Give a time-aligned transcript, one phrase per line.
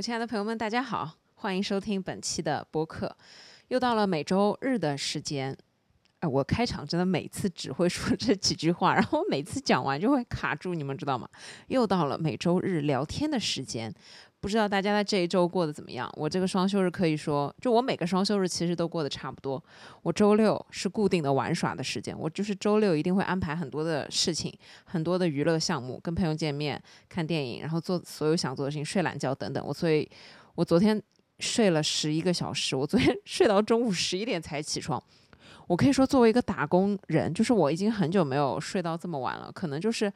[0.00, 3.14] 亲爱的朋友们，大家好，欢迎收听本期的播客。
[3.68, 5.54] 又到了每周日的时间，
[6.20, 11.28] 哎，我开场真的每次只会说这几句话，然后我每次讲完就会卡住，你们知道吗？
[11.68, 13.92] 又到了每周日聊天的时间。
[14.42, 16.10] 不知道大家在这一周过得怎么样？
[16.16, 19.62] 我这个双休日可以说，就我每个双休日其实都过得差不多。
[20.02, 24.50] 我周六是固定的玩耍的时间，我就是周六一定会安排很多的事情，
[24.84, 29.62] 很多的娱乐项目，跟朋友见面、看电影，然后做所有想做的事情，睡懒觉等等。
[29.66, 30.10] 我所以，
[30.54, 31.02] 我昨天
[31.38, 35.02] 睡了十一个小时，我昨天 睡到中午十一点才起床。
[35.70, 40.12] 我可以说，作为一个打工人，就是我已经很久没有睡到这么晚了，可能就是。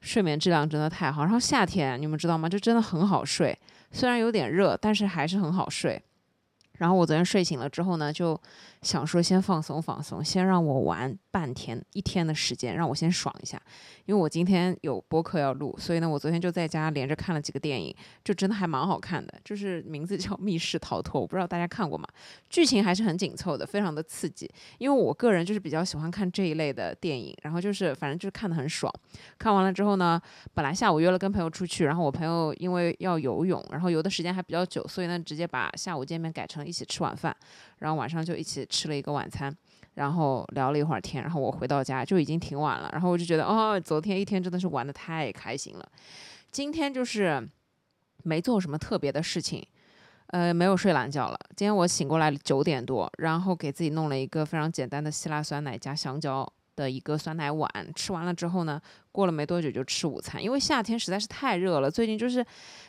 [0.00, 2.46] 睡眠质量真的太好，然后夏天你们知道吗？
[2.46, 3.58] 就真的很好睡，
[3.90, 5.98] 虽然有点热，但是还是很好睡。
[6.76, 8.38] 然后我昨天睡醒了之后呢，就。
[8.84, 13.60] 想说先放松放松，先让我玩半天一天的时间，让我先爽一下。
[14.04, 19.32] 因为我今天有播客要录，所以呢，我昨天就在家连着看了几个电影，就真的还蛮好看的。
[19.42, 22.06] 就是名字叫《密室逃脱》，我不知道大家看过吗？
[22.50, 24.48] 剧情还是很紧凑的，非常的刺激。
[24.76, 28.92] 因为我个人就是比较喜欢看这一类的电影，然后就是反正就是看的很爽。
[29.38, 30.20] 看完了之后呢，
[30.52, 37.34] 本来下午约了跟朋友出去，然后我朋友因为要游泳，然后游的时间还比较久，所以呢，直接把下午见面改成一起吃晚饭。
[37.84, 39.54] 然后晚上就一起吃了一个晚餐，
[39.92, 45.86] 然后聊了一会儿天，然后我回到家就已经挺晚了，然后我就觉得哦，昨天一天真的是玩的太开心了。
[46.50, 47.46] 今天就是
[48.22, 49.62] 没做什么特别的事情，
[50.28, 51.38] 呃，没有睡懒觉了。
[51.54, 56.50] 今天我醒过来九点多，然后给自己弄了一个非常简单的希腊酸奶加香蕉。
[56.76, 58.80] 的一个酸奶碗吃完了之后呢，
[59.12, 62.44] 过了没多久就吃午餐，因为夏天实在是太热了，最近就是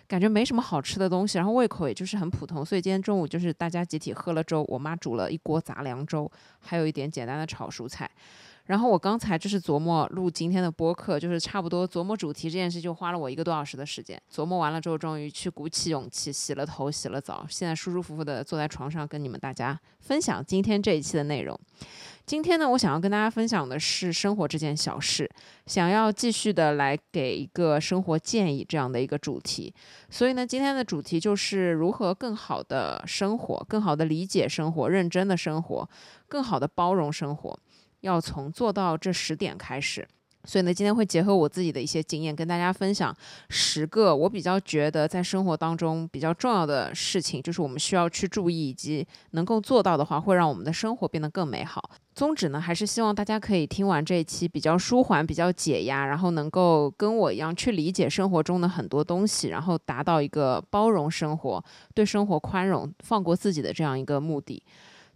[0.07, 8.09] 感觉没什么好吃的东西，然后胃口也就是很普通，所以今天中午就是大家集体喝了粥，我妈煮了一锅杂粮粥，还有一点简单的炒蔬菜。
[8.65, 14.19] 然后我刚才就是琢磨录今天的播客，就是差不多琢磨主题这件事就花了我一个多小时的时间。
[14.33, 21.59] 琢磨完了之后，终于去鼓起勇气洗了头、洗了澡，现在舒舒服服的坐在床上跟你们大家分享今天这一期的内容。
[22.25, 25.29] 今天呢，我想要跟大家分享的是生活这件小事，
[25.67, 29.71] 想要继续的来给一个生活建议这样的一个主题。
[30.09, 35.87] 所以呢，今天的主题就是如何更好的生活，更好的理解生活，认真的生活，
[36.27, 37.59] 更好的包容生活。
[38.01, 40.07] 要从做到这十点开始，
[40.45, 43.15] 所以呢，今天会结合我自己的一些经验，跟大家分享
[43.49, 51.91] 十个我比较觉得在生活当中比较重要的事情，就是我们需要去注意，以及能够做到的话，会让我们的生活变得更美好。
[52.15, 61.61] 宗旨呢，还是希望大家可以听完这一期比较舒缓、比较解压，然后能够跟我一样去理解生活中的很多东西，然后达到一个包容生活、
[61.93, 64.63] 对生活宽容、放过自己的这样一个目的。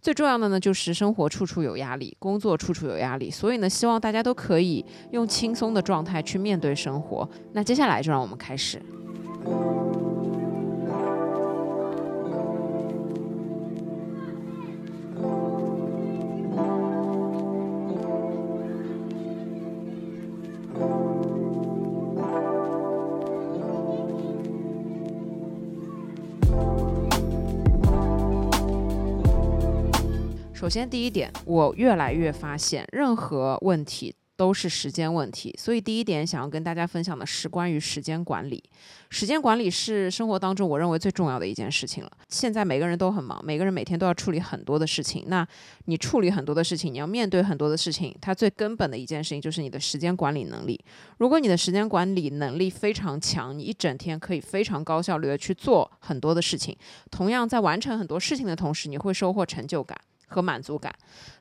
[0.02, 7.26] 最重要的呢，就是生活处处有压力，工作处处有压力，所以呢，希望大家都可以用轻松的状态去面对生活。
[7.54, 8.80] 那接下来就让我们开始。
[30.70, 35.52] 首先，第一点，我越来越发现，任何问题都是时间问题。
[35.58, 38.62] 所以，第一点想要跟大家分享的是关于时间管理。
[39.08, 42.12] 时间管理是生活当中我认为最重要的一件事情了。
[42.28, 45.24] 现在每个人都很忙，每个人每天都要处理很多的事情。
[45.26, 45.44] 那
[45.86, 50.80] 你处理很多的事情，你要面对很多的事情，它最根本的一件事情就是你的时间管理能力。
[51.18, 56.76] 如果你的时间管理能力非常强，你一整天可以非常高效率的去做很多的事情。
[57.10, 59.98] 同样，在完成很多事情的同时，你会收获成就感。
[60.30, 60.94] 和满足感，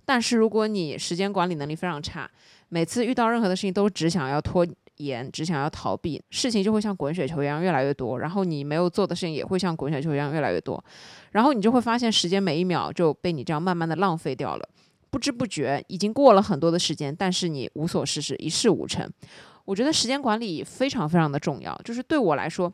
[0.04, 2.30] 但是如果你时间管理能力非常差，
[2.68, 4.68] 每次遇到任何的事情都只想要拖
[4.98, 10.84] 延，只想要逃避，事情就会像滚雪球一样越来越多，然后你没有做的事情也会像滚雪球一样越来越多，
[11.32, 14.70] 然后你就会发现时间每一秒就被你这样慢慢的浪费掉了，
[15.10, 19.10] 不知不觉已经过了很多的时间，但是你无所事事，一事无成。
[19.66, 22.74] 我觉得时间管理非常非常的重要，就是对我来说。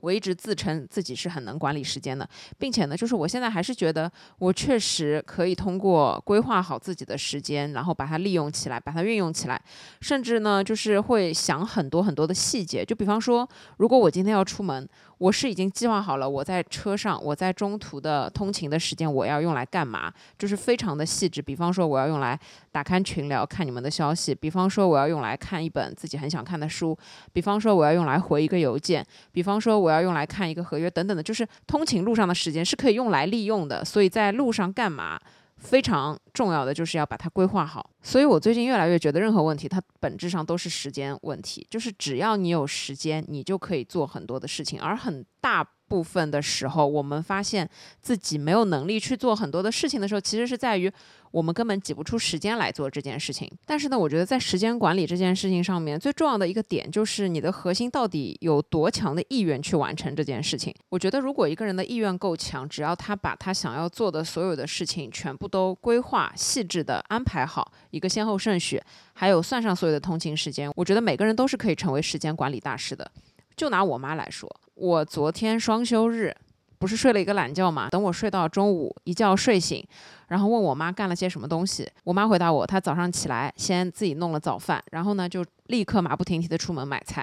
[0.00, 9.60] 我一直自称自己是很能管理时间的，并且呢，就是我现在还是觉得我确实可以通过规划好自己的时间，然后把它利用起来，把它运用起来，
[10.00, 12.84] 甚至呢，就是会想很多很多的细节。
[12.84, 14.88] 就比方说，如果我今天要出门。
[15.20, 20.10] 我是已经计划好了，我在车上，我在中途的通勤的时间，我要用来干嘛？
[20.38, 21.42] 就是非常的细致。
[21.42, 22.40] 比方说，我要用来
[22.72, 26.96] 打开群聊看你们的消息；比方说，我要用来看一本自己很想看的书；
[27.34, 31.22] 比方说，我要用来回一个邮件；比方说，我我要用来看一个合约等等的。
[31.22, 33.84] 就是通勤路上的时间是可以用来利用的。
[33.84, 35.20] 所以在路上干嘛？
[35.58, 41.66] 非常重要的就是要把它规划好，所以我最近越来越觉得，任何问题它本质上都是时间问题。
[41.68, 47.68] 就是只要你有时间，你就可以做很多的事情，而很大部分的时候，我们发现
[48.00, 50.90] 自己没有能力去做很多的事情的时候，其实是在于
[51.32, 53.50] 我们根本挤不出时间来做这件事情。
[53.66, 60.72] 但是呢，我觉得在时间管理这件事情上面，最重要的一个点就是你的核心到底有多强的意愿去完成这件事情。
[60.90, 68.80] 我觉得如果一个人的意愿够强，只要他把他想要做的所有的事情全部都规划细致的安排好一个先后顺序，
[69.12, 73.10] 还有算上所有的通勤时间，我觉得每个人都是可以成为时间管理大师的。
[73.56, 74.48] 就拿我妈来说，
[74.80, 76.34] 我昨天双休日
[76.78, 77.90] 不是睡了一个懒觉嘛？
[77.90, 79.86] 等我睡到中午，一觉睡醒，
[80.28, 81.86] 然后问我妈干了些什么东西。
[82.02, 87.22] 我妈回答我，她早上起来先自己弄了早饭，然后呢就立刻马不停蹄的出门买菜。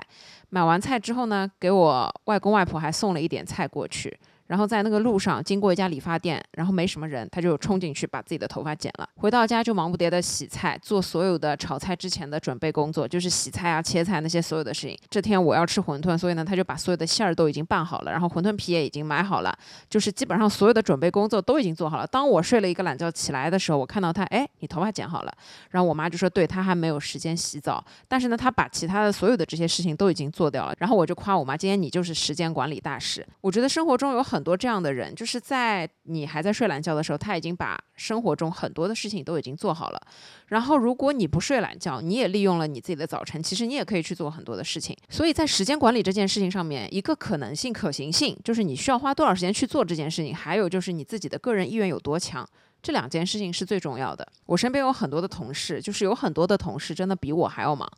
[0.50, 4.16] 买完菜之后呢，给我外公外婆还送了一点菜过去。
[4.48, 9.08] 然后在那个路上经过一家理发店，然后没什么人，他就冲进去把自己的头发剪了。
[9.16, 14.98] 回到家就忙不迭的洗菜，做所有的炒菜之前的准备工作，就是洗菜啊、切菜那些所有的事情。
[15.10, 19.58] 这天我要吃馄饨，所以呢，他就把所有的馅儿都已经拌好了，然后馄饨皮也已经买好了，
[19.90, 22.08] 就是基本上所有的准备工作都已经做好了。
[22.08, 25.34] 当我睡了一个懒觉起来的时候，我看到他，哎，你头发剪好了。
[25.72, 30.74] 然后我妈就说，对他还没有时间洗澡，但是呢，他把其他的所有的这些事情都已经做掉了。
[30.78, 33.26] 然后我就夸我妈，今天你就是时间管理大师。
[33.42, 35.14] 我觉得生活中有很很多这样的人。
[35.14, 40.02] 就是在你还在睡懒觉的时候，他已经把生活中很多的事情都已经做好了。
[40.48, 44.96] 然后，如果你不睡懒觉，你也利用了你自己的早晨，其实你也可以去做很多的事情。
[45.10, 52.48] 所以在时间管理这件事情上面，一个可能性、可行性，就是你需要花多少时间去做这件事情，还有就是你自己的个人意愿有多强。
[52.82, 54.26] 这两件事情是最重要的。
[54.46, 57.90] 我身边有很多的同事，就是有很多的同事真的比我还要忙。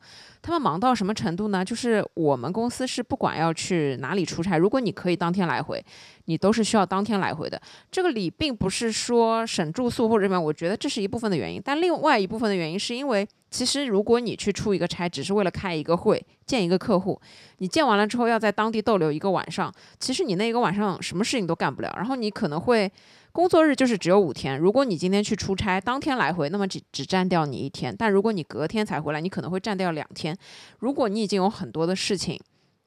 [0.42, 1.64] 他们忙到什么程度呢？
[1.64, 5.84] 就是我们公司是不管要去哪里出差，如果你可以当天来回，
[6.26, 7.62] 你都是需要当天来回的。
[7.92, 11.62] 这个里并不是说省住宿或者什么，我觉得这是一部分的原因。
[11.64, 17.20] 但另外一部分的原因是因为，其实如果你去出一个差，只是为了开一个会、见一个客户，
[17.58, 21.94] 你见完了之后要在当地逗留一个晚上，其实你那一个晚上什么事情都干不了。
[21.98, 22.90] 然后你可能会。
[23.32, 30.38] 工作日就是只有五天，如果你今天去出差，当天来回，那么只只占掉你一天；但如果你隔天才回来，你可能会占掉两天。
[30.80, 32.40] 如果你已经有很多的事情。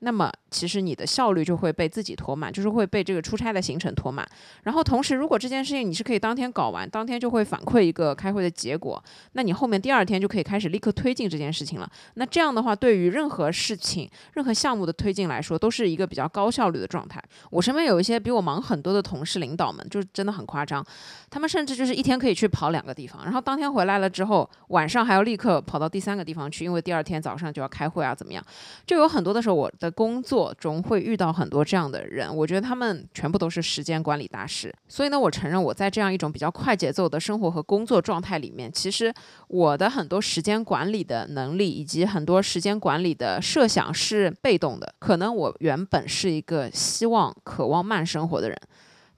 [0.05, 4.27] 那么其实你的效率就会被自己拖慢，就是会被这个出差的行程拖慢。
[4.65, 9.03] 然后同时，如果这件事情你是可以当天搞完，当天就会反馈一个开会的结果，
[9.35, 11.89] 那你后面第二天就可以开始立刻推进这件事情了。
[12.15, 17.23] 那这样的话，对于任何事情、任何项目的推进来说，都是一个比较高效率的状态。
[17.51, 20.85] 我身边有一些比我忙很多的同事、领导们，就真的很夸张，
[21.33, 28.45] 他们甚至就是一天可以去跑两个地方，然后当天回来了之后，晚上还要立刻跑到第三个地方去，因为第二天早上就要开会啊，怎么样？
[28.87, 29.91] 就有很多的时候，我的。
[30.03, 34.75] 工作中会遇到很多这样的人，我觉得他们全部都是时间管理大师。
[34.89, 39.15] 所以呢，我承认我在这样一种比较快节奏的生活和工作状态里面，其实
[39.47, 44.93] 我的很多时间管理的能力以及很多时间管理的设想是被动的。
[44.99, 48.59] 可能我原本是一个希望、渴望慢生活的人，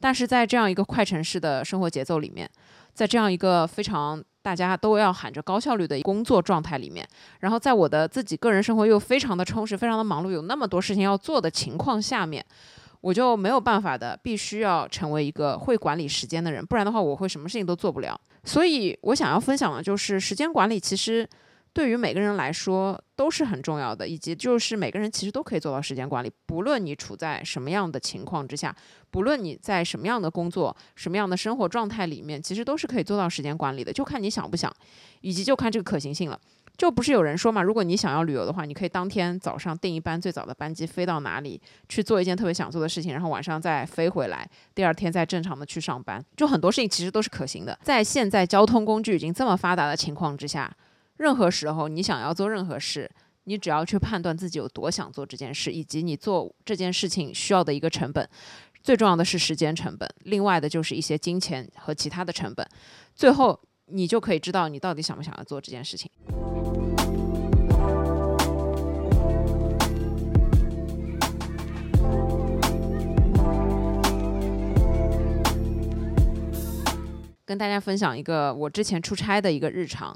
[0.04, 2.46] 但是在这样一个快城市的生活节奏里面，
[2.92, 4.22] 在这样一个非常。
[4.44, 7.08] 大家都要喊着高效率的工作状态里面，
[7.40, 12.44] 然后在我的自己个人生活又非常的充实、非常的忙碌，有那么多事情要做的情况下面，
[13.00, 18.20] 我就没有办法的，必须要成为一个会管理时间的人，不然的话我会什么事情都做不了。
[18.44, 21.26] 所以我想要分享的就是时间管理，其实。
[21.74, 28.74] 对于每个人来说都是很重要的，以及就是每个人其实都可以做到时间管理，不论你处在什么样的情况之下，
[29.10, 34.72] 不论你在什么样的工作、什么样的生活状态里面，其实都是可以做到时间管理的，就看你想不想，
[35.20, 36.40] 以及就看这个可行性了。
[36.76, 46.24] 就不是有人说嘛，如果你想要旅游的话，你可以当天早上订一班最早的班机飞到哪里去做一件特别想做的事情，然后晚上再飞回来，第二天再正常的去上班。
[46.36, 50.72] 就很多事情其实都是可行的，在现在交通工具已经这么发达的情况之下。
[51.16, 53.08] 任何时候，你想要做任何事，
[53.44, 58.28] 你只要去判断自己有多想做这件事，以及你做这件事情需要的一个成本。
[58.82, 62.66] 最重要的是时间成本，另外的就是一些金钱和其他的成本。
[63.14, 66.10] 最后，你就可以知道你到底想不想要做这件事情。
[77.46, 80.12] 跟大家分享一个我之前出差的一个日常。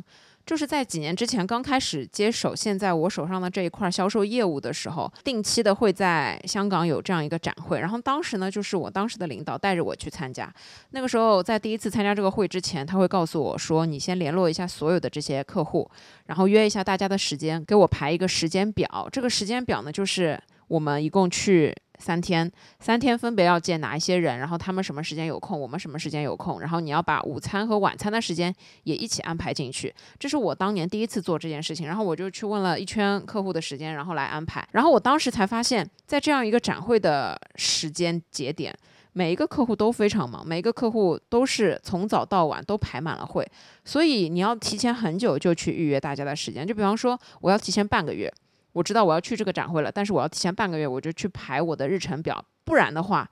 [0.49, 10.51] 就是在几年之前刚开始接手现在我手上的这一块销售业务的时候，定期的会在香港有这样一个展会，然后当时呢，就是我当时的领导带着我去参加。
[10.93, 15.87] 那个时候在第一次参加这个会之前，他会告诉我说：“你先联络一下所有的这些客户，
[16.25, 19.07] 然后约一下大家的时间，给我排一个时间表。
[19.13, 22.51] 这个时间表呢，就是我们一共去。”三天，
[22.81, 29.95] 三天分别要见哪一些人，然后他们什么时间有空，我们什么时间有空，然后你要把午餐和晚餐的时间也一起安排进去。
[30.19, 34.67] 这是我当年第一次做这件事情，然后我就去问了一圈客户的时间，然后来安排。
[34.73, 38.75] 然后我当时才发现，在这样一个展会的时间节点，
[39.13, 43.47] 每一个客户都非常忙，每一个客户都是从早到晚都排满了会，
[43.85, 46.67] 所以你要提前很久就去预约大家的时间。
[46.67, 48.33] 就比方说，我要提前半个月。
[48.79, 53.29] 我知道我要去这个展会了，但是我要提前半个月我就去排我的日程表，不然的话，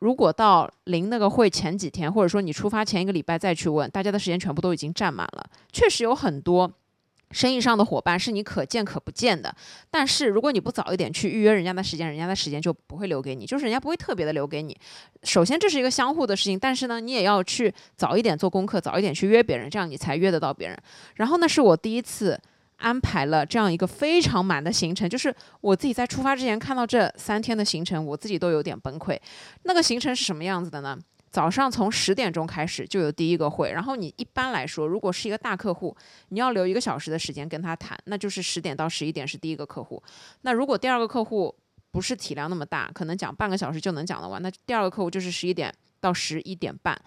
[0.00, 5.46] 如果到临那个会前几天，或者说你出发前一个礼拜再去问，大家的时间全部都已经占满了。
[5.70, 6.68] 确实有很多
[7.30, 9.54] 生意上的伙伴是你可见可不见的，
[9.92, 14.76] 但是如果你不早一点去预约人家的时间，人家的时间就不会留给你，就是人家不会特别的留给你。
[15.22, 20.76] 首先这是一个相互的事情，但是呢，你也要去早一点做功课，早一点去约别人，这样你才约得到别人。
[21.14, 22.36] 然后那是我第一次。
[22.84, 29.18] 安排了这样一个非常满的行程，就是我自己在出发之前看到这三天的行程，我自己都有点崩溃。
[29.62, 30.98] 那个行程是什么样子的呢？
[31.30, 35.96] 早上从十点钟开始就有第一个会，然后你一般来说，如果是一个大客户，
[36.28, 40.00] 你要留一个小时的时间跟他谈，那就是十点到十一点是第一个客户。
[40.42, 41.52] 那如果第二个客户
[41.90, 47.00] 不是体量那么大，可能讲半个小时就能讲得完，那第二个客户就是十一点到十一点半。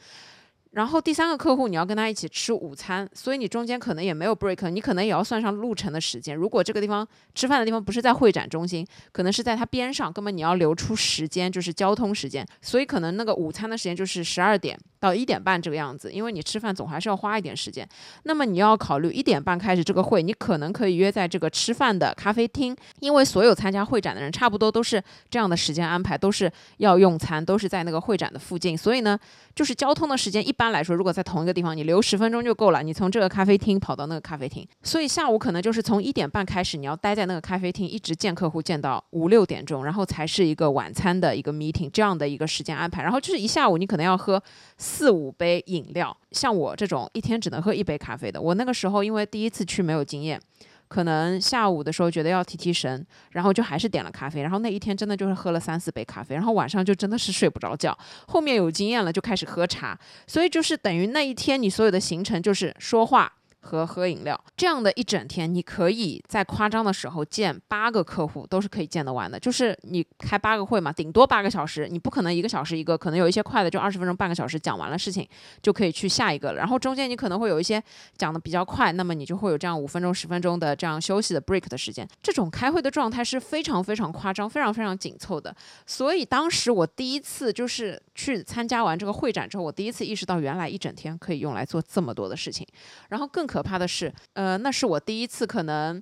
[0.71, 6.35] 然后第三个客户你要跟他一起吃午餐，所以你中间可能也没有 break，你可能也要算上路程的时间。
[6.35, 12.45] 如果这个地方吃饭的地方不是在会展中心，可能是在它边上，根本你要留出时间，就是交通时间。
[12.61, 17.87] 所以可能那个午餐的时间就是十二点到一点半这个样子，因为你吃饭总还是要花一点时间。
[18.23, 29.17] 那么你要考虑一点半开始这个会，你可能可以约在这个吃饭的咖啡厅，因为所有参加会展的人差不多都是这样的时间安排，都是要用餐，都是在那个会展的附近，所以呢，
[29.55, 32.83] 就是交通的时间一般般来说，如果在同一个地方，你留十分钟就够了。
[32.83, 43.01] 你从这个咖啡厅跑到那个咖啡厅，所以下午可能就是从一点半开始，你要待在那个咖啡厅，一直见客户见到五六点钟，然后才是一个晚餐的一个 meeting 这样的一个时间安排。
[43.01, 44.41] 然后就是一下午，你可能要喝
[44.77, 46.15] 四五杯饮料。
[46.31, 50.37] 像我这种一天只能喝一杯咖啡的，我那个时候因为第一次去没有经验。
[50.87, 57.97] 可能下午的时候觉得要提提神，然后就还是点了咖啡，然后那一天真的就是喝了三四杯咖啡，然后晚上就真的是睡不着觉。
[58.27, 63.31] 后面有经验了就开始喝茶，所以就是等于那一天你所有的行程就是说话。
[63.67, 69.37] 和喝饮料这样的一整天，你可以在夸张的时候见八个客户，都是可以见得完的。
[69.37, 75.27] 就是你开八个会嘛，顶多八个小时，你不可能一个小时一个，可能有一些快的就二十分钟、半个小时讲完了事情，
[75.61, 76.57] 就可以去下一个了。
[76.57, 77.83] 然后中间你可能会有一些
[78.15, 82.07] 讲的比较快，那么你就会有这样五分钟、十分钟的这样休息的 break 的时间。
[82.23, 85.53] 这种开会的状态是非常非常夸张、非常非常紧凑的。
[85.85, 92.65] 所以当时我第一次就是去参加完这个会展之后，我第一次意识到原来一整天可以用来做这么多的事情，
[93.09, 93.56] 然后更可。
[93.57, 95.99] 可怕的是，呃，那是我第一次可能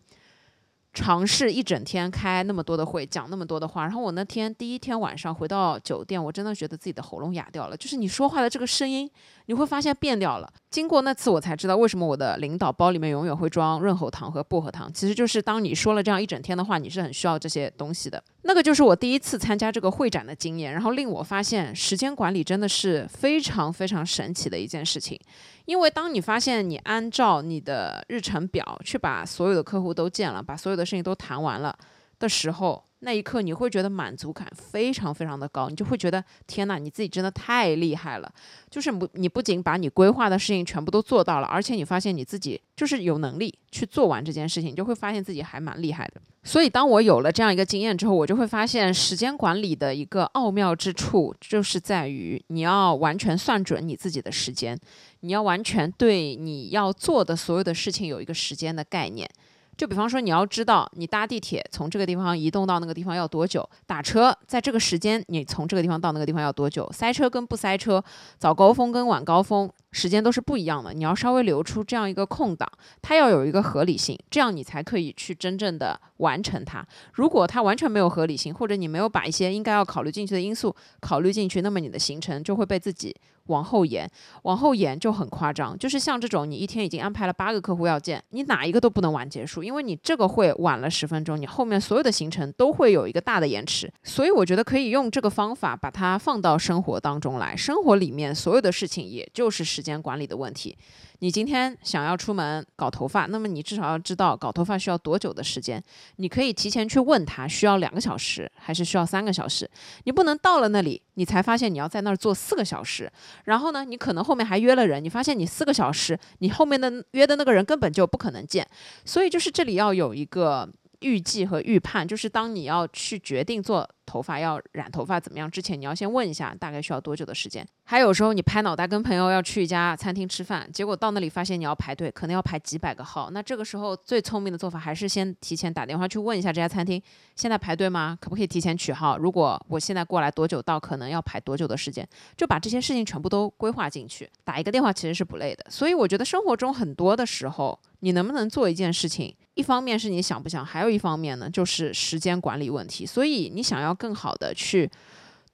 [0.93, 3.83] 尝试一整天开那么多的会，讲那么多的话。
[3.83, 9.09] 然后我那天第一天晚上回到酒店，我真的觉得自己的喉咙哑掉了，就是你说话的这个声音。
[9.47, 10.51] 你会发现变掉了。
[10.71, 14.91] 经过那次，我才知道为什么我的领导包里面永远会装润喉糖和薄荷糖。
[14.91, 18.21] 其实就是当你说了这样一整天的话，你是很需要这些东西的。
[18.41, 25.19] 那个就是我第一次参加这个会展的经验，然后令我发现时间管理真的是非常非常神奇的一件事情。
[25.65, 31.77] 因为当你发现你按照你的日程表去把所有的客户都见了，把所有的事情都谈完了
[32.19, 32.83] 的时候。
[32.99, 38.33] 那一刻你会觉得满足感非常非常的高，你就会觉得天哪，你自己真的太厉害了。
[38.67, 46.21] 就是不，你不仅把你规划的事情全部都做到了，而且你发现你自己就是有能力去做完这件事情，你就会发现自己还蛮厉害的。
[46.43, 54.75] 所以当我有了这样一个经验之后，我就会发现时间管理的一个奥妙之处，就是在于你要完全算准你自己的时间，
[55.19, 59.29] 你要完全对你要做的所有的事情有一个时间的概念。
[59.77, 68.03] 就比方说，你要知道你搭地铁从这个地方移动到那个地方要多久，打车在这个时间你从这个地方到那个地方要多久，塞车跟不塞车，
[68.37, 72.69] 早高峰跟晚高峰时间都是不一样的，你要稍微留出这样一个空档，
[73.01, 76.85] 它要有一个合理性，这样你才可以去真正的完成它。
[77.13, 83.15] 如果它完全没有合理性，或者你没有把一些应该要考虑进去的因素考虑进去，那么你的行程就会被自己。
[83.47, 84.09] 往后延，
[84.41, 85.77] 往后延就很夸张。
[85.77, 93.87] 就是像这种，你一天已经安排了八个客户要见，你哪一个都不能晚结束，因为你这个会晚了十分钟，你后面所有的行程都会有一个大的延迟。
[94.01, 100.75] 所以我觉得可以用这个方法把它放到生活当中来，生活里面所有的事情也就是时间管理的问题。
[101.19, 105.81] 你今天想要出门搞头发，那么你至少要知道搞头发需要多久的时间。
[106.17, 109.69] 你可以提前去问他，需要两个小时还是需要三个小时。
[110.03, 113.11] 你不能到了那里，你才发现你要在那儿坐四个小时。
[113.45, 118.67] 然后呢，你可能后面还约了人，你发现你四个小时，你后面的约的那个人根本就不可能见。
[119.03, 120.69] 所以就是这里要有一个。
[121.01, 127.67] 预计和预判，就是当你要去决定做头发要染头发怎么样之前，你要先问一下大概需要多久的时间。
[127.83, 133.29] 还有时候你拍脑袋跟朋友要去一家餐厅吃饭，结果到那里发现你要排队，可能要排几百个号。
[133.31, 137.01] 那这个时候最聪明的做法还是先提前打电话去问一下这家餐厅
[137.35, 138.17] 现在排队吗？
[138.21, 139.17] 可不可以提前取号？
[139.17, 140.79] 如果我现在过来多久到？
[140.85, 142.07] 可能要排多久的时间？
[142.37, 144.29] 就把这些事情全部都规划进去。
[144.43, 145.65] 打一个电话其实是不累的。
[145.69, 149.35] 所以我觉得生活中很多的时候，你能不能做一件事情？
[149.55, 153.05] 一方面是你想不想，还有一方面呢，就是时间管理问题。
[153.05, 154.89] 所以你想要更好的去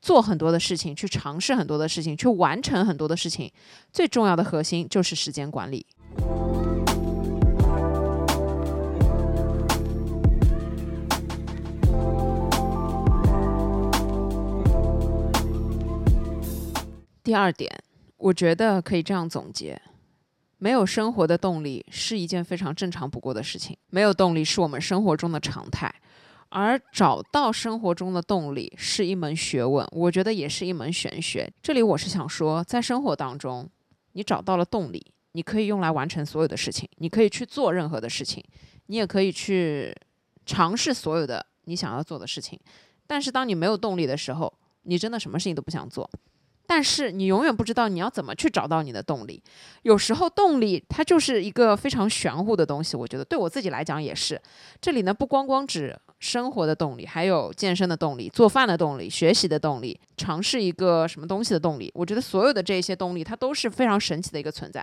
[0.01, 3.51] 做很多的事情，去尝试很多的事情，去完成很多的事情，
[3.93, 5.86] 最重要的核心就是时间管理。
[17.24, 17.72] 第二点，
[18.17, 19.79] 我觉得可以这样总结。
[20.63, 25.91] 没有生活的动力是一件非常正常不过的事情，没有动力是我们生活中的常态，
[26.50, 31.51] 而找到生活中的动力是一门学问，我觉得也是一门玄学。
[31.63, 33.68] 这里我是想说，在生活当中，
[34.12, 38.44] 你找到了动力，你可以用来完成所有的事情，你可以去做任何的事情，
[38.86, 39.91] 你也可以去
[40.46, 42.60] 尝试所有的你想要做的事情。
[43.08, 44.53] 但是当你没有动力的时候，
[44.84, 46.08] 你真的什么事情都不想做。
[46.73, 49.43] 但是你永远不知道你要怎么去找到你的动力。
[49.81, 52.95] 有时候动力它就是一个非常玄乎的东西。
[52.95, 54.41] 我觉得对我自己来讲也是。
[54.79, 61.91] 这里呢不光光指生活的动力，还有健身的动力、做饭的动力、学习的动力、尝试一个什么东西的动力。
[61.93, 64.81] 我觉得所有的这些动力它都是非常神奇的一个存在。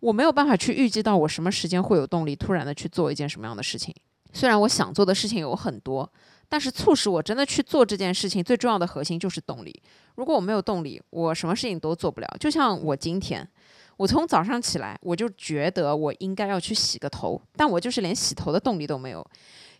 [0.00, 3.94] 我没有办法去预计到我什么时间会有动力突然的去做一件什么样的事情。
[4.32, 6.12] 虽然我想做的事情有很多。
[6.52, 9.82] 但是促使我真的去做这件事情最重要的核心就是动力。
[10.16, 12.28] 如果我没有动力，我什么事情都做不了。
[12.38, 13.48] 就像我今天，
[13.96, 19.26] 我从早上起来，我就觉得我应该要去洗个头，但我就是连洗头的动力都没有。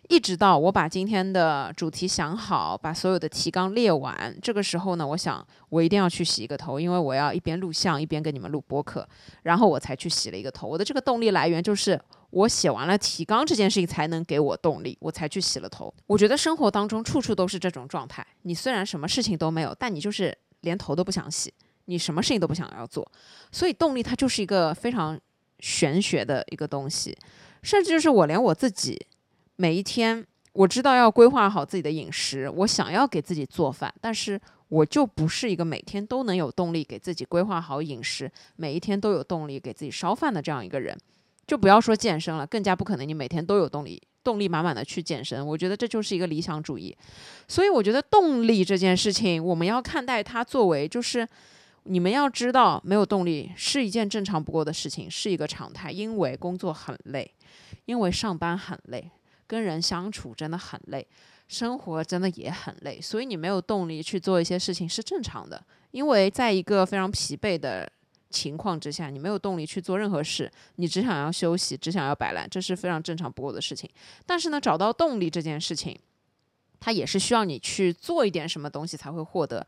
[0.09, 9.07] 一直到我把今天的主题想好，把所有的提纲列完，这个时候呢，我想我一定要去洗一个头，因为我要一边录像一边跟你们录播客，
[9.43, 10.67] 然后我才去洗了一个头。
[10.67, 11.99] 我的这个动力来源就是。
[12.33, 15.93] 我写完了提纲这件事情才能给我动力，我才去洗了头。
[16.07, 18.25] 我觉得生活当中处处都是这种状态。
[18.41, 21.53] 你虽然什么事情都没有，但你就是连头都不想洗，
[21.85, 23.07] 你什么事情都不想要做。
[23.51, 25.15] 所以动力它就是一个非常
[25.59, 27.15] 玄学的一个东西，
[27.61, 28.99] 甚至就是我连我自己
[29.55, 34.39] 每一天我知道要规划好自己的饮食，我想要给自己做饭，但是
[34.69, 40.97] 我就不是一个每天都能有动力给自己规划好饮食，每一天都有动力给自己烧饭的这样一个人。
[41.45, 45.45] 就不要说健身了，更加不可能你每天都有动力，动力满满的去健身。
[45.45, 46.95] 我觉得这就是一个理想主义。
[47.49, 51.27] 所以我觉得动力这件事情，我们要看待它作为，就是
[51.83, 55.91] 你们要知道，没有动力是一件正常不过的事情，是一个常态。
[55.91, 57.29] 因为工作很累，
[57.85, 59.11] 因为上班很累，
[59.53, 61.05] 跟人相处真的很累，
[61.47, 62.99] 生活真的也很累。
[62.99, 67.87] 所以你没有动力去做一些事情是正常的，因为在一个非常疲惫的。
[68.33, 73.87] 情况之下，你没有动力去做任何事，你只想要休息，只想要摆烂，这是非常正常不过的事情。
[74.25, 75.95] 但是呢，找到动力这件事情，
[76.79, 79.63] 它也是需要你去做一点什么东西才会获得。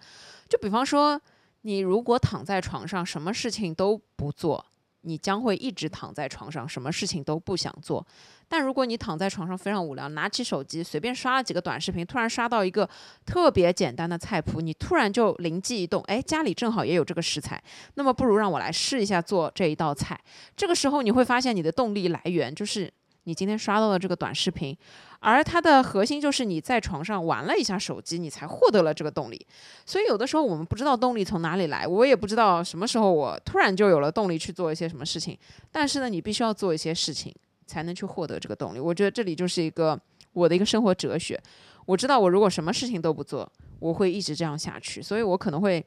[0.49, 1.21] 就比方说，
[1.61, 4.65] 你如果躺在床上，什么事情都不做。
[5.05, 8.05] 你将会一直躺在床上，什么事情都不想做。
[8.47, 12.87] 但如果你躺在床上非常无聊，拿起手机随便刷了几个短视频，突然刷到一个
[13.25, 17.63] 特别简单的菜谱，你突然就灵机一动，哎，家里正好也有这个食材，
[17.93, 20.19] 那么不如让我来试一下做这一道菜。
[20.55, 22.91] 这个时候你会发现你的动力来源就是。
[23.25, 24.75] 你今天刷到的这个短视频，
[25.19, 29.47] 而它的核心就是你在床上玩了一下手机，你才获得了这个动力。
[29.83, 35.37] 所以有的时候我们不知道动力从哪里来，我也不知道什么时候我突然就有了动力去做一些什么事情。
[35.71, 37.33] 但是呢，你必须要做一些事情
[37.65, 38.79] 才能去获得这个动力。
[38.79, 39.99] 我觉得这里就是一个
[40.31, 41.41] 我的一个生活哲学。
[41.87, 45.01] 我知道我如果什么事情都不做，我会一直这样下去。
[45.01, 45.83] 所以我可能会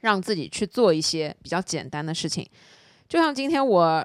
[0.00, 2.44] 让自己去做一些比较简单的事情，
[3.08, 4.04] 就像今天我。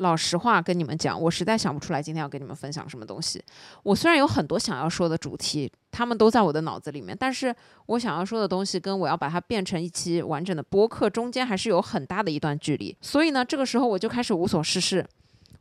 [0.00, 3.42] 老实话跟你们讲，我实在想不出来今天要跟你们分享什么东西。
[3.82, 7.54] 我虽然有很多想要说的主题，他们都在我的脑子里面，但是
[7.86, 12.96] 我想要说的东西跟我要把它变成一期完整的播客中间还是有很大的一段距离。
[13.00, 15.06] 所以呢，这个时候我就开始无所事事，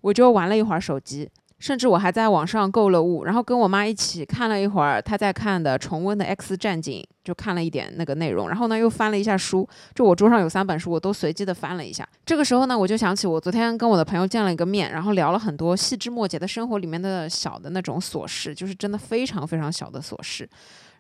[0.02, 1.30] 我就玩了一会儿手机。
[1.60, 8.50] 甚至我还在网上购了物，然后跟我妈一起看了一会儿她在看的重温的《X 战警》，就看了一点那个内容。
[8.50, 12.08] 然后呢，又翻了一下书，就我桌上有三本书，我都随机的翻了一下。
[12.26, 20.50] 这个时候呢，我就想起我昨天跟我的朋友见了一个面，然后聊了很多细枝末节的生活里面的小的那种琐事，就是真的非常非常小的琐事。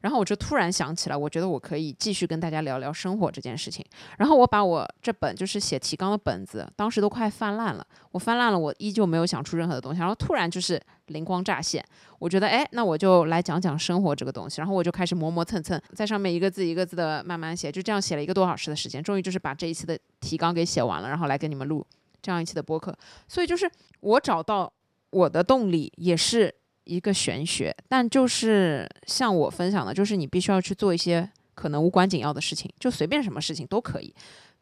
[0.02, 3.84] 然后我就突然想起来，我觉得我可以继续跟大家聊聊生活这件事情。
[4.18, 7.86] 然后我把我这本就是写提纲的本子，当时都快翻烂了。
[8.12, 10.00] 我翻烂了，我依旧没有想出任何的东西。
[10.00, 11.84] 然后突然就是灵光乍现，
[12.18, 21.86] 我觉得哎，那我就来讲讲生活这个东西，然后我就开始磨磨蹭蹭，在上面一个字一个字的慢慢写，就这样写了一个多小时的时间，终于就是把这一期的提纲给写完了，然后来跟你们录
[22.22, 22.98] 这样一期的播客。
[23.28, 23.70] 所以就是
[24.02, 24.72] 我找到
[25.10, 34.14] 我的动力也是一个玄学，但就是像我分享的，就是你必须要去做一些可能无关紧要的事情，就随便什么事情都可以，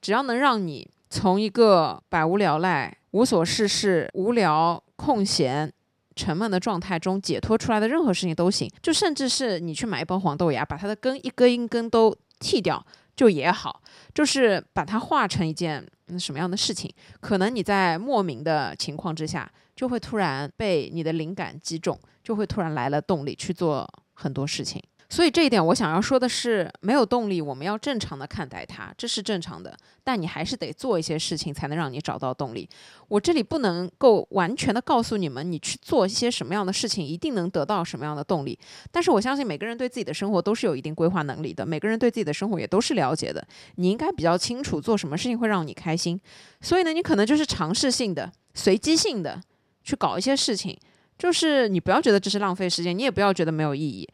[0.02, 5.72] 只要能让你从一个百无聊赖、无所事事、无聊空闲。
[6.18, 13.82] 沉闷的状态中解脱出来的任何事情都行，就甚至是你去买一包黄豆芽，把它的根一根一根都剃掉，就也好，
[14.14, 15.88] 就是把它化成一件
[16.20, 24.82] 什么样的事情，可能你在莫名的情况之下，就会突然被你的灵感击中，就会突然来了动力去做很多事情。
[25.10, 29.76] 所以这一点我想要说的是，没有动力，我们要正常的看待它，这是正常的。
[30.04, 32.68] 但你还是得做一些事情，才能让你找到动力。
[33.08, 38.58] 我这里不能够完全的告诉你们，你去做一些什么样的事情，一定能得到什么样的动力。
[38.92, 43.46] 但是我相信每个人对自己的生活都是有一定规划能力的，每个人对自己的生活也都是了解的。
[43.76, 46.20] 你应该比较清楚做什么事情会让你开心。
[46.60, 49.42] 所以呢，你可能就是尝试性的、随机性的
[49.84, 50.78] 去搞一些事情，
[51.18, 54.08] 就是你不要觉得这是浪费时间，你也不要觉得没有意义。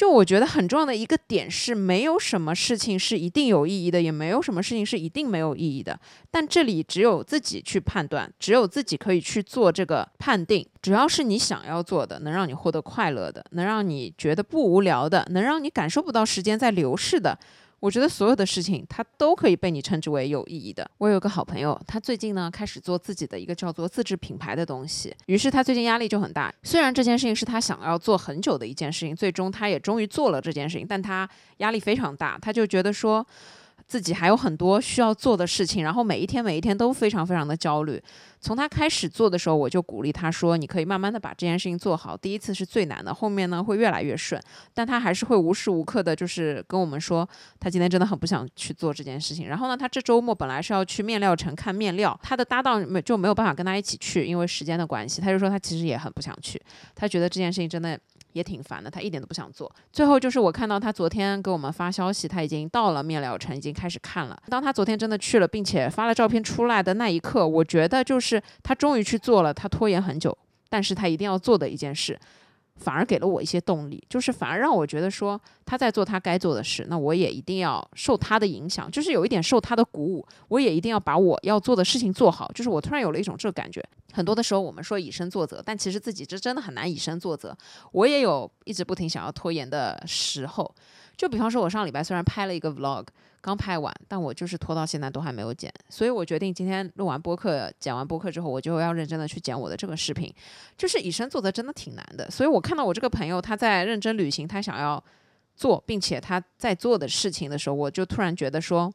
[0.00, 6.00] 就我觉得很重要的一个点是，没有什么事情是一定有意义的，也没有什么事情是一定没有意义的。
[6.30, 10.66] 但这里只有自己去判断，只有自己可以去做这个判定。
[10.80, 17.38] 只要是你想要做的，能让你获得快乐的，能让你觉得不无聊的，能让你感受不到时间在流逝的。
[17.80, 20.88] 我觉得所有的事情，它都可以被你称之为有意义的。
[20.98, 26.54] 我有个好朋友，他最近呢开始做自己的一个叫做自制品牌的东西，于是他最近压力就很大。
[26.62, 33.26] 虽然这件事情是他想要做很久的一件事情，最终他也终于做了这件事情，但他压力非常大，他就觉得说。
[33.90, 38.00] 自己还有很多需要做的事情，然后每一天每一天都非常非常的焦虑。
[38.40, 44.40] 从他开始做的时候，我就鼓励他说：“你可以慢慢的把这件事情做好，第一次是最难的，后面呢会越来越顺。”
[44.72, 49.48] 但他还是会无时无刻的，就是跟我们说，他今天真的很不想去做这件事情。
[49.48, 55.20] 然后呢，他这周末本来是要去面料城看面料，他的搭档没就没有办法跟他一起去，因为时间的关系。
[55.20, 56.62] 他就说他其实也很不想去，
[56.94, 57.98] 他觉得这件事情真的。
[58.32, 59.70] 也挺烦的，他一点都不想做。
[59.92, 64.40] 最后就是我看到他昨天给我们发消息，他已经到了面料城，已经开始看了。
[64.48, 70.36] 当他昨天真的去了，并且发了照片出来的那一刻，我觉得就是他终于去做了他拖延很久，
[70.68, 72.18] 但是他一定要做的一件事。
[72.80, 82.50] 反而给了我一些动力，就是反而让我觉得说他在做他该做的事，那我也一定要受他的影响，就是有一点受他的鼓舞，我也一定要把我要做的事情做好。
[82.54, 83.84] 就是我突然有了一种这个感觉。
[84.12, 87.56] 很多的时候我们说以身作则，但其实自己这真的很难以身作则。
[87.92, 90.74] 我也有一直不停想要拖延的时候，
[91.16, 93.06] 就比方说，我上礼拜虽然拍了一个 vlog。
[93.40, 100.32] 刚拍完，但我就是拖到现在都还没有剪，所以我决定今天录完播客、剪完播客之后，我就要认真的去剪我的这个视频。
[100.76, 105.02] 就是以身作则真的挺难的，所以我看到我这个朋友他在认真履行他想要
[105.56, 108.92] 做并且他在做的事情的时候，我就突然觉得说，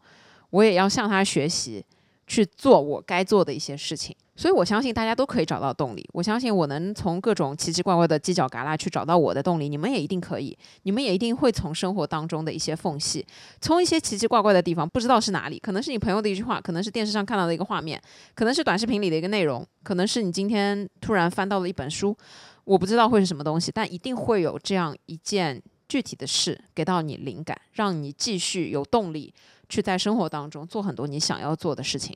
[0.52, 1.84] 我也要向他学习，
[2.28, 4.16] 去做我该做的一些事情。
[4.38, 6.06] 所以，我相信大家都可以找到动力。
[6.12, 10.58] 我相信我能从各种奇奇怪怪的犄角旮旯去找到我的动力，你们也一定可以。
[10.84, 13.26] 你们也一定会从生活当中的一些缝隙，
[13.62, 18.02] 从一些奇奇怪怪的地方，不知道是哪里，可能是你朋友的一句话，可能是电视上看到的一个画面，
[18.34, 22.16] 可能是短视频里的一个内容，可能是你今天突然翻到了一本书，
[22.66, 29.34] 我不知道会是什么东西，但一定会有这样一件具体的事给到你灵感，让你继续有动力
[29.70, 32.14] 去在生活当中做很多你想要做的事情。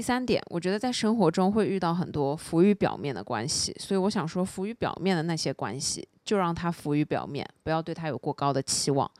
[0.00, 9.10] 第三点，我觉得在生活中会遇到很多浮于表面的关系，所以我想说，浮于表面的那些关系，就让它浮于表面，不要对它有过高的期望。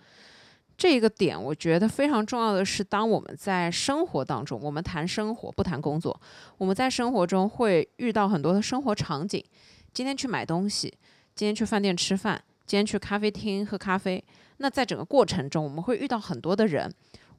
[0.78, 6.18] 这个点我觉得非常重要的是，当我们在生活当中，我们谈生活不谈工作，
[6.56, 9.44] 我们在生活中会遇到很多的生活场景。
[9.92, 10.90] 今天去买东西，
[11.34, 14.24] 今天去饭店吃饭，今天去咖啡厅喝咖啡。
[14.56, 16.90] 那在整个过程中，我们会遇到很多的人，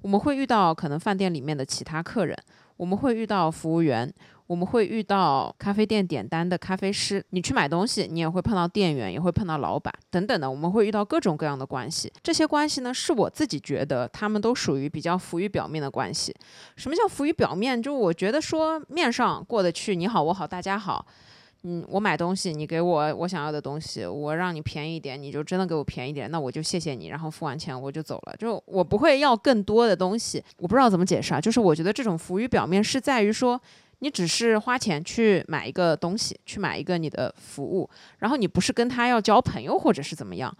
[0.04, 2.38] 我们会遇到可能饭店里面的其他客人。
[2.82, 4.12] 我们会遇到服务员，
[4.48, 7.24] 我们会遇到咖啡店点单的咖啡师。
[7.30, 10.50] 你去买东西，你也会碰到店员，也会碰到老板等等的。
[10.50, 12.12] 我们会遇到各种各样的关系。
[12.24, 16.36] 这些关系呢，是我自己觉得他们都属于比较浮于表面的关系。
[16.76, 17.80] 什么叫浮于表面？
[17.80, 21.06] 就我觉得说面上过得去，你好我好大家好。
[21.64, 30.44] 嗯，我买东西，你给我我想要的东西，我让你便宜一点，你就真的给我便宜点，那我就谢谢你，然后付完钱我就走了，就我不会要更多的东西。
[30.58, 33.62] 我不知道怎么解释啊，就是我觉得这种浮于表面是在于说，
[34.00, 40.52] 你只是花钱去买一个东西，去买一个你的服务，然后你不是跟他要交朋友或者是怎么样，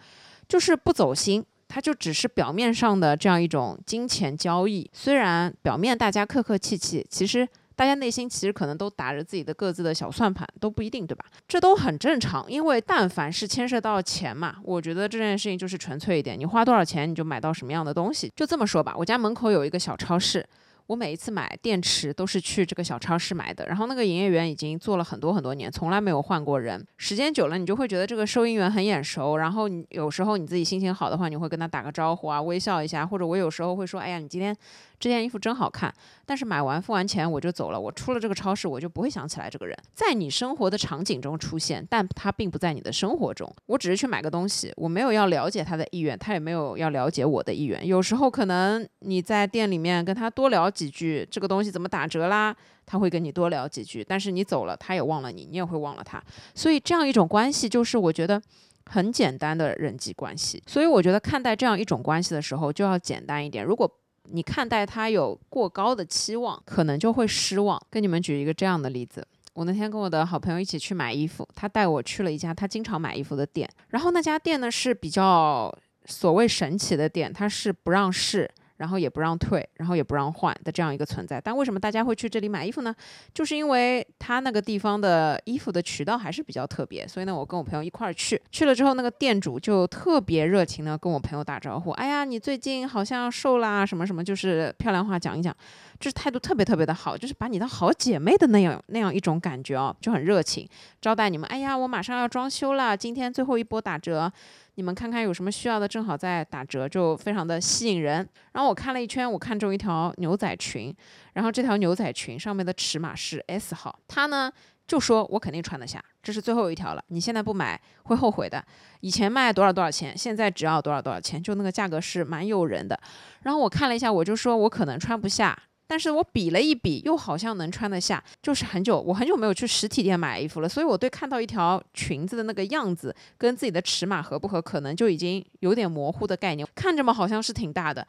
[0.48, 1.44] 就是不走心。
[1.68, 4.88] 它就只是表面上的这样一种金钱交易。
[4.94, 7.48] 虽然表面大家客客气气，其实。
[7.76, 11.26] 大家内心其实可能都打着自己的各自的小算盘，都不一定，对吧？
[11.48, 18.94] 这都很正常，因为但凡是牵涉到钱嘛，我觉得这件事情就是纯粹一点，你花多少钱你就买到什么样的东西，就这么说吧。
[18.98, 20.46] 我家门口有一个小超市。
[20.88, 26.86] 我每一次买电池都是去这个小超市买的，然后那个营业员已经做了很多很多年，从来没有换过人。
[26.98, 29.38] 时间久了，你就会觉得这个收银员很眼熟。
[29.38, 33.06] 然后你有时候你自己心情好的话，你会跟他打个招呼啊，微笑一下。
[33.08, 34.54] 或者我有时候会说：“哎呀，你今天
[35.02, 35.92] 这件衣服真好看。”
[36.26, 37.80] 但是买完付完钱我就走了。
[37.80, 43.52] 我出了这个超市，我就不会想起来这个人，在你生活的场景中出现，但他并不在你的生活中。
[43.66, 47.86] 我只是去买个东西，我没有要了解他的意愿，他也没有要了解我的意愿。
[47.86, 51.72] 有时候可能你在店里面跟他多聊几句，这个东西。
[51.72, 52.54] 怎么打折啦？
[52.86, 56.22] 他会跟你多聊几句，但是你走了，他也忘了你，你也会忘了他。
[56.54, 58.42] 所以这样一种关系，就是我觉得
[58.88, 60.62] 很简单的人际关系。
[60.68, 63.64] 所以我觉得看待这样一种关系的时候，就要简单一点。
[63.64, 63.90] 如果
[64.32, 67.82] 你看待他有过高的期望，可能就会失望。
[67.90, 75.74] 跟你们举一个这样的例子：我那天跟我的好朋友一起去买衣服，他带我去了一家他经常买衣服的店，然后那家店呢是比较
[76.06, 78.50] 所谓神奇的店，它是不让试。
[78.82, 81.40] 然后也不让退，然后也不让换的这样一个存在。
[81.40, 82.92] 但为什么大家会去这里买衣服呢？
[83.32, 87.08] 就是因为他那个地方的衣服的渠道还是比较特别。
[87.08, 91.92] 所以呢，我跟我朋友一块儿去，去了之后，那个店主就特别热情的跟我朋友打招呼。
[91.92, 95.56] 哎呀，你最近好像瘦啦，什么什么，就是漂亮话讲一讲，
[96.00, 100.68] 就是态度特别特别的好，就是把你当好姐妹的那样那样一种感觉哦，就很热情
[101.00, 101.48] 招待你们。
[101.52, 104.34] 哎呀，我马上要装修了，今天最后一波打折。
[104.76, 108.28] 你们看看有什么需要的，正好在打折，就非常的吸引人。
[108.54, 110.96] 然后我看了一圈，我看中一条牛仔裙，
[111.34, 114.52] 然后这条牛仔裙上面的尺码是 S 号，他呢
[114.88, 118.64] 就说我肯定穿得下，这是最后一条了，你现在不买会后悔的。
[119.02, 123.00] 以前卖多少多少钱，现在只要多少多少钱，就那个价格是蛮诱人的。
[123.44, 125.58] 然后我看了一下，我就说我可能穿不下。
[125.92, 128.24] 但是我比了一比，又好像能穿得下。
[128.42, 136.66] 就是很久，我很久没有去实体店买衣服了，所以我对看到一条裙子的那个样子跟自己的尺码合不合，可能就已经有点模糊的概念。
[136.74, 138.08] 看着嘛，好像是挺大的，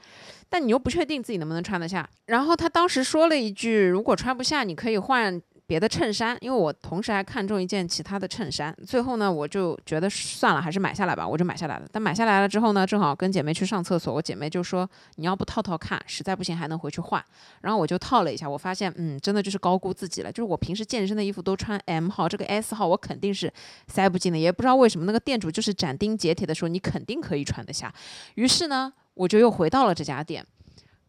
[0.48, 2.08] 但你又不确定自己能不能穿得下。
[2.26, 11.86] 然后他当时说了一句：“如果穿不下，你可以换。”别的衬衫，因为我同时还看中一件其他的衬衫，最后呢，我就觉得算了，还是买下来吧，我就买下来了。
[11.90, 17.24] 但买下来了之后呢，正好跟姐妹去上厕所，我姐妹就说你要不套套看，实在不行还能回去换。
[17.62, 20.30] 然后我就套了一下，我发现，嗯，真的就是高估自己了。
[20.30, 23.50] 就是我平时健身的衣服都穿 M 号，这个 S 号我肯定是
[23.86, 27.92] 塞不进的，也不知道为什么那个店主就是斩钉截铁的说你肯定可以穿得下。
[28.34, 30.44] 于是呢，我就又回到了这家店。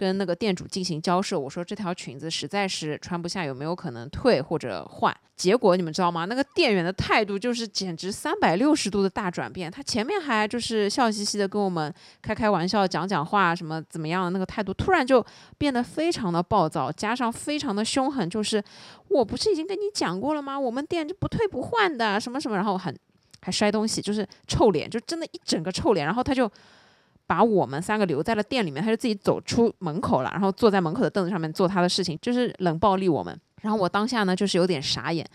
[0.03, 5.15] 跟那个店主进行交涉，我说这条裙子实在是穿不下，有没有可能退或者换？
[5.37, 6.25] 结果你们知道吗？
[6.25, 9.71] 那个店员的态度就是简直三百六十度的大转变。
[9.71, 15.25] 他前面还就是笑嘻嘻的跟我们开开玩笑、讲讲话，什么怎么样那个态度，突然就
[15.57, 18.29] 变得非常的暴躁，加上非常的凶狠。
[18.29, 18.61] 就是
[19.07, 20.59] 我不是已经跟你讲过了吗？
[20.59, 22.93] 我们店就不退不换的，什么什么，然后很
[23.41, 26.05] 还摔东西，就是臭脸，就真的一整个臭脸。
[26.05, 26.51] 然后他就。
[27.33, 33.35] 把我们三个留在了店里面，他就自己走出门口了，然后坐在门口的凳子上面做他的事情，就是冷暴力我们。
[33.63, 35.25] 然后我当下呢，就是有点傻眼，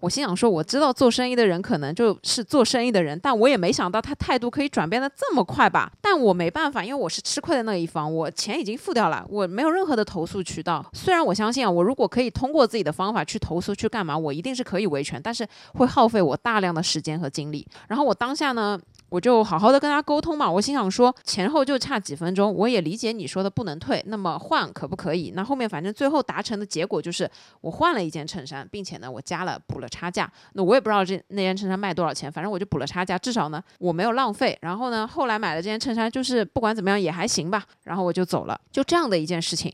[0.00, 5.92] 我心想说，我知道做生意的人可能就是做生意的人，但我也没想到他态度可以转变的这么快吧。
[6.00, 10.82] 但我没办法，因为我是吃亏的那一方，我钱已经付掉了，我没有任何的投诉渠道。
[10.94, 17.66] 虽然我相信啊，我如果可以通过自己的方法去投诉去干嘛，我一定是可以维权，但是会耗费我大量的时间和精力。
[17.88, 18.80] 然后我当下呢。
[19.12, 25.32] 我就好好的跟他沟通嘛，我心想说前后就差几分钟，我也理解你说的不能退，那么换可不可以？
[25.36, 34.56] 那后面反正最后达成的结果就是我换了一件衬衫，并且呢我加了补了差价，那我也不知道这那件衬衫卖多少钱，反正我就补了差价，至少呢我没有浪费。
[34.62, 39.70] 然后呢后来买的这件衬衫就是不管怎么样也还行吧，然后我就走了，就这样的一件事情。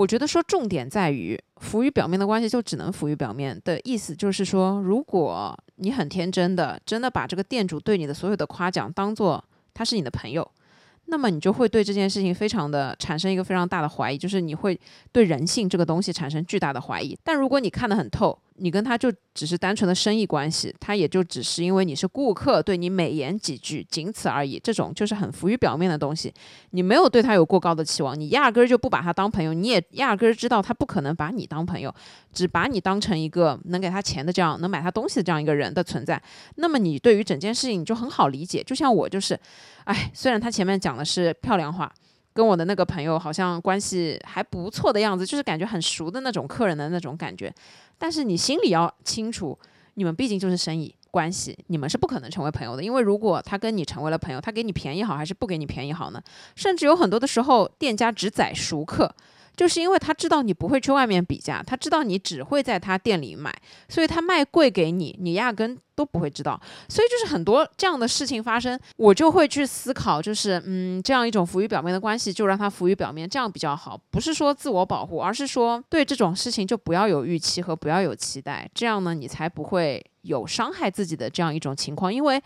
[0.00, 10.50] 我觉得说重点在于浮于表面的关系就只能浮于表面的意思，就是说，如果你很天真的真的把这个店主对你的所有的夸奖当做他是你的朋友，
[11.04, 14.80] 那么你就会对这件事情非常的产生一个非常大的怀疑，就是你会
[15.12, 17.14] 对人性这个东西产生巨大的怀疑。
[17.22, 18.38] 但如果你看得很透。
[18.60, 24.60] 你跟他就只是单纯的生意关系，他也就只是因为你是顾客，对你美言几句，仅此而已。
[24.62, 26.32] 这种就是很浮于表面的东西，
[26.70, 31.92] 你没有对他有过高的期望，你压根儿就不把他当朋友，你也压根儿知道他不可能把你当朋友，
[32.32, 36.22] 只把你当成一个能给他钱的这样能买他东西的这样一个人的存在。
[36.56, 38.62] 那么你对于整件事情你就很好理解。
[38.62, 39.38] 就像我就是，
[39.84, 41.92] 哎，虽然他前面讲的是漂亮话。
[42.32, 47.52] 跟我的那个朋友好像关系还不错的样子，就是感觉很熟的那种客人的那种感觉。
[48.00, 49.56] 但是你心里要清楚，
[49.94, 52.82] 你们毕竟就是生意，关系，你们是不可能成为朋友的。
[52.82, 56.22] 因为如果他跟你成为了朋友，他给你便宜好还是不给你便宜好呢？
[56.56, 59.14] 甚至有很多的时候，店家只宰熟客。
[59.56, 63.54] 就是因为他知道你不会去外面比价，他知道你只会在他店里买，
[63.88, 66.58] 所以他卖贵给你，你压根都不会知道。
[66.88, 74.00] 所以就是很多这样的事情发生，我就会去思考，就是嗯，这样一种浮于表面的关系，就让它浮于表面，这样比较好。
[74.10, 82.42] 不是说自我保护，而是说对这种事情就不要有预期和不要有期待，这样呢，你才不会有伤害自己的这样一种情况，因为。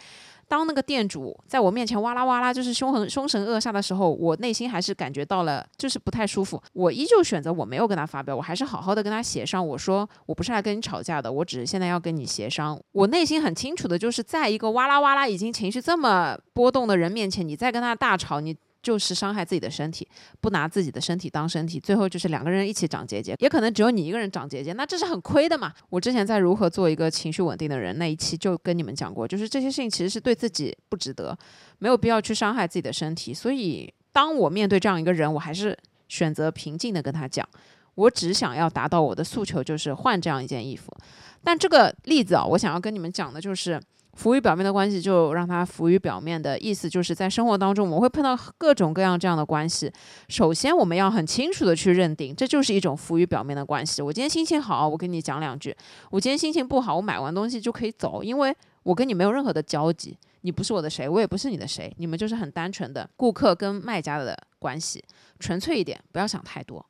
[0.48, 6.61] 当那个店主在我面前哇啦哇啦，就是凶狠凶神恶煞的时候，我内心还是感觉到了，就是不太舒服。
[6.72, 9.66] 我依旧选择我没有跟他发飙，我还是好好的跟他协商。
[9.66, 12.78] 我说我不是来跟你吵架的，我只是现在要跟你协商。
[12.92, 18.57] 我内心很清楚的就是，在一个哇啦哇啦已经情绪这么波动的人面前，你再跟他大吵，你。
[18.85, 20.07] 就是伤害自己的身体，
[20.42, 25.73] 不拿自己的身体当身体，最后就是两个人一起长结节，也可能只有你一个人长结节，那这是很亏的嘛。
[25.88, 31.37] 我之前在如何做一个情绪稳定的人那一期就跟你们讲过，就是这些事情其实是对自己不值得，
[31.79, 33.33] 没有必要去伤害自己的身体。
[33.33, 35.75] 所以当我面对这样一个人，我还是
[36.09, 37.49] 选择平静的跟他讲，
[37.94, 40.94] 我只想要达到我的诉求，就是换这样一件衣服。
[41.42, 43.81] 但这个例子啊，我想要跟你们讲的就是。
[44.14, 49.92] 浮于表面的关系，就让它浮于表面的意思，就是在生活当中，我们会碰到各种各样这样的关系。
[50.29, 54.00] 首先，我们要很清楚的去认定，这就是一种浮于表面的关系。
[54.00, 55.72] 我今天心情好，我跟你讲两句；
[56.11, 65.03] 我今天心情不好，我买完东西就可以走，因为我跟你没有任何的交集，你不是我的谁，我也不是你的谁，你们就是很单纯的顾客跟卖家的关系，
[65.40, 66.85] 纯粹一点，不要想太多。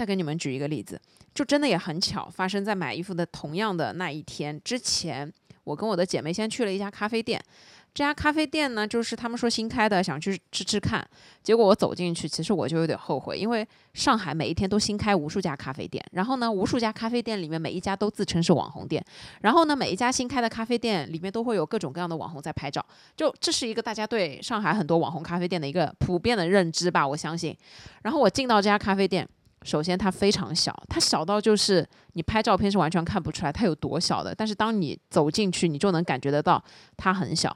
[0.00, 0.98] 再给你们举一个例子，
[1.34, 5.30] 就真的也很巧，发生在买衣服的同样的那一天之前，
[5.62, 7.38] 我跟我的姐妹先去了一家咖啡店。
[7.92, 11.06] 这家咖啡店呢，就是他们说新开的，想去吃吃看。
[11.42, 19.04] 结果我走进去，其实我就有点后悔，因为上海每一天都新开无数家咖啡店，然后呢，无数家咖啡店里面每一家都自称是网红店，
[19.42, 22.82] 然后呢，每一家新开的咖啡店里面都会有各种各样的网红在拍照，
[23.14, 27.54] 就这是一个大家对上海很多网红咖啡店的一个普遍的认知吧，我相信。
[28.02, 29.28] 然后我进到这家咖啡店。
[29.62, 34.34] 首先，它非常小，它小到就是你拍照片是完全看不出来它有多小的。
[34.34, 36.62] 但是当你走进去，你就能感觉得到
[36.96, 37.54] 它很小。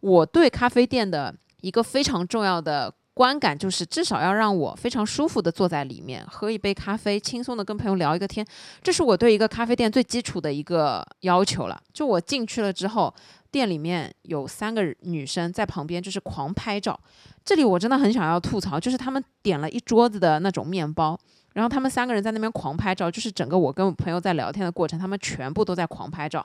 [0.00, 8.44] 我对咖啡店的一个非常重要的观感就是，至少要让我非常舒服的坐在里面，喝一杯咖啡，轻松的跟朋友聊一个天。
[8.82, 11.80] 这是我对一个咖啡店最基础的一个要求了。
[11.92, 13.14] 就我进去了之后，
[13.54, 16.98] 店里面有三个女生在旁边，就是狂拍照。
[17.44, 21.16] 这里我真的很想要吐槽，就是他们点了一桌子的那种面包。
[21.52, 26.44] 然后他们三个人在那边狂拍照，就是整个我跟我朋友在聊天的过程，他们全部都在狂拍照。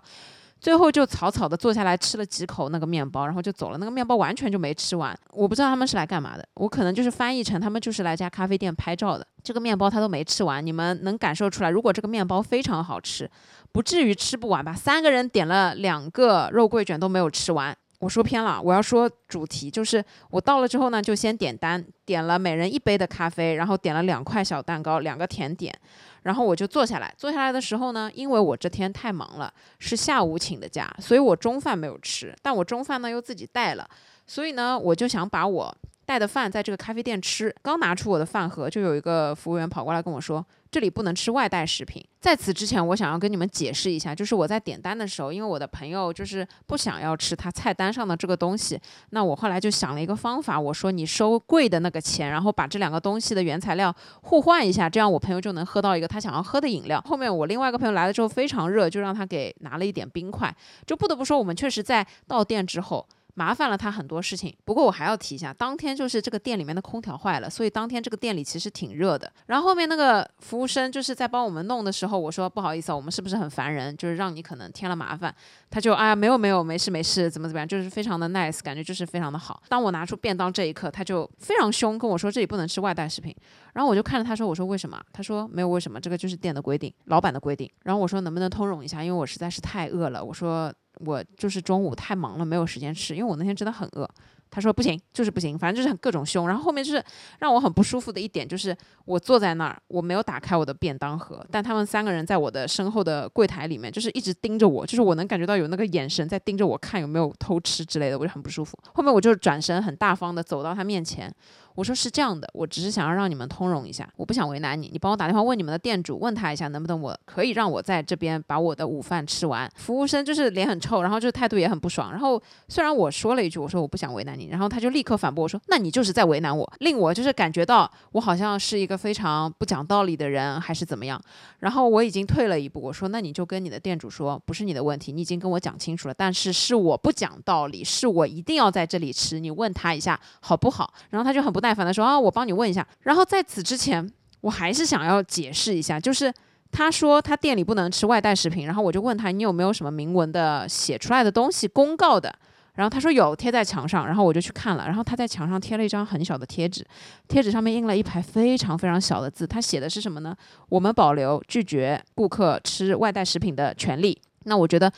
[0.61, 3.77] 最后就草草的坐下来吃了几口那个面包，然后就走了。
[3.79, 6.47] 那个面包完全就没吃完，我不知道他们是来干嘛的。
[6.55, 9.25] 我可能就是翻译成他们就是来家咖啡店拍照的。
[9.41, 11.69] 这个面包他都没吃完，你们能感受出来？
[11.69, 13.27] 如果这个面包非常好吃，
[13.71, 14.73] 不至于吃不完吧？
[14.73, 17.75] 三个人点了两个肉桂卷都没有吃完。
[17.99, 25.77] 我说偏了，我要说主题就是我到了之后呢，就先点单，点了每人一杯的咖啡，然后点了两块小蛋糕，两个甜点，
[26.23, 27.13] 然后我就坐下来。
[27.17, 33.85] 坐下来的时候呢，因为我这天太忙了，是下午请的假，所以我中饭没有吃，但我中饭呢又自己带了，
[34.25, 35.75] 所以呢，我就想把我
[36.09, 37.55] 带的饭在这个咖啡店吃。
[37.61, 40.43] 刚拿出我的饭盒，就有一个服务员跑过来跟我说。
[40.71, 42.03] 这里不能吃外带食品。
[42.19, 48.79] 在此之前，我想要跟你们解释一下，就是我在点单的时候，因为我的朋友就是不想要吃他菜单上的这个东西，
[49.11, 57.01] 那我后来就想了一个方法，我说你收贵的那个钱，然后把这两个东西的原材料互换一下，这样我朋友就能喝到一个他想要喝的饮料。
[57.01, 60.55] 后面我另外一个朋友来了之后非常热，就让他给拿了一点冰块。
[60.85, 63.07] 就不得不说，我们确实在到店之后。
[63.39, 69.31] 麻烦了他很多事情，不过我还要提一下，当天就是这个店里面的空调坏了，所以当天这个店里其实挺热的。
[69.45, 75.33] 然后后面那个服务生就是在帮我们弄的时候，我说不好意思啊，我们是不是很烦人，就是让你可能添了麻烦。
[75.69, 79.63] 他就哎呀没有没有没事没事，怎么怎么样，就是非常的 nice，感觉就是非常的好。
[79.69, 83.33] 当我拿出便当这一刻，他就非常凶跟我说这里不能吃外带食品。
[83.73, 85.01] 然后我就看着他说我说为什么？
[85.13, 87.71] 他说没有为什么，这个就是店的规定，老板的规定。
[87.83, 90.21] 然后我说能不能通融一下，因为我实在是太饿了。
[90.21, 90.73] 我说。
[90.99, 94.09] 我就是中午太忙了，没有时间吃，因为我那天真的很饿。
[94.51, 96.47] 他说不行，就是不行，反正就是很各种凶。
[96.47, 97.03] 然后后面就是
[97.37, 108.75] 让我很不舒服的一点，就是我坐在那儿，我没有打开我的便当盒，但他们三个人在我的身后的柜台里面，就是一直盯着我，就是我能感觉到有那个眼神在盯着我看有没有偷吃之类的，我就很不舒服。
[108.91, 111.31] 后面我就转身很大方的走到他面前。
[111.79, 119.71] 我说是这样的，我只是想要让你们通融一下，我不想为难你，你帮我打电话问你们的店主，问他一下能不能我可以让我在这边把我的午饭吃完。
[119.77, 122.11] 服务生就是脸很臭，然后就是态度也很不爽。
[122.11, 131.17] 然后虽然我说了一句我说我不想为难你，然后他就立刻反驳我说那你就是在为难我，令我就是感觉到我好像是一个非常不讲道理的人还是怎么样。
[131.59, 140.93] 然后我已经退了一步，我说那你就跟你的店主说不是你的问题，你已经跟我讲清楚了，但是是我不讲道理，是我一定要在这里吃，你问他一下好不好？
[141.11, 142.85] 然后他就很不耐耐烦的说啊，我帮你问一下。
[143.01, 144.11] 然后在此之前，
[144.41, 146.33] 我还是想要解释一下，就是
[146.71, 152.33] 他说他店里不能吃外带食品，然后我就问他你有没有什么明文的写出来的东西公告的？
[152.73, 154.07] 然后他说有，贴在墙上。
[154.07, 156.83] 然后我就去看了，然后他在墙上贴了一张很小的贴纸，
[157.27, 160.35] 贴纸上面印了一排非常非常小的字，他写的是什么呢？
[160.69, 164.19] 我们保留拒绝顾客吃外带食品的权利。
[164.45, 164.91] 那我觉得。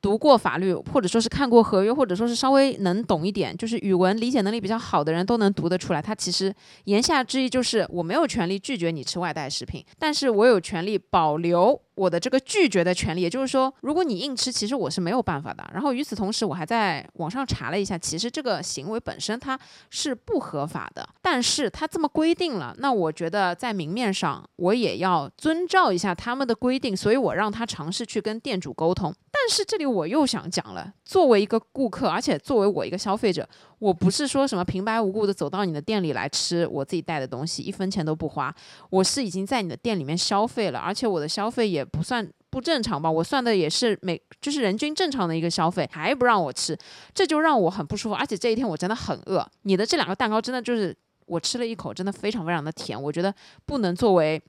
[0.00, 6.00] 读过法律，或者说是看过合约，或者说是稍微能懂一点，就是语文理解能力比较好的人都能读得出来。
[6.00, 11.80] 他其实言下之意就是，我没有权利拒绝你吃外带食品，但是我有权利保留。
[11.98, 15.68] 我的这个拒绝的权利，也就是说，如果你硬吃，其实我是没有办法的。
[15.72, 19.58] 然后与此同时，我还在网上查了一下，其实这个行为本身它
[19.90, 29.12] 是不合法的，但是它这么规定了，那我觉得在明面上我也要遵照一下他们的规定，所以我让他尝试去跟店主沟通。
[29.30, 33.48] 但是这里我又想讲了，作为一个顾客，而且作为我一个消费者。
[33.78, 38.54] 我不是说什么平白无故的走到你的店里来吃我自己带的东西，一分钱都不花。
[38.90, 43.10] 我是已经在你的店里面消费了，而且我的消费也不算不正常吧？
[43.10, 46.76] 我算的也是每就是人均正常的一个消费，还不让我吃，
[47.14, 48.14] 这就让我很不舒服。
[48.14, 53.32] 而且这一天我真的很饿，你的这两个蛋糕真的就是我吃了一口，真的非常非常的甜，我觉得
[53.64, 54.42] 不能作为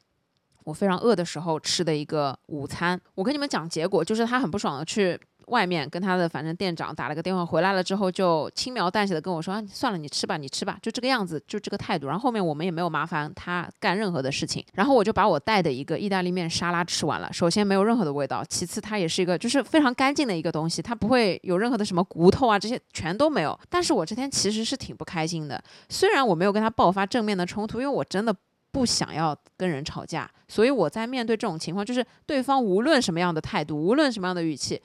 [0.63, 2.99] 我非常饿的时候吃的一个午餐。
[3.13, 5.19] 我跟你们讲结果，就是他很不爽的去。
[5.49, 12.07] 外面跟他的反正店长打了个电话，回来了之后就轻描淡写的跟我说啊，算了，你吃吧，你吃吧，就这个样子，就这个态度。
[12.07, 14.63] 然后后面我们也没有麻烦他干任何的事情。
[14.73, 17.31] 然后我就把我带的一个意大利面沙拉吃完了。
[17.33, 23.59] 首先没有任何的味道，其次它也是一个就是非常干净的一个东西，它不会有任何的什么骨头啊这些全都没有。
[23.69, 28.35] 但是我这天其实是挺不开心的，虽然我没有跟他爆发正面的冲突，因为我真的
[28.71, 34.79] 不想要跟人吵架，所以我在面对这种情况，就是对方无论什么样的态度，无论什么样的语气。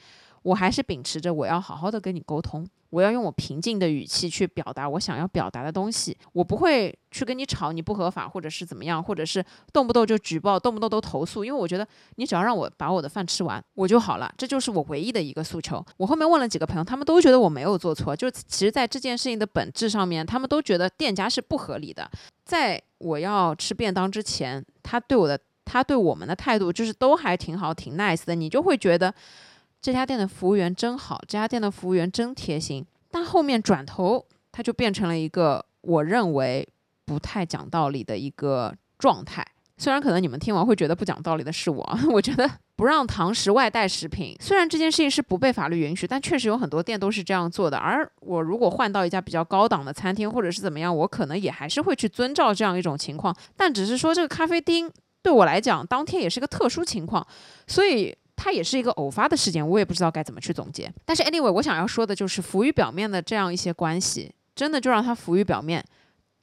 [0.45, 9.43] 我还是秉持着我要好好的跟你沟通，我要用我平静的语气去表达我想要表达的东西，我不会去跟你吵你不合法或者是怎么样，或者是
[9.73, 15.83] 动不动就举报，动不动都投诉，因为我觉得你只要让我把我的饭吃完我就好了，这就是我唯一的一个诉求。
[15.97, 22.11] 我后面问了几个朋友，他们都觉得我没有做错，就其实在这件事情的本质上面，他们都觉得店家是不合理的。
[22.45, 29.15] 在我要吃便当之前，他对我的他对我们的态度就是都还挺好，挺 nice 的，你就会觉得。
[29.85, 32.83] 这家店的服务员真好，这家店的服务员真贴心。
[33.11, 36.67] 但后面转头，他就变成了一个我认为
[37.05, 39.47] 不太讲道理的一个状态。
[39.77, 47.77] 虽然可能你们听完会觉得不讲道理的是我， 我觉得不让堂食外带食品，虽然这件事情是不被法律允许，但确实有很多店都是这样做的。
[47.77, 53.37] 而我如果换到一家比较高档的餐厅，或者是怎么样，我可能也还是会去遵照这样一种情况。
[53.55, 54.91] 但只是说这个咖啡厅
[55.23, 57.27] 对我来讲，当天也是个特殊情况，
[57.67, 58.17] 所以。
[58.37, 60.93] 它也是一个偶发的事件，我也不知道该怎么去总结。
[61.05, 65.85] 但是 anyway，我想要说的就是浮于表面的这样一些关系，真的就让它浮于表面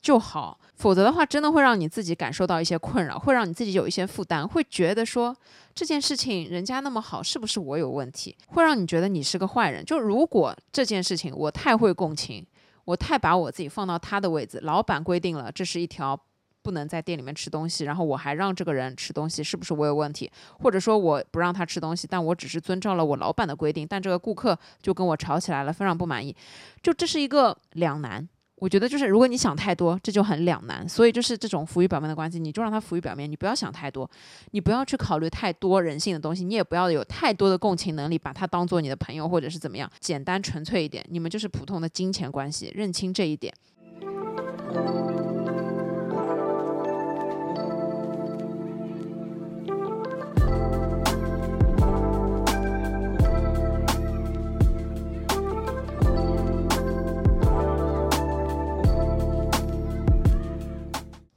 [0.01, 0.59] 就好。
[0.75, 5.35] 否则的话，真的会让你自己感受到一些困扰，会让你自己有一些负担，会觉得说
[5.75, 8.35] 这件事情人家那么好，是不是我有问题？
[8.47, 9.85] 会让你觉得你是个坏人。
[9.85, 12.43] 就如果这件事情我太会共情，
[12.85, 16.19] 我太把我自己放到他的位置，老板规定了这是一条。
[16.63, 20.31] 不能在店里面吃东西，然后我还让这个人吃东西，是不是我有问题？
[20.59, 26.35] 或者说我不让他吃东西，但我只是遵照了我老板的规定，但这个顾客就跟我吵起来了，非常不满意，
[26.81, 28.27] 就这是一个两难。
[28.57, 30.87] 我觉得就是如果你想太多，这就很两难。
[30.87, 34.07] 所以就是这种浮于表面的关系，你就让他浮于表面，你不要想太多，
[34.51, 43.51] 你不要去考虑太多人性的东西，你也不要有太多的共情能力，把他当做你的朋友或者是怎么样，简单纯粹一点，你们就是普通的金钱关系，认清这一点。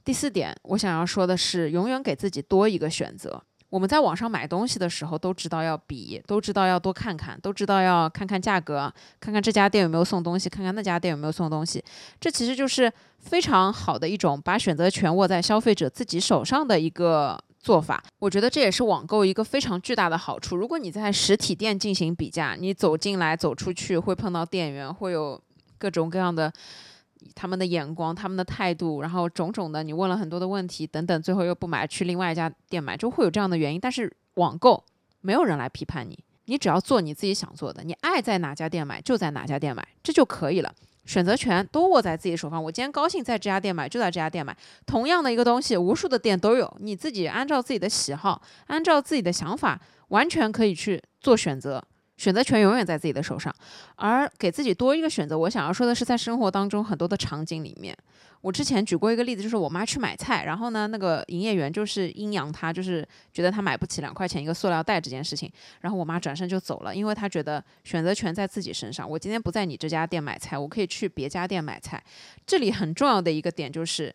[0.05, 3.41] 第四点，我想要说的是，永远给自己多一个选择。
[3.71, 11.83] 我们在网上买东西的时候，都知道要比，都知道要多看看，都知道要看看价格，看看这家店有没有送东西，看看那家店有没有送东西。
[12.21, 18.01] 这其实就是非常好的一种把选择权握在消费者自己手上的一个做法。
[18.19, 20.55] 我觉得这也是网购一个非常巨大的好处。
[20.55, 25.41] 如果你在实体店进行比价，你走进来走出去会碰到店员，会有
[25.79, 26.53] 各种各样的。
[27.33, 33.79] 他们的眼光、他们的态度，然后种种的，你问了很多的问题等等，最后又不买，去另外一家店买，就会有这样的原因。
[33.79, 34.83] 但是网购
[35.21, 40.73] 没有人来批判你，你只要做你自己想做的，你爱在哪家店买就在哪家店买，这就可以了。
[41.05, 42.63] 选择权都握在自己手上。
[42.63, 44.57] 我今天高兴在这家店买，就在这家店买。
[44.87, 51.83] 同样的一个东西，无数的店都有，你自己按照自己的喜好，按照自己的想法，完全可以去做选择。
[52.17, 53.53] 选择权永远在自己的手上，
[53.95, 55.37] 而给自己多一个选择。
[55.37, 57.95] 我想要说的是，在生活当中很多的场景里面，
[58.41, 65.51] 我之前举过一个例子，就是我妈去买菜，然后呢，那个营业员就是阴阳她，就是觉得她买不起两块钱一个塑料袋这件事情，
[65.81, 69.09] 然后我妈转身就走了，因为她觉得选择权在自己身上。
[69.09, 72.01] 我今天不在你这家店买菜，我可以去别家店买菜。
[72.47, 74.13] 这里很重要的一个点就是。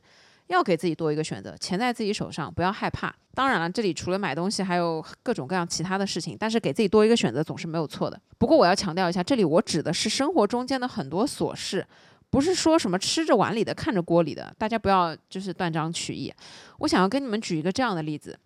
[0.51, 3.15] 要给自己多一个选择，钱在自己手上，不要害怕。
[3.35, 6.37] 当然了，这里除了买东西，还有各种各样其他的事情。
[6.39, 8.21] 但是给自己多一个选择总是没有错的。
[8.37, 11.87] 不过我要强调一下，这里我指的是生活中间的很多琐事，
[12.31, 14.53] 不是说什么吃着碗里的看着锅里的。
[14.59, 16.33] 大家不要就是断章取义。
[16.79, 18.37] 我想要跟你们举一个这样的例子：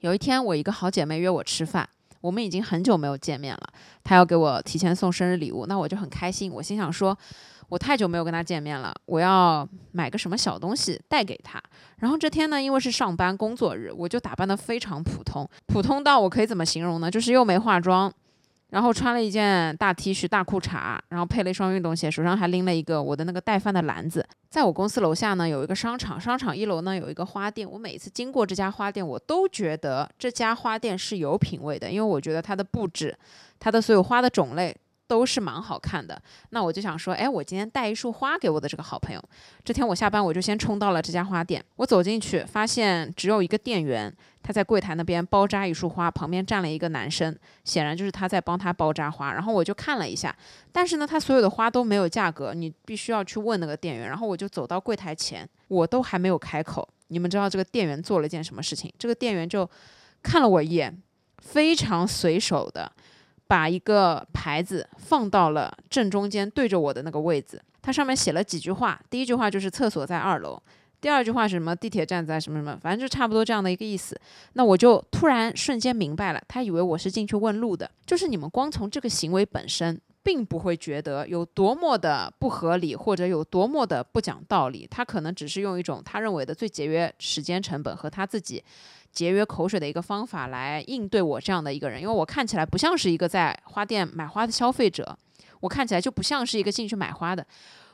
[0.00, 1.86] 有一天，我一个好姐妹约我吃饭，
[2.22, 3.68] 我们已经很久没有见面了，
[4.02, 6.50] 她要给我提前送生日礼物，那我就很开心。
[6.50, 7.16] 我心想说。
[7.68, 11.60] 我太久没有跟他见面了，我要买个什么小东西带给他。
[11.98, 17.10] 然后这天呢，因为是上班工作日，我就打扮得非常普通，普通到我可以怎么形容呢？
[17.10, 18.12] 就是又没化妆，
[18.70, 24.24] 然后穿了一件大 T 恤、大裤衩，然后配了一双运动鞋，手上还拎了一个我的那个带饭的篮子。
[24.48, 27.68] 在我公司楼下呢，有一个商场，商场一楼呢有一个花店。
[27.68, 33.16] 我每次经过这家花店，我都觉得这家花店是有品位的，因为我觉得它的布置，
[33.58, 34.74] 它的所有花的种类。
[35.08, 39.22] 都是蛮好看的，那我就想说，哎，我今天带一束花给我的这个好朋友。
[39.64, 41.64] 这天我下班，我就先冲到了这家花店。
[41.76, 49.32] 我走进去，发现只有一个店员，他在柜台那边包扎一束花，旁边站了一个男生，显然就是他在帮他包扎花。
[49.32, 50.36] 然后我就看了一下，
[50.72, 54.08] 但是呢，他所有的花都没有价格，你必须要去问那个店员。
[54.08, 58.92] 然后我就走到柜台前，我都还没有开口，你们知道这个店员做了一件什么事情？
[58.98, 59.68] 这个店员就
[60.20, 61.00] 看了我一眼，
[61.38, 62.90] 非常随手的。
[63.46, 67.60] 把一个牌子放到了正中间，对着我的那个位置。
[67.80, 69.00] 它上面写了几句话。
[69.08, 70.60] 第一句话就是厕所在二楼，
[71.00, 71.74] 第二句话是什么？
[71.76, 74.20] 地铁站在什么什么，反正就差不多这样的一个意思。
[74.54, 77.88] 那我就突然瞬间明白了，他以为我是进去问路的。
[78.04, 84.84] 就是你们光从这个行为本身，并不会觉得有多么的不合理，或者有多么的不讲道理。
[84.90, 88.64] 他可能只是用一种他认为的最节约时间成本和他自己。
[89.16, 95.18] 节约口水的一个方法来应对我这样的一个人，因为我看起来不像是一个在花店买花的消费者，
[95.60, 97.44] 我看起来就不像是一个进去买花的，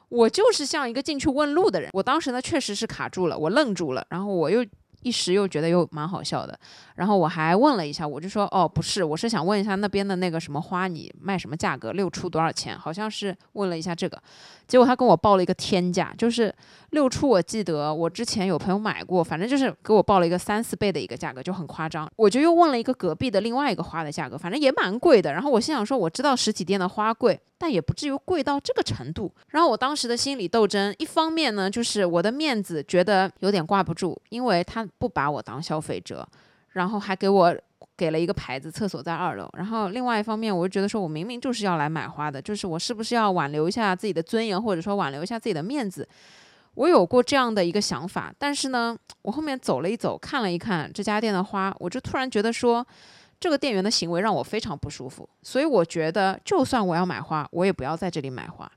[0.09, 1.89] 我就是像一个进去问路的人。
[1.95, 4.63] 我当时呢确实是卡住了，我愣住了，然后我又。
[5.05, 6.57] 一时又觉得又蛮好笑的，
[6.95, 11.91] 然后我还问了一下，我就说哦，不是，我是想问一下那边的那个什么花，你卖什么价格？
[11.91, 12.79] 六出多少钱？
[12.79, 14.17] 好像是问了一下这个，
[14.69, 16.55] 结果他跟我报了一个天价，就是
[16.93, 22.11] 六出，我记得我之前有朋友买过，反正就是给我报了一个三四倍的一个价格，就很夸张。
[22.17, 25.33] 我就又问了一个隔壁的另外一个花的价格，反正也蛮贵的。
[25.33, 27.41] 然后我心想说，我知道实体店的花贵。
[27.63, 29.33] 但也不至于贵到这个程度。
[29.51, 36.27] 然后我当时的心理斗争，一方面呢，就是我的面子觉得有点挂不住，因为他不把我当消费者，
[36.71, 37.57] 然后还给我
[37.97, 39.49] 给了一个牌子，厕所在二楼。
[39.57, 46.09] 然后另外一方面，我就觉得说我明明就是要来买花的，就是我是不是要挽留一下自己的尊严，或者说挽留一下自己的面子？
[46.75, 48.33] 我有过这样的一个想法。
[48.39, 52.87] 但是呢，我后面走了一走，看了一看这家店的花，我就突然觉得说。
[53.43, 58.71] 这个店员的行为让我非常不舒服，所以我觉得，就算我要买花，我也不要在这里买花。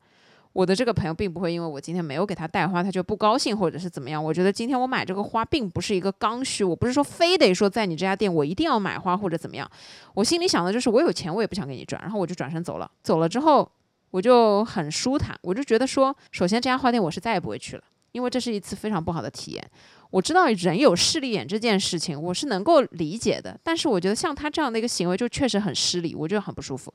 [0.54, 4.24] 我的这个朋友并不会因为我今天没有给他带花，他就不高兴或者是怎么样。
[4.24, 9.70] 我觉得今天我买这个花并不是一个刚需，我不是说非得说在你这家店我一定要买花或者怎么样。
[10.16, 12.89] 我心里想的就是，我有钱我也不想给你赚，然后我就转身走了。
[13.04, 13.70] 走了之后，
[14.16, 19.72] 我就很舒坦，我就觉得说，首先这家花店我是再也不会去了，因为这是一次非常不好的体验。
[20.09, 23.59] 我知道人有势利眼这件事情，我是能够理解的。
[23.61, 26.93] 但是我觉得像他这样的一个行为，就确实很失礼，我就很不舒服。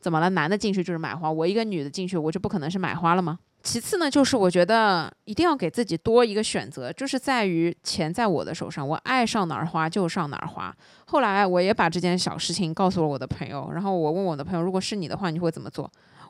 [0.00, 0.30] 怎么了？
[0.30, 3.38] 男的进去就是买花，我一个女的进去，我就不可能是买花了吗？
[3.62, 10.74] 其次呢，就是我觉得一定要给自己多一个选择，就是在于钱在我的手上，我爱上哪儿花就上哪儿花。
[11.06, 15.88] 后来我也把这件小事情告诉了我的朋友，然后我问我的朋友，如果是你的话，你会怎么做？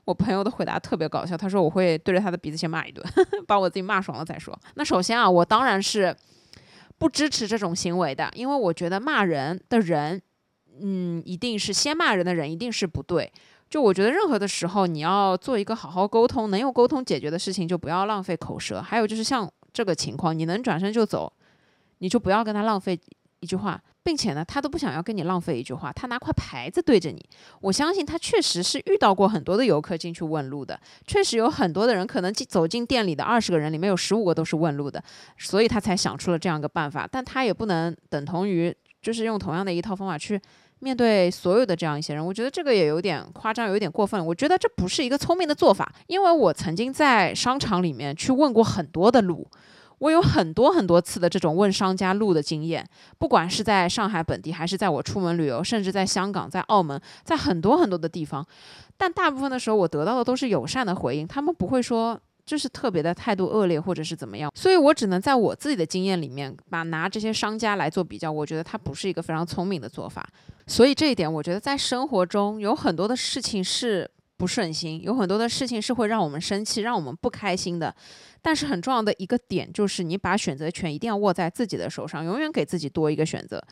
[0.08, 3.06] 我朋友的回答特别搞笑，他说我会对着他的鼻子先骂一顿，
[3.46, 4.58] 把我自己骂爽了再说。
[4.74, 6.16] 那首先啊，我当然是
[6.96, 10.18] 不支持这种行为的，因为我觉得骂人的人，
[10.80, 13.30] 嗯，一定是先骂人的人一定是不对。
[13.68, 18.80] 就我觉得任何的时候，你要做一个好好沟通，能用沟通解决的事情，就不要浪费口舌。
[18.80, 21.30] 还有就是像这个情况，你能转身就走，
[21.98, 22.98] 你就不要跟他浪费
[23.40, 23.78] 一句话。
[24.08, 27.22] 并且呢，他都不想要跟你浪费一句话，他拿块牌子对着你。
[27.60, 35.04] 我相信他确实是遇到过很多的游客进去问路的，确实有很多的人可能进走进店里的二十个人里面有十五个都是问路的，
[35.36, 37.06] 所以他才想出了这样一个办法。
[37.12, 40.40] 但他也不能等同于就是用同样的一套方法去
[40.78, 44.24] 面对所有的这样一些人，我觉得这个也有点夸张，有点过分。
[44.24, 49.46] 我觉得这不是一个聪明的做法，因为我曾经在商场里面去问过很多的路。
[49.98, 52.88] 我有很多很多次的这种问商家路的经验，
[53.18, 58.46] 不管是在上海本地，还是在我出门旅游，甚至在香港、在澳门，在很多很多的地方，
[58.96, 70.28] 但大部分的时候我得到的都是友善的回应，他们不会说就是特别的态度恶劣或者是怎么样，所以我只能在我自己的经验里面把拿这些商家来做比较，我觉得他不是一个非常聪明的做法，
[70.66, 74.10] 所以这一点我觉得在生活中有很多的事情是。
[74.38, 77.94] 不顺心，有很多的事情是会让我们生气、让我们不开心的。
[78.40, 83.62] 但是很重要的一个点就是，你把选择权一定要握在自己的手上，永远给自己多一个选择。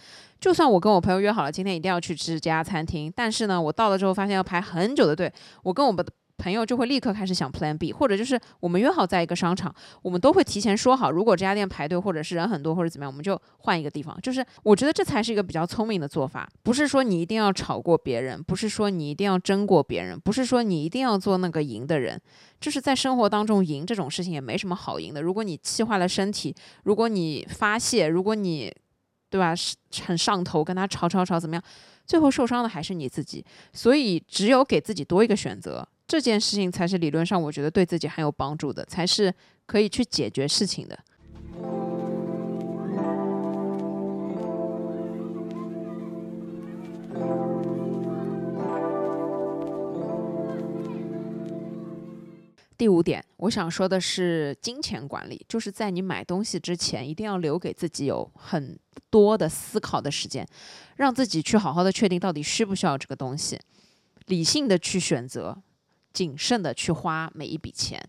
[0.40, 6.12] 就算我跟我朋友约好了今天一定要去吃这家餐厅，但是呢，我到了之后发现要排很久的队，我跟我们的。
[6.38, 14.20] 朋友就会立刻开始想 Plan B，或者就是我们约好在一个商场，我们都会提前说好，如果这家店排队或者是人很多或者怎么样，我们就换一个地方。
[14.20, 22.20] 就是我觉得这才是一个比较聪明的做法，不是说你一定要吵过别人，不是说你一定要争过别人，不是说你一定要做那个赢的人。
[22.60, 25.20] 就是在生活当中赢这种事情也没什么好赢的。
[25.22, 28.74] 如果你气坏了身体，如果你发泄，如果你
[29.28, 29.54] 对吧
[30.06, 31.62] 很上头跟他吵吵吵怎么样，
[32.06, 33.44] 最后受伤的还是你自己。
[33.72, 35.86] 所以只有给自己多一个选择。
[36.06, 39.34] 这件事情才是理论上我觉得对自己很有帮助的，才是
[39.66, 40.96] 可以去解决事情的。
[52.78, 58.78] 第五点，我想说的是金钱管理，就是在你买东西之前，一定要留给自己有很
[59.10, 60.46] 多的思考的时间，
[60.96, 63.58] 让自己去好好的确定到底需不需要这个东西，
[64.26, 65.56] 理性的去选择。
[66.16, 68.02] 谨慎的去花每一笔钱。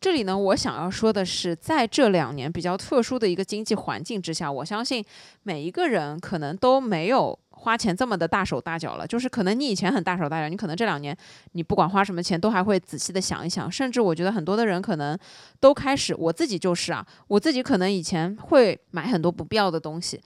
[0.00, 5.04] 这里呢，我想要说的是，在这两年比较特殊的一个经济环境之下，我相信
[5.44, 9.06] 每一个人可能都没有花钱这么的大手大脚了。
[9.06, 11.16] 就是可能你以前很大手大脚，你可能这两年
[11.52, 13.70] 你不管花什么钱，都还会仔细的想一想。
[13.70, 15.16] 甚至我觉得很多的人可能
[15.60, 20.20] 都开始，我自己就是啊，我自己可能以前会买很多不必要的东西。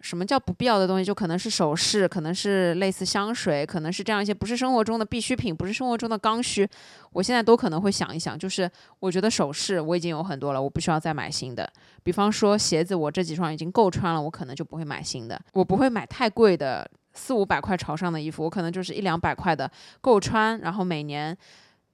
[0.00, 1.04] 什么叫不必要的东西？
[1.04, 6.68] 就可能是首饰，可能是类似香水，可能是这样一些不是生活中的必需品，不是生活中的刚需。
[7.12, 8.70] 我现在都可能会想一想，就是
[9.00, 11.68] 我觉得首饰我已经有很多了，我不需要再买新的。
[12.02, 15.40] 比方说鞋子，我这几双已经够穿了，我可能就不会买新的。
[15.52, 19.70] 我不会买太贵的四五百块朝上的衣服，我可能就是一两百块的
[20.00, 20.58] 够穿。
[20.60, 21.36] 然后每年，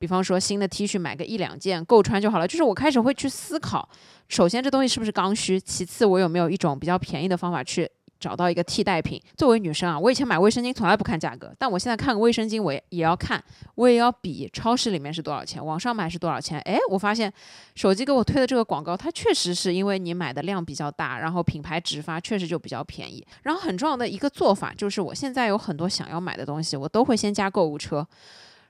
[0.02, 2.48] 比方说新的 T 恤买个一两件够穿就好了。
[2.48, 3.88] 就是我开始会去思考，
[4.26, 7.88] 首先这东西是不是刚需，其次我有没有一种比较便宜的方法去。
[8.22, 9.20] 找到一个替代品。
[9.36, 13.42] 作为女生啊，我以前买卫生巾从来不看价格，但我现在看个卫生巾，我也也要看，
[13.74, 16.60] 我也要比超市里面是多少钱，网上买是多少钱。
[16.60, 17.32] 哎，我发现
[17.74, 23.26] 手机给我推的这个广告，它确实是因为你买的量比较大，然后品牌直发确实就比较便宜。
[23.42, 28.06] 然后很重要的一个做法就是，我现在有很多想要买的东西，我都会先加购物车。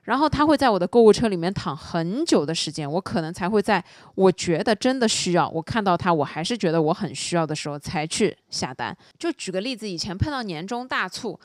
[0.03, 3.83] 然后它会在我的购物车里面躺很久的时间，我可能才会在
[4.15, 8.95] 我觉得真的需要，我看到它，我还是觉得我很需要的时候才去下单。
[9.17, 11.39] 就举个例子，以前碰到年终大促。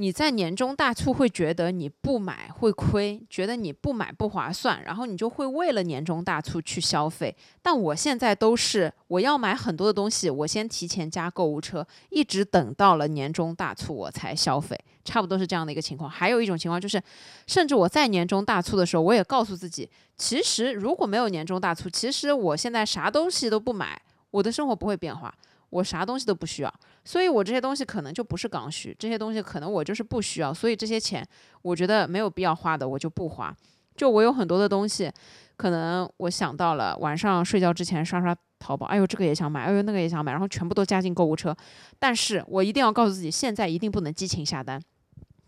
[0.00, 7.36] 你在年终大促会觉得你不买会亏，觉得你不买不划算，然后你就会为了年终大促去消费。
[7.60, 16.08] 但我现在都是我要买很多的东西，我先提前加购物车，一直等到了年终大促我才消费，差不多是这样的一个情况。
[16.08, 17.02] 还有一种情况就是，
[17.48, 25.34] 甚至我在年终大促的时候，我也告诉自己，其实如果没有年终大促，其实我现在啥东西都不买，我的生活不会变化。
[25.70, 31.26] 我啥东西都不需要，所以我这些东西可能就不是刚需，这些东西可能我就是不需要，所以这些钱
[31.62, 33.54] 我觉得没有必要花的，我就不花。
[33.96, 35.10] 就我有很多的东西，
[35.56, 41.56] 可能我想到了晚上睡觉之前刷刷淘宝，哎呦这个也想买，哎呦那个也想买，然后全部都加进购物车，
[41.98, 44.80] 但是我一定要告诉自己，现在一定不能激情下单。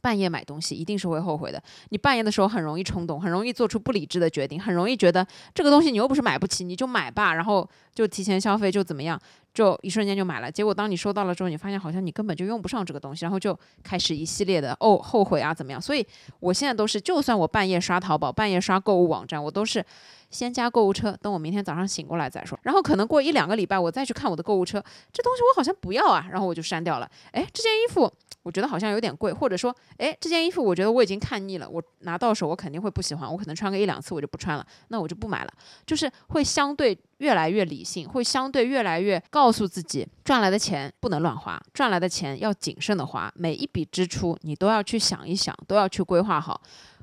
[0.02, 1.62] 半夜买东西一定是会后悔的。
[1.90, 9.20] 你半夜的时候很容易冲动，很容易做出不理智的决定，很容易觉得这个东西你又不是买不起，你就买吧，然后就提前消费就怎么样，
[9.52, 10.50] 就一瞬间就买了。
[10.50, 15.80] 结果当你收到了之后，你发现好像你根本就用不上这个东西，然后就开始一系列的哦后悔啊怎么样？
[15.80, 16.06] 所以
[16.38, 19.84] 我现在都是，就算我半夜刷淘宝，半夜刷购物网站，我都是
[20.30, 22.58] 先加购物车，等我明天早上醒过来再说。
[22.62, 27.10] 然后可能过一两个礼拜，我再去看我的购物车，这东西我好像不要啊，然后我就删掉了。
[27.32, 28.10] 哎，这件衣服。
[28.42, 35.52] 我觉得好像有点贵，或者说，哎，这件衣服我觉得我已经看腻了，我拿到手我肯定会不喜欢，我可能穿个一两次我就不穿了，那我就不买了。
[35.84, 46.58] 就是会相对越来越理性，会相对越来越告诉自己，赚来的钱不能乱花，赚来的钱要谨慎的花，每一笔支出你都要去想一想，都要去规划好。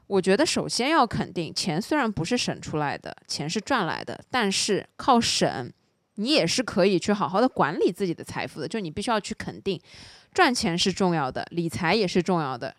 [0.07, 5.71] 我觉得首先要肯定，钱虽然不是省出来的，钱是赚来的，但是靠省，
[6.15, 9.79] 你也是可以去好好的管理自己的财富的，就你必须要去肯定。
[10.33, 12.75] 赚钱是重要的，理财也是重要的，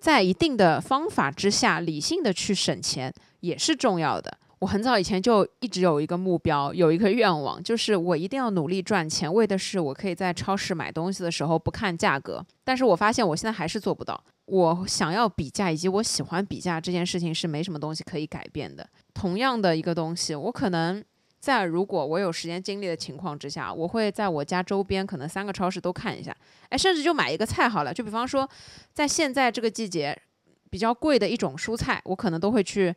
[0.00, 4.38] 在一定的方法之下，理性的去省钱也是重要的。
[4.60, 12.44] 我很早以前就一直有一个目标，有一个愿望，就是我一定要努力赚钱，为的是我可以在超市买东西的时候不看价格。
[12.62, 14.22] 但是我发现我现在还是做不到。
[14.46, 18.88] 我想要比价，以及我喜欢比价这件事情是没什么东西可以改变的。
[19.14, 21.04] 同样的一个东西，我可能。
[21.40, 26.36] 在如果我有时间精力的情况之下，我会在我家周边可能三个超市都看一下，
[26.68, 27.94] 哎，甚至就买一个菜好了。
[27.94, 28.46] 就比方说，
[28.92, 30.14] 在现在这个季节
[30.68, 32.94] 比较贵的一种蔬菜，我可能都会去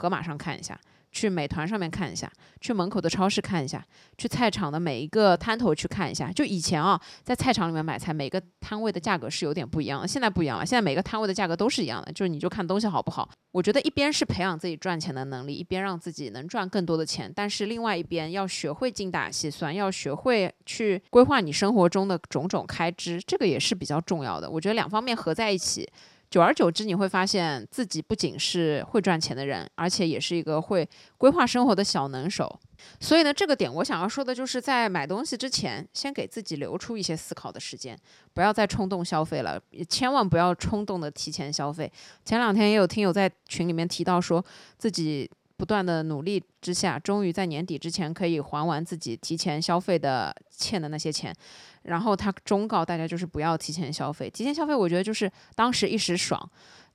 [0.00, 0.80] 盒马上看一下。
[1.12, 2.30] 去美团上面看一下，
[2.60, 3.84] 去门口的超市看一下，
[4.16, 6.30] 去菜场的每一个摊头去看一下。
[6.30, 10.06] 就以前啊，在菜场里面买菜，每个摊位的价格是有点不一样的。
[10.06, 13.28] 现在不一样了，现在每个摊位的价格都是一样的，就是你就看东西好不好。
[13.50, 24.48] 我觉得一边是培养自己赚钱的能力，一边让自己能赚更多的钱，但是另外一边要学会精打细算，要学会去规划你生活中的种种开支，这个也是比较重要的。
[24.48, 25.90] 我觉得两方面合在一起。
[26.30, 32.60] 久而久之，你会发现自己不仅是会赚钱的人，而且也是一个会规划生活的小能手。
[33.00, 37.98] 所以呢，这个点我想要说的就是在买东西之前，先给自己留出一些思考的时间，
[38.32, 41.90] 不要再冲动消费了，千万不要冲动的提前消费。
[42.24, 44.42] 前两天也有听友在群里面提到，说
[44.78, 51.34] 自己不断的努力之下，终于在年底之前可以还完自己提前消费的欠的那些钱。
[51.82, 56.38] 然后他忠告大家就是不要提前消费，提前消费我觉得就是当时一时爽，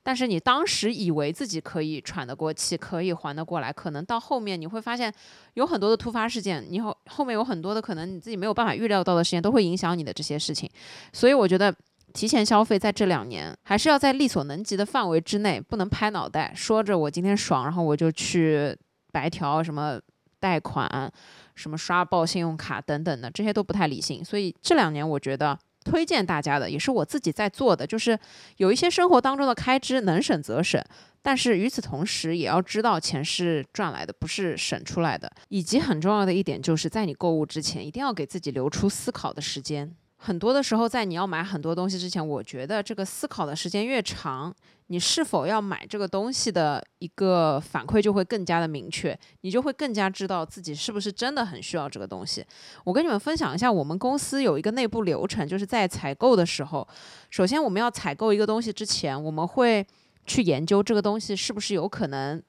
[0.02, 5.12] 但是你当时以为自己可以喘得过气，可以还得过来，可能到后面你会发现
[5.54, 10.70] 有很多的突发事件，你后后面有很多的可能你自己没有办法预料到的事情都会影响你的这些事情，
[11.12, 11.74] 所以我觉得
[12.12, 18.76] 提前消费在这两年还是要在力所能及的范围之内，不能拍脑袋说着我今天爽，然后我就去
[19.10, 20.00] 白条什么
[20.38, 21.12] 贷款。
[21.56, 24.24] 什么刷爆信用卡等等的，这些都不太理性。
[24.24, 28.18] 所以这两年，我觉得推荐大家的，也是我自己在做的，就是
[28.58, 30.82] 有一些生活当中的开支能省则省，
[31.22, 35.30] 但是与此同时，也要知道钱是赚来的，不是省出来的。
[35.48, 39.94] 以及很重要的一点，就是在你购物之前，一定要给自己留出思考的时间。
[40.18, 44.52] 很多的时候，在你要买很多东西之前，我觉得这个思考的时间越长，
[44.86, 52.44] 你是否要买这个东西的一个反馈就会更加的明确，你就会更加知道自己是不是真的很需要这个东西。
[52.82, 56.86] 我跟你们分享一下，我们公司有一个内部流程，就是在采购的时候，
[57.30, 59.86] 首先我们要采购一个东西之前，我们会
[60.24, 62.42] 去研究这个东西是不是有可能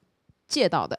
[0.46, 0.98] 借到的。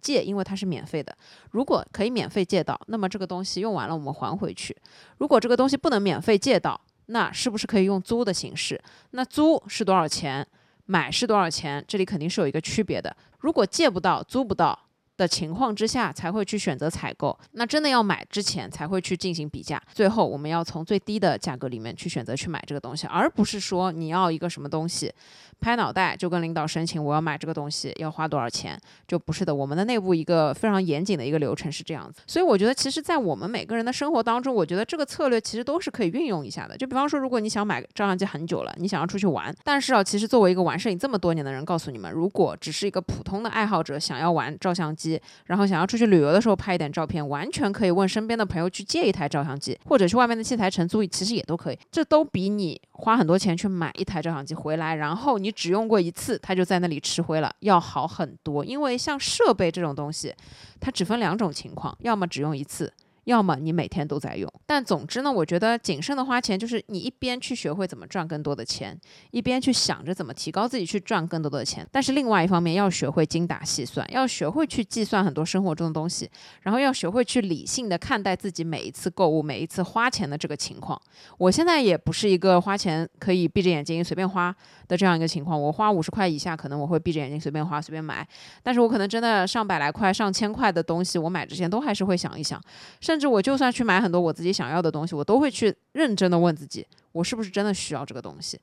[0.00, 1.16] 借，因为它是免费的。
[1.50, 4.76] 如果可以免费借到，那么这个东西用完了我们还回去。
[5.18, 8.80] 如果这个东西不能免费借到，那是不是可以用租的形式？
[9.10, 10.46] 那租是多少钱？
[10.86, 11.84] 买是多少钱？
[11.86, 13.14] 这里肯定是有一个区别的。
[13.38, 14.76] 如果借不到、租不到
[15.20, 17.38] 的情况之下，才会去选择采购。
[17.52, 19.80] 那真的要买之前才会去进行比价。
[19.92, 25.12] 最后我们要从最低的价格里面去选择去买这个东西，而不是说你要一个什么东西。
[25.60, 28.80] 拍脑袋就跟领导申请，我要买这个东西要花多少钱？
[29.06, 32.22] 就不是的，我们的内部一个非常严谨的一个流程是这样子。
[32.26, 36.74] 所以我觉得，其实，在我们每个人的生活当中，我觉得这个策略其实都是可以运用一下的。
[36.78, 45.09] 就比方说，如果你想买照相机很久了，你想要出去玩，但是啊，其实作为一个玩摄影这么多年的人，告诉你们，如果只是一个普通的爱好者，想要玩照相机，
[45.46, 51.78] 然后想要出去旅游的时候拍一点照片，完全可以问身边的朋友去借一台照相机，或者去外面的器材城租，其实也都可以。
[51.90, 56.38] 这都比你花很多钱去买一台照相机回来，然后你只用过一次。
[56.42, 58.64] 它就在那里吃灰了，要好很多。
[58.64, 60.34] 因为像设备这种东西，
[60.80, 62.92] 它只分两种情况，要么只用一次。
[63.24, 68.98] 要么你每天都在用，但总之呢，我觉得谨慎的花钱就是你一边去学会怎么赚更多的钱，
[69.30, 71.86] 一边去想着怎么提高自己去赚更多的钱。
[71.92, 76.30] 但是另外一方面要学会精打细算，要学会去计算很多生活中的东西，
[76.62, 81.00] 然后要学会去理性的看待自己每一次购物、每一次花钱的这个情况。
[81.38, 84.54] 我现在也不是一个花钱可以闭着眼睛随便花
[84.90, 88.26] 的这样一个情况，我花五十块以下可能我会闭着眼睛随便花随便买，
[88.60, 92.60] 但是我可能真的上百来块、上千块的东西，我买之前都还是会想一想。
[93.00, 98.60] 甚至我就算去买很多我自己想要的东西，我都会去认真的问自己，我是不是真的需要这个东西？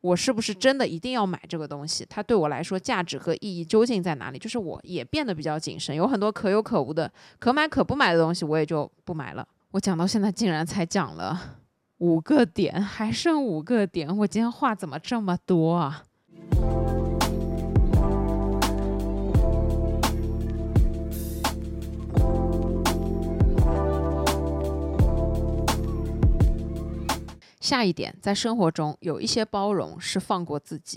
[0.00, 2.04] 我是不是真的一定要买这个东西？
[2.08, 4.38] 它对我来说价值和意义究竟在哪里？
[4.38, 9.46] 就是我也变得比较谨慎，有很多可有可无的、可买可不买的东西，我也就不买了。
[9.70, 11.56] 我讲到现在竟然才讲了
[11.98, 16.04] 五个点，还剩五个点，我今天话怎么这么多啊？
[27.60, 30.96] 下一点，在生活中有一些包容是放过自己。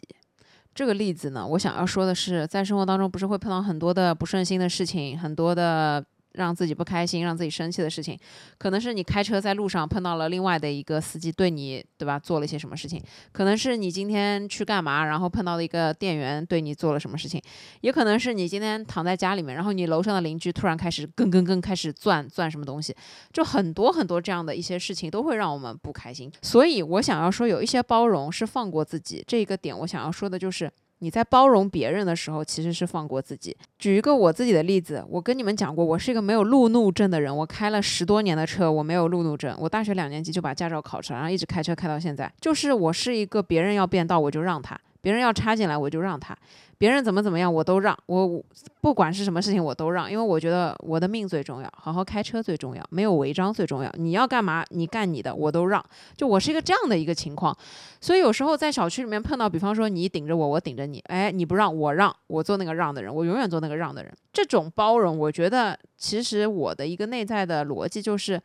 [0.76, 6.06] 这个例子呢，我想要说的是，在生活当中不是会碰到很多的不顺心的事情，很多的。
[6.34, 8.18] 让自己不开心、让自己生气的事情，
[8.58, 12.18] 可能是你开车在路上碰到了另外的一个司机对你，对吧？
[12.18, 13.02] 做了一些什么事情？
[13.32, 17.42] 可能是你今天去干嘛，然后碰到了一个店员对你做了什么事情？
[17.82, 22.96] 也可能是你今天躺在家里面，然后你楼上的邻居突然开始更更更开始钻钻什么东西，
[23.34, 26.32] 就很多很多这样的一些事情都会让我们不开心。
[26.42, 30.72] 所以我想要说，有一些包容是放过自己这个点，我想要说的就是。
[31.04, 33.58] 你在包容别人的时候，其实是放过自己。
[33.80, 37.36] 举一个我自己的例子，我跟你们讲过，我是一个没有路怒症的人。
[37.36, 39.56] 我开了十多年的车，我没有路怒症。
[39.60, 42.32] 我大学两年级就把驾照考出来，然后一直开车开到现在。
[42.39, 46.38] 就是我是一个别人要变道我就让他，别人要插进来我就让他。
[46.78, 48.43] 别人怎么怎么样，我都让我
[48.82, 53.91] 不管是什么事情我都让，因为我觉得我的命最重要，好好开车最重要，没有违章最重要。
[53.97, 55.84] 你要干嘛，你干你的，我都让。
[56.18, 57.56] 就我是一个这样的一个情况，
[57.99, 64.12] 所以有时候在小区里面碰到，比方说你顶着我，我顶着你，哎，你不让我让，我做那个让的人，我永远做那个让的人。
[64.34, 68.41] 这种包容，我觉得其实我的一个内在的逻辑就是。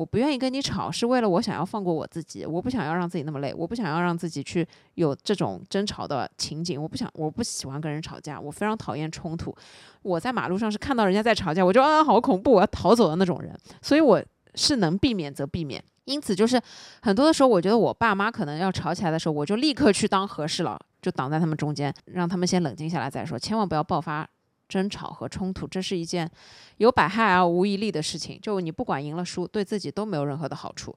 [0.00, 2.46] 我不愿意跟你吵，是为了我想要放过我自己。
[2.46, 6.82] 我不想要让自己那么累，我不想要让自己去有这种争吵的情景。
[6.82, 9.54] 我不想，我不喜欢跟人吵架，我非常讨厌冲突。
[10.00, 13.54] 我在马路上是看到人家在吵架，我就啊，好恐怖，我要逃走的那种人。
[13.82, 14.24] 所以我
[14.54, 15.84] 是能避免则避免。
[16.06, 16.58] 因此，就是
[17.02, 24.26] 很多的时候，我觉得我爸妈可能要吵起来的时候，我就立刻去当和事佬，就挡在他们中间，让他们先冷静下来再说，千万不要爆发。
[24.70, 26.30] 争吵和冲突，这是一件
[26.76, 28.38] 有百害而无一利的事情。
[28.40, 30.96] 就你不管赢了输，对自己都没有任何的好处。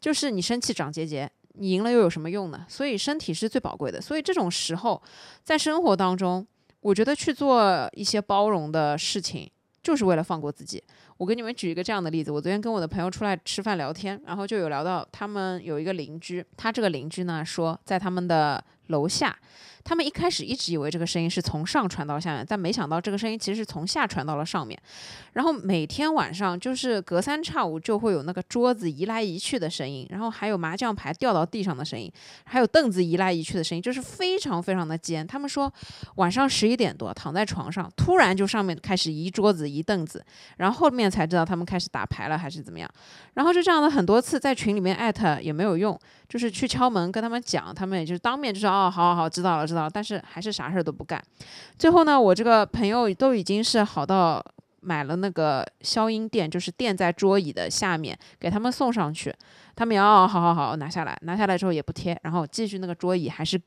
[0.00, 2.64] 就是你生气长结节，你赢了又有什么用呢？
[2.68, 4.00] 所以身体是最宝贵的。
[4.00, 5.02] 所以这种时候，
[5.42, 6.46] 在生活当中，
[6.80, 9.50] 我觉得去做一些包容的事情，
[9.82, 10.80] 就是为了放过自己。
[11.16, 19.36] 我给你们举一个这样的例子：我昨天跟我的朋友出来吃饭聊天，然后就有聊到他们有一个邻居，他这个邻居呢说，在他们的楼下。
[19.84, 24.78] 他们一开始一直以为这个声音是从上传到下面，但没想到这个声音其实是从下传到了上面。
[25.32, 32.10] 然后每天晚上就是隔三差五就会有那个桌子移来移去的声音，然后还有麻将牌掉到地上的声音，
[32.44, 35.26] 还有凳子移来移去的声音，就是非常非常的尖。
[35.26, 35.72] 他们说
[36.16, 40.24] 晚上十一点多躺在床上，突然就上面开始移桌子移凳子，
[40.56, 42.90] 然后后面才知道他们开始打牌了还是怎么样。
[43.34, 45.96] 然后就这样的很多次在群里面艾特也没有用，
[46.28, 49.77] 就是去敲门跟他们讲，他们也就是当面就说哦，好好好，知道了知道。
[49.86, 51.22] 但是还是啥事儿都不干，
[51.78, 54.42] 最后呢，我这个朋友都已经是好到
[54.80, 59.34] 买了那个消音垫，就是垫在桌椅的下面，给他们送上去。
[59.76, 63.60] 他们要好好好拿下来，拿下来之后也不贴，然后继续那个桌椅还是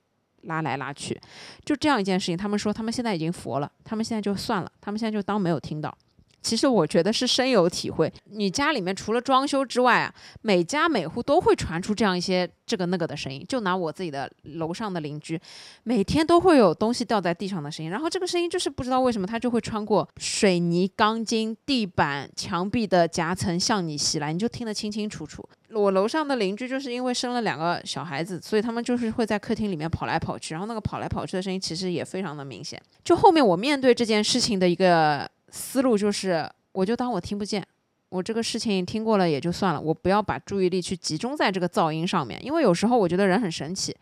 [0.44, 1.20] 拉来拉去，
[1.64, 2.36] 就这样一件事情。
[2.36, 5.96] 他们说他们现在已经佛了，他们现在就算了，他们现在就当没有听到。
[6.42, 8.12] 其实我觉得是深有体会。
[8.26, 13.46] 你家里面除了装修之外啊，每家每户都会传出这样一些这个那个的声音。
[13.48, 15.40] 就拿我自己的楼上的邻居，
[15.84, 17.92] 每天都会有东西掉在地上的声音。
[17.92, 25.48] 然后这个声音就是不知道为什么它就会穿过水泥、钢筋、地板、墙壁的夹层向你袭来，你就听得清清楚楚。
[25.74, 32.82] 我楼上的邻居就是因为生了两个小孩子，所以他们就是会在客厅里面跑来跑去，然后那个跑来跑去的声音其实也非常的明显。
[33.06, 35.30] 就后面我面对这件事情的一个。
[35.52, 37.64] 思路就是，我就当我听不见，
[38.10, 43.96] 我这个事情听过了也就算了，我不要把注意力去集中在这个噪音上面，因为有时候我觉得人很神奇，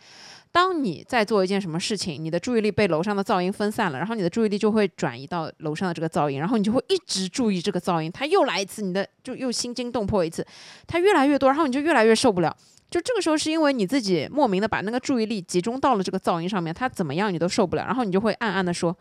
[0.51, 10.45] 当你在做一件什么事情，你的注意力被楼上的噪音分散了，然后你的注意力就会转移到楼上的这个噪音，然后你就会一直注意这个噪音，它又来一次，你的就又心惊动魄一次，
[10.87, 12.55] 它越来越多，然后你就越来越受不了，
[12.89, 18.95] 就这个时候是因为你自己莫名的把那个注意力集中到了这个噪音上面，它怎么样你都受不了，然后你就会暗暗的说。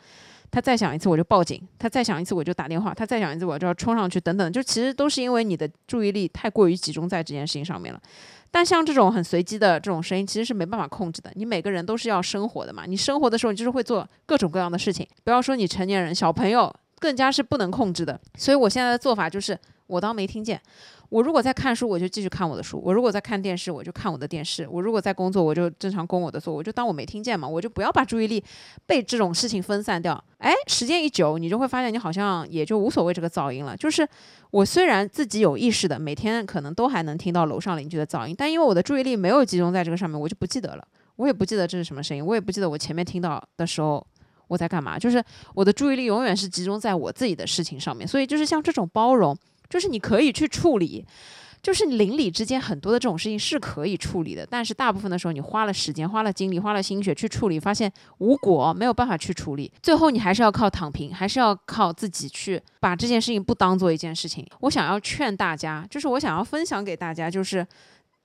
[0.51, 8.01] 他再响一次我就报警，他再响一次我就打电话，他再响一次我就要冲上去，等等，就其实都是因为你的注意力太过于集中在这件事情上面了。
[8.51, 11.31] 但像这种很随机的这种声音，其实是没办法控制的。
[11.35, 18.19] 你每个人都是要生活的嘛，你生活的时候你就是会做各种各样的事情，不要说你成年人，小朋友更加是不能控制的。
[18.39, 20.59] 所以我现在的做法就是，我当没听见。
[21.11, 28.43] 我如果在看书，我就继续看我的书；我如果在看电视，我就看我的电视；我如果在工作，我就正常工我的做，我就当我没听见嘛，我就不要把注意力
[28.85, 30.23] 被这种事情分散掉。
[30.37, 33.75] 哎，时间一久，你就会发现你好像也就无所谓这个噪音了。
[33.75, 34.07] 就是
[34.51, 40.87] 我虽然自己有意识的每天可能都还能听到楼上邻居的噪音，但因为我的注意力没有集中在这个上面，我就不记得了。
[41.17, 44.07] 我也不记得这是什么声音，我也不记得我前面听到的时候
[44.47, 48.07] 我在干嘛，就是我的注意力永远是集中在我自己的事情上面。
[48.07, 49.37] 所以就是像这种包容，
[49.69, 51.05] 就是你可以去处理。
[51.61, 64.47] 就是邻里之间很多的这种事情是可以处理的，但是大部分的时候你花了时间、花了精力、花了心血去处理，发现无果，没有办法去处理，最后你还是要靠躺平，还是要靠自己去把这件事情不当做一件事情。
[64.61, 67.67] 我想要劝大家，就是我想要分享给大家，就是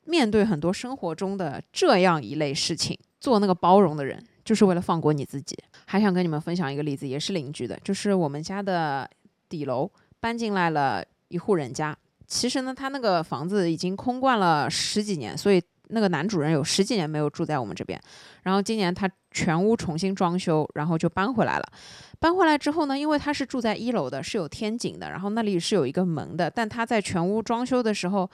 [0.05, 5.57] 面对很多生活中的这样一类事情，做那个包容的人，就是为了放过你自己。
[5.87, 9.09] 还想跟你们分享一个例子，也是邻居的，就是我们家的
[9.49, 9.89] 底楼
[10.19, 11.95] 搬进来了一户人家。
[12.27, 18.01] 其实呢，他那个房子已经空惯了十几年，所以那个男主人有十几年没有住在我们这边。
[18.43, 21.73] 然后今年他全屋重新装修，然后就搬回来了。
[22.19, 26.49] 搬回来之后呢，因为他是住在一楼的，是有天井的，然后那里是有一个门的。
[26.49, 28.27] 但他在全屋装修的时候，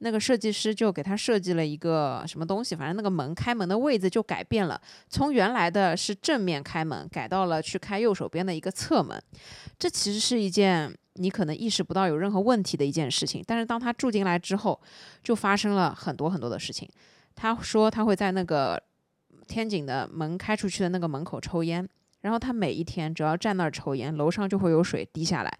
[0.00, 4.78] 那个设计师就给他设计了一个什么东西，反正那个门开门的位置就改变了，
[5.08, 9.22] 从原来的是正面开门，改到了去开右手边的一个侧门。
[9.78, 10.92] 这其实是一件。
[11.16, 14.80] 你可能意识不到有任何问题的一件事情，但是当他住进来之后，
[15.22, 16.88] 就发生了很多很多的事情。
[17.34, 18.82] 他说他会在那个
[19.46, 21.86] 天井的门开出去的那个门口抽烟，
[22.22, 25.58] 然后他每一天只要站那儿抽烟，楼上就会有水滴下来。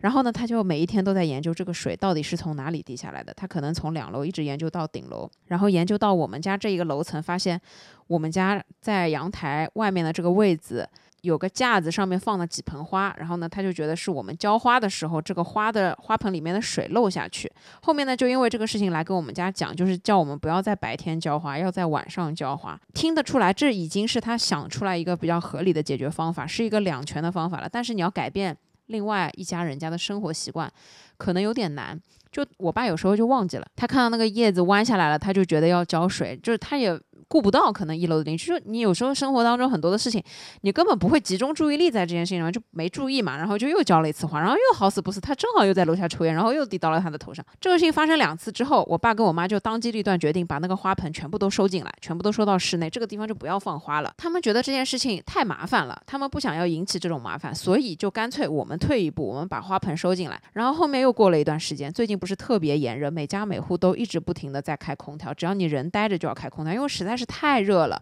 [0.00, 3.32] 然后呢，他就每一天都在研究这个水到底是从哪里滴下来的。
[3.32, 7.58] 他可能从两楼一直研究到顶楼，然后研究到我们家这一个楼层，发现
[8.06, 10.86] 我们家在阳台外面的这个位置。
[11.26, 17.50] 有个架子上面放了几盆花，然后呢，他就觉得是我们浇花的时候，这个花的花盆里面的水漏下去。
[17.82, 22.80] 后面呢，就因为这个事情来跟我们家讲，就是叫我们不要在白天浇花，要在晚上浇花。
[22.94, 27.68] 听得出来，这已经是他想出来一个比较合理的解决方法，是一个两全的方法了。
[27.68, 28.56] 但是你要改变
[28.86, 30.72] 另外一家人家的生活习惯，
[31.16, 32.00] 可能有点难。
[32.30, 36.96] 就我爸有时候就忘记了，他看到那个叶子弯下来了，他就觉得要浇水，就是他也。
[37.28, 40.22] 顾不到，可能一楼的邻居，就你有时候生活当中很多的事情，
[40.60, 47.44] 你根本不会集中注意力在这件事情上，就没注意嘛，然后就又浇了一次花，然后又好死不死，他正好又在楼下抽烟，然后又滴到了他的头上。
[47.60, 54.12] 这个事情发生两次之后，我爸跟我妈就当机立断决定把那个花盆全部都收进来，全部都收到室内，这个地方就不要放花了。
[54.16, 60.40] 他们觉得这件事情太麻烦了，他们不想要引起这种麻烦，所以就干脆我们退一步，我们把花盆收进来。
[60.52, 68.00] 然后后面又过了一段时间，最近不是特别炎热，每家每户都一直不停的在开空调，只要你人待着就要开空调，因为实在是太热了。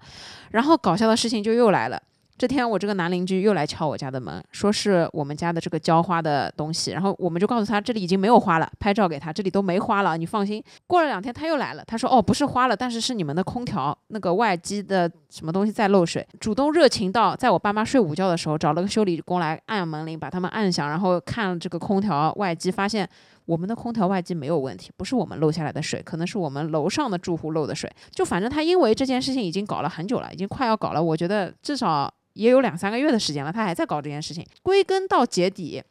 [0.50, 2.00] 然后搞笑的事情就又来了。
[2.36, 6.90] 这天我这个男邻居又来敲我家的门，说是我们家的这个浇花的东西。
[6.90, 10.62] 然后我们就告诉他这里已经没有花了，拍照给他，这里都没花了，你放心。
[10.88, 16.26] 过了两天他又来了，他说哦不是花了，但是是你们的空调那个外机的什么东西在漏水。
[16.40, 23.08] 主动热情到在我爸妈睡午觉的时候找了个修理工来按门铃，把他们按响，然后看这个空调外机，发现。
[23.46, 27.90] 我们的空调外机没有问题，不是我们漏下来的水，可能是我们楼上的住户漏的水。
[28.10, 34.44] 就反正他因为这件事情已经搞了很久了，已经快要搞了，我觉得至少也有两三个月的时间了，他还在搞这件事情。
[34.62, 35.82] 归根到结底。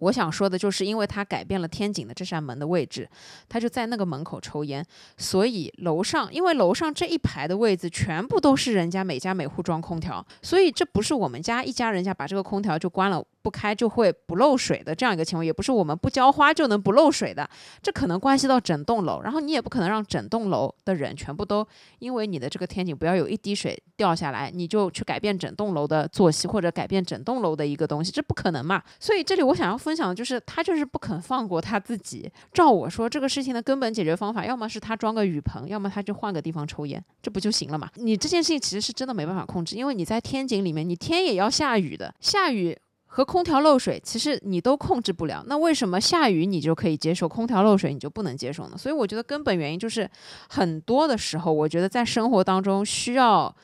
[0.00, 3.08] 我想说的就是，因为他改变了天井的这扇门的位置，
[3.48, 4.84] 他就在那个门口抽烟，
[5.16, 17.48] 所以楼上，因为楼上这一排的位置全部都是人家每家每户装空调，所以这不是我们家一家人家把这个空调就关了不开就会不漏水的这样一个情况，也不是我们不浇花就能不漏水的，
[17.80, 21.64] 这可能关系到整栋楼，然后你也不可能让整栋楼的人全部都
[22.00, 28.82] 因为你的这个天井不要有一滴水掉下来，你就去改变整栋楼的作息或者改变整栋楼的一个东西，这不可能嘛？
[28.98, 29.76] 所以这里我想要。
[29.86, 32.28] 分享的就是他就是不肯放过他自己。
[32.52, 37.88] 照我说，这个事情的根本解决方法，要么是他装个雨棚，要么他就换个地方抽烟，这不就行了嘛？
[37.94, 42.76] 你这件事情其实是真的没办法控制，因为你在天井里面，你天也要下雨的，下雨
[43.16, 45.42] 和空调漏水，其实你都控制不了。
[45.46, 48.76] 那为什么下雨你就可以接受，空调漏水你就不能接受呢？
[48.76, 50.06] 所以我觉得根本原因就是，
[50.50, 53.56] 很多的时候，我觉得在生活当中需要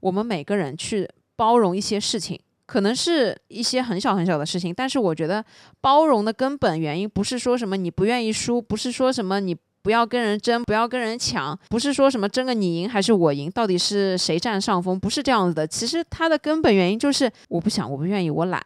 [0.00, 2.38] 我们每个人去包容一些事情。
[2.66, 5.42] 可能是一些很小很小的事情，但是我觉得
[5.80, 15.66] 包容的根本原因不是说什么你不愿意输，不是说什么你不要跟人争，不要跟人抢，不是说什么争个你赢还是我赢，到底是谁占上风，不是这样子的。
[15.66, 18.62] 其实它的根本原因就是我不想，我不愿意，我懒，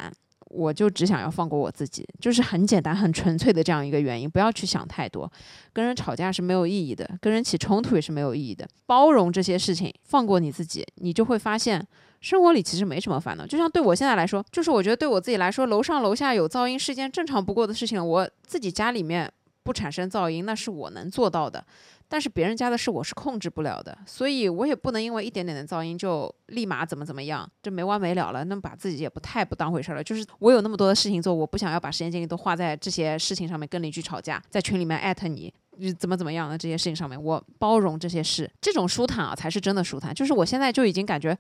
[0.52, 4.30] 我就只想要放过我自己，就是很简单、很纯粹的这样一个原因。
[4.30, 5.30] 不要去想太多，
[5.72, 8.68] 跟人吵架是没有意义的，跟人起冲突也是没有意义的。
[8.86, 11.86] 包容这些事情，放过你自己，你就会发现。
[12.22, 18.00] 生活里其实没什么烦恼，就像对我现在来说，就是我觉得对我自己来说，楼上楼下有噪音是件正常不过的事情。
[18.06, 19.28] 我自己家里面
[19.64, 21.64] 不产生噪音，那是我能做到的，
[22.12, 28.44] 但是别人家的事我是控制不了的，所以我也不能因为一点点的噪音就立马怎么怎么样，这没完没了了。
[28.44, 30.04] 那把自己也不太不当回事了。
[30.04, 35.50] 就是我有那么多的事情做，我不想要把时间精力都花在这些事情上面，跟邻居吵架，在群里面艾特你。
[35.98, 40.14] 怎么怎么样的这些事情上面，我包容这些事，这种舒坦啊才是真的舒坦。
[40.14, 41.34] 就是我现在就已经感觉，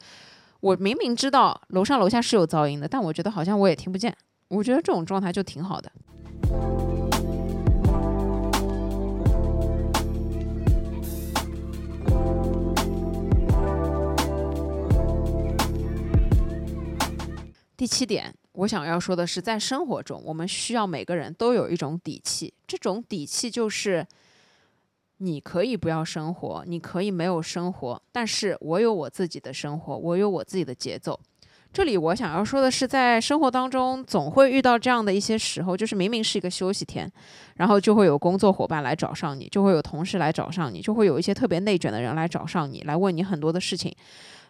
[0.60, 4.16] 我明明知道楼上楼下是有噪音的，但我觉得好像我也听不见。
[4.48, 5.92] 我觉得这种状态就挺好的。
[17.82, 22.54] 第七点，我想要说的是，在生活中，我们需要每个人都有一种底气。
[22.64, 24.06] 这种底气就是，
[25.16, 31.18] 你可以不要生活，你可以没有生活，但是我有我自己的生活，我有我自己的节奏。
[31.72, 37.10] 这里我想要说的是，在生活当中，总会遇到这样的一些时候，就是明明是一个休息天，
[37.56, 43.92] 然后就会有工作伙伴来找上你，就会有同事来找上你，就会有一些特别内卷的人来找上你，来问你很多的事情。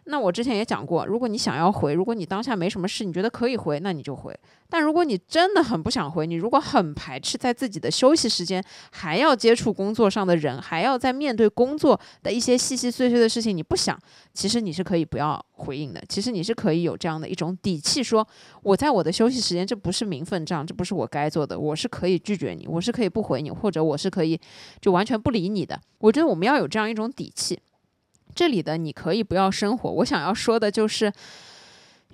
[0.04, 4.36] 那我之前也讲过，如果你想要回，如果你当下没什么事，你觉得可以回，那你就回。
[4.68, 13.96] 但如果你真的很不想回，你如果很排斥在自己的休息时间还要接触工作上的人，还要在面对工作的一些细细碎碎的事情，你不想，
[14.34, 16.02] 其实你是可以不要回应的。
[16.08, 18.26] 其实你是可以有这样的一种底气，说
[18.62, 24.40] 我在我的休息时间，这不是名分账，这不是我该做的，我是可以拒绝你，我是可以不回你，或者我是可以
[24.80, 25.80] 就完全不理你的。
[25.98, 27.60] 我觉得我们要有这样一种底气。
[28.34, 29.90] 这里的你可以不要生活。
[29.90, 31.12] 我想要说的就是，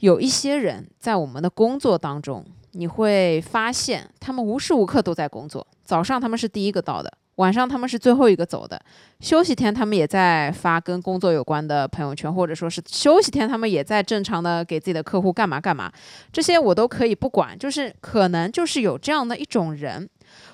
[0.01, 5.67] 有一些人在我们的工作当中，你会发现他们无时无刻都在工作。
[5.85, 8.81] 早上他们是第一个到的，晚上他们是最后一个走的。
[9.21, 15.91] 休息天他们也在发跟工作有关的朋友圈，或者说是休息天他们也在正常的给自己的客户干嘛干嘛。
[16.33, 20.09] 这些我都可以不管，就是可能就是有这样的一种人，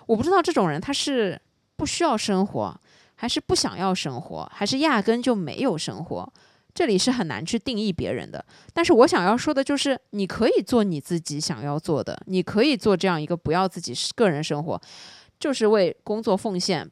[0.06, 1.38] 我不知道这种人他是
[1.76, 2.80] 不需要生活。
[3.24, 6.32] 还是不想要生活，还是压根就没有生活，
[6.74, 8.44] 这里是很难去定义别人的。
[8.74, 14.78] 但是我想要说的就是，你可以做你自己想要做的，你可以做这样一个不要自己个人生活，
[15.40, 16.86] 就是为工作奉献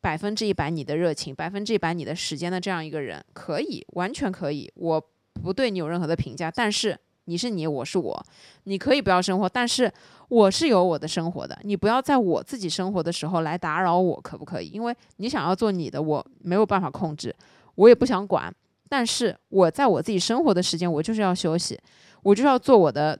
[0.00, 4.70] 百分之一百你的热情，百分之一百你的时间的这样一个人，可以，完全可以。
[4.76, 6.96] 我不对你有任何的评价，但是。
[7.24, 8.26] 你是你，我是我，
[8.64, 9.92] 你可以不要生活，但是
[10.28, 11.58] 我是有我的生活的。
[11.62, 14.68] 你不要在我自己生活的时候来打扰我，可不可以？
[14.68, 17.34] 因为你想要做你的，我没有办法控制，
[17.74, 18.54] 我也不想管。
[18.88, 21.78] 但是我在我自己生活的时间，我就是要休息，
[22.22, 23.18] 我就要做我的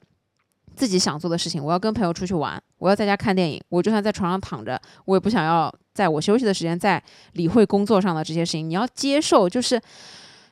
[0.76, 1.62] 自己想做的事情。
[1.64, 3.62] 我要跟朋友出去玩，我要在家看电影。
[3.68, 7.02] 我就算在床上躺着，我也不想要在我休息的时间再
[7.32, 8.68] 理会工作上的这些事情。
[8.68, 9.80] 你要接受，就是。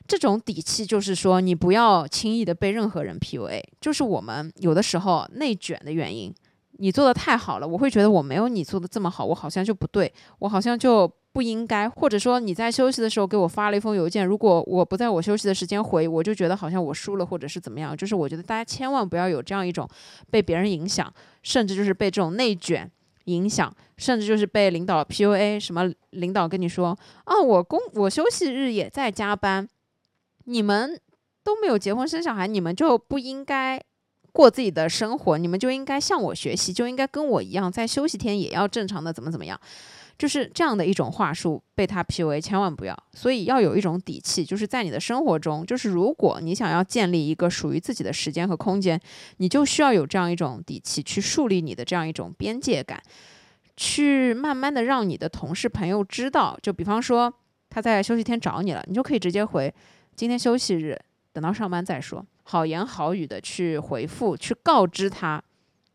[0.09, 3.61] 这种底气就是说，你不要轻易的被任何人 PUA。
[3.81, 6.33] 就是我们有的时候内卷的原因，
[6.79, 11.89] 你做的太好了，我会觉得我没有你做的这么好，我好像就不对，我好像就不应该。
[11.89, 17.95] 或者说你在休息的时候给我发了一封邮件，如果我不在我休息的时间回，我就觉得好像我输了，或者是怎么样。
[17.95, 19.87] 就是我觉得大家千万不要有这样一种
[20.31, 21.11] 被别人影响，
[21.43, 22.89] 甚至就是被这种内卷
[23.25, 25.59] 影响，甚至就是被领导 PUA。
[25.59, 29.67] 什么领导跟你说啊，我工我休息日也在加班。
[30.45, 30.97] 你们
[31.43, 33.81] 都没有结婚生小孩，你们就不应该
[34.37, 39.59] 过自己的生活，你们就应该向我学习，就应该跟我一样，在休息天也要正常的怎么怎么样，
[40.15, 42.95] 就是这样的一种话术被他 PUA，千万不要。
[43.13, 49.01] 所以要有一种底气，就是在你的生活中，就是如果你想要建立一个属于自己的时间和空间，
[49.37, 53.01] 你就需要有这样一种底气去树立你的这样一种边界感，
[53.75, 57.33] 去慢慢的让你的同事朋友知道，就比方说
[57.71, 59.73] 他在休息天找你了，你就可以直接回。
[60.15, 60.95] 今天休息日，
[61.33, 62.23] 等到上班再说。
[62.49, 65.43] 好言好语的去回复，去告知他。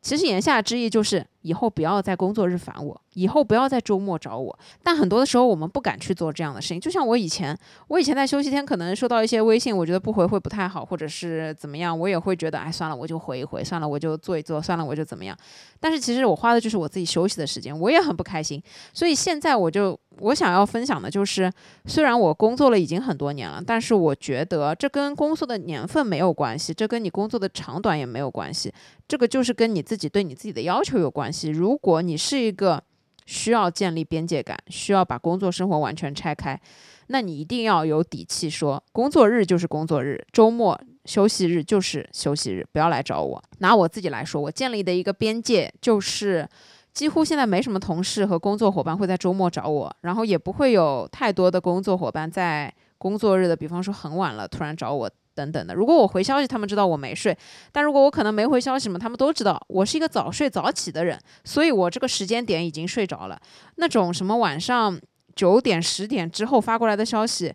[0.03, 3.01] 其实言下之意就是，以后不要在工作日烦我。
[3.15, 6.81] 以后不要在周末找我，但很多的时候我们不敢去做这样的事情。
[6.81, 15.37] 就像我以前，我以前在休息天可能收到一些微信，我觉得不回会不太好，或者是怎么样，我也会觉得，哎，算了，我就回一回，算了，我就做一做，算了，我就怎么样。
[15.79, 18.61] 但是其实我花的就是我自己休息的时间，我也很不开心。
[18.93, 21.51] 所以现在我就我想要分享的就是，
[21.87, 28.73] 虽然我工作了已经很多年了，但是我觉得这跟工作的年份没有关系，这跟你工作的长短也没有关系，
[29.09, 31.49] 这个就是跟你自己对你自己的要求有关系。
[31.49, 32.83] 如果你是一个
[33.27, 36.61] 需要建立边界感，需要把工作生活完全拆开，
[37.09, 43.43] 那你一定要有底气，说工作日就是工作日，周末休息日就是休息日，不要来找我。
[43.59, 46.49] 拿我自己来说，我建立的一个边界就是，
[46.93, 55.11] 几乎现在没什么同事和工作伙伴会在周末找我，然后也不会有太多的工作伙伴在工作日的，比方说很晚了突然找我。
[55.35, 57.35] 等等的，如果我回消息，他们知道我没睡；
[57.73, 63.41] 但如果我可能没回消息嘛，他们都知道我是一个早睡早起的人，所以我这个时间点已经睡着了。
[63.77, 65.01] 那种什么晚上
[65.35, 67.51] 九点、十点之后发过来的消息，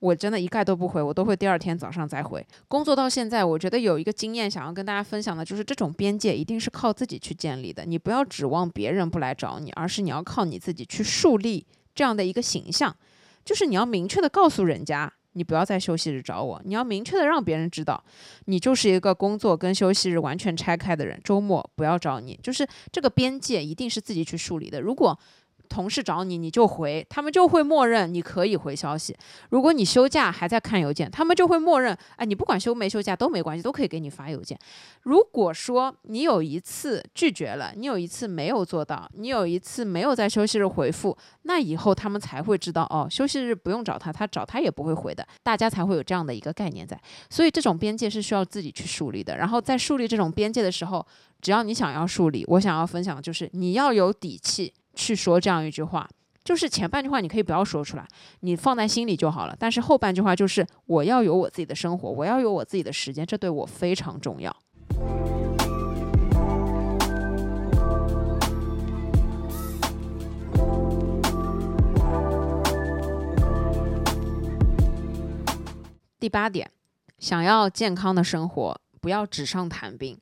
[0.00, 2.44] 我真的一概都不回，我都会第二天早上再回。
[2.66, 7.84] 工作到现在，我觉得有一个经验想要跟大家分享的，就是这种边界一定是靠自己去建立的。
[7.84, 11.64] 你不要指望别人不来找你，而是你要靠你自己去树立
[11.94, 12.96] 这样的一个形象，
[13.44, 15.12] 就是你要明确的告诉人家。
[15.34, 18.02] 你不要在休息日找我，你要明确的让别人知道，
[18.46, 21.20] 你就是一个工作跟休息日完全拆开的人。
[21.22, 24.80] 周末不要找你，就是这个边界一定是自己去树立的。
[24.80, 25.16] 如果
[25.70, 29.16] 同事找你，你就回，他们就会默认你可以回消息。
[29.50, 34.58] 如果你休假还在看邮件，他们就会默认，哎，你不管休没休假都没关系，都可以给你发邮件。
[35.04, 47.00] 如果说你有一次拒绝了，你有一次没有做到，你有一次没有在休息日回复，那以后他们才会知道，哦，休息日不用找他，他找他也不会回的，大家才会有这样的一个概念在。
[47.30, 49.36] 所以这种边界是需要自己去树立的。
[49.36, 51.06] 然后在树立这种边界的时候，
[51.40, 54.74] 只要你想要树立，我想要分享的就是你要有底气。
[55.00, 56.06] 去说这样一句话，
[56.44, 58.06] 就是前半句话你可以不要说出来，
[58.40, 59.56] 你放在心里就好了。
[59.58, 64.54] 但是后半句话就是我要有我自己的生活，我要有我自己的时间，这对我非常重要。
[76.18, 76.70] 第八点，
[77.18, 80.18] 想要健康的生活，不要纸上谈兵。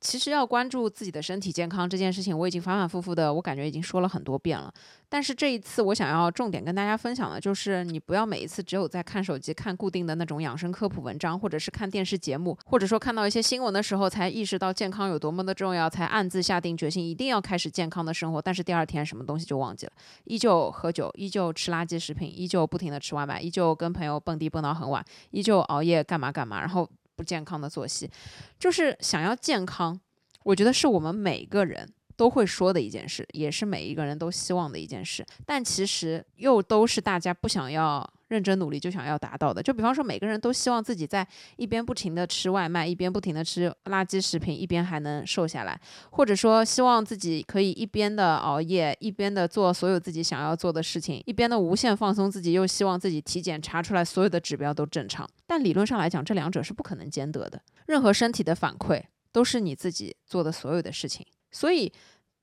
[0.00, 4.72] 其实要关注自己的身体健康这件事情，我已经反反复复的，我感觉已经说了很多遍了。
[5.10, 18.40] 但是这一次，我想要重点跟大家分享的就是，你不要每一次只有在看手机、看固定的那种养生科普文章，或者是看电视节目，或者说看到一些新闻的时候，才意识到健康有多么的重要，才暗自下定决心一定要开始健康的生活。
[18.40, 19.92] 但是第二天什么东西就忘记了，
[20.24, 26.88] 依旧喝酒，依旧吃垃圾食品，依旧不停的吃外卖，依旧跟朋友蹦迪蹦到很晚，依旧熬夜干嘛干嘛，然后。
[27.20, 28.10] 不健康的作息，
[28.58, 30.00] 就是想要健康。
[30.42, 31.86] 我觉得是我们每个人
[32.16, 35.22] 都会说的一件事，也是每一个人都希望的一件事。
[35.44, 38.10] 但其实又都是大家不想要。
[38.30, 41.26] 认真努力就想要达到的，就比方说每个人都希望自己在
[41.56, 45.78] 一边不停的吃外卖，一边不停的吃垃圾食品，一边还能瘦下来，
[46.12, 55.28] 或者说希望自己可以一边的熬夜，一边的做所有自己想要做的事情，一边的无限放松自己，又希望自己体检查出来所有的指标都正常。
[55.46, 57.60] 但理论上来讲，这两者是不可能兼得的。
[57.86, 59.02] 任何身体的反馈
[59.32, 61.92] 都是你自己做的所有的事情，所以。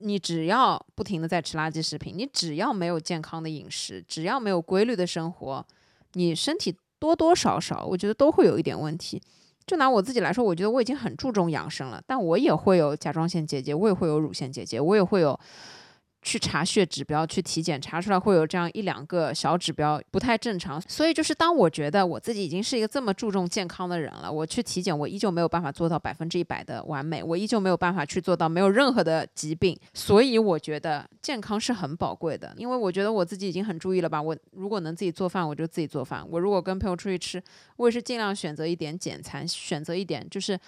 [0.00, 5.66] 你只要不停的在吃垃圾食品，你只要没有健康的饮食，只要没有规律的生活，
[6.14, 9.22] 你身体多多少少，我觉得都会有一点问题。
[9.66, 15.38] 就拿我自己来说，我觉得我已经很注重养生了，但我也会有甲状腺结节，我也会有乳腺结节，我也会有。
[16.20, 37.42] 去查血指标，去体检，查出来会有这样一两个小指标不太正常，所以就是当我觉得我自己已经是一个这么注重健康的人了，我去体检，我依旧没有办法做到百分之一百的完美，我依旧没有办法去做到没有任何的疾病，所以我觉得健康是很宝贵的，因为我觉得我自己已经很注意了吧，我如果能自己做饭，我就自己做饭，我如果跟朋友出去吃，
[37.76, 40.58] 我也是尽量选择一点简餐，选择一点就是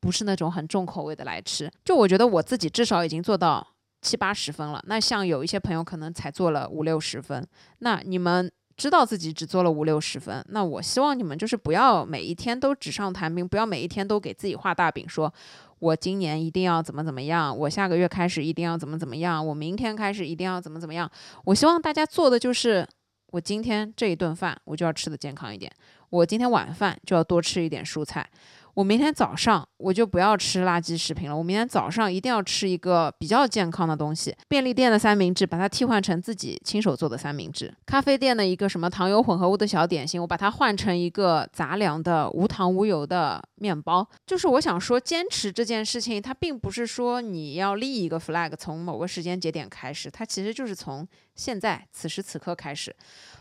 [0.00, 3.66] 不是那种很重口味的来吃，就我觉得我自己至少已经做到。
[4.02, 7.46] 七八十分了，那像有一些朋友可能才做了五六十分，
[7.78, 15.32] 那你们知道自己只做了五六十分，那我希望你们就是不要每一天都纸上谈兵，不要每一天都给自己画大饼，说
[15.78, 21.08] 我今年一定要怎么怎么样，我下个月开始一定要怎么怎么样，我明天开始一定要怎么怎么样。
[21.44, 22.86] 我希望大家做的就是，
[23.30, 25.70] 我今天这一顿饭我就要吃的健康一点，
[26.10, 28.28] 我今天晚饭就要多吃一点蔬菜。
[28.74, 31.36] 我明天早上我就不要吃垃圾食品了。
[31.36, 34.34] 我明天早上一定要吃一个比较健康的东西。
[34.48, 37.74] 便利店的三明治，把它替换成自己亲手做的三明治。
[37.84, 44.06] 咖啡店的一个什么糖油混合物的小点心，我把它换成一个杂粮的无糖无油的面包。
[44.26, 52.94] 就是我想说，坚持这件事情，它并不是说你要立一个 flag，从某个时间节点开始，它其实就是从现在此时此刻开始。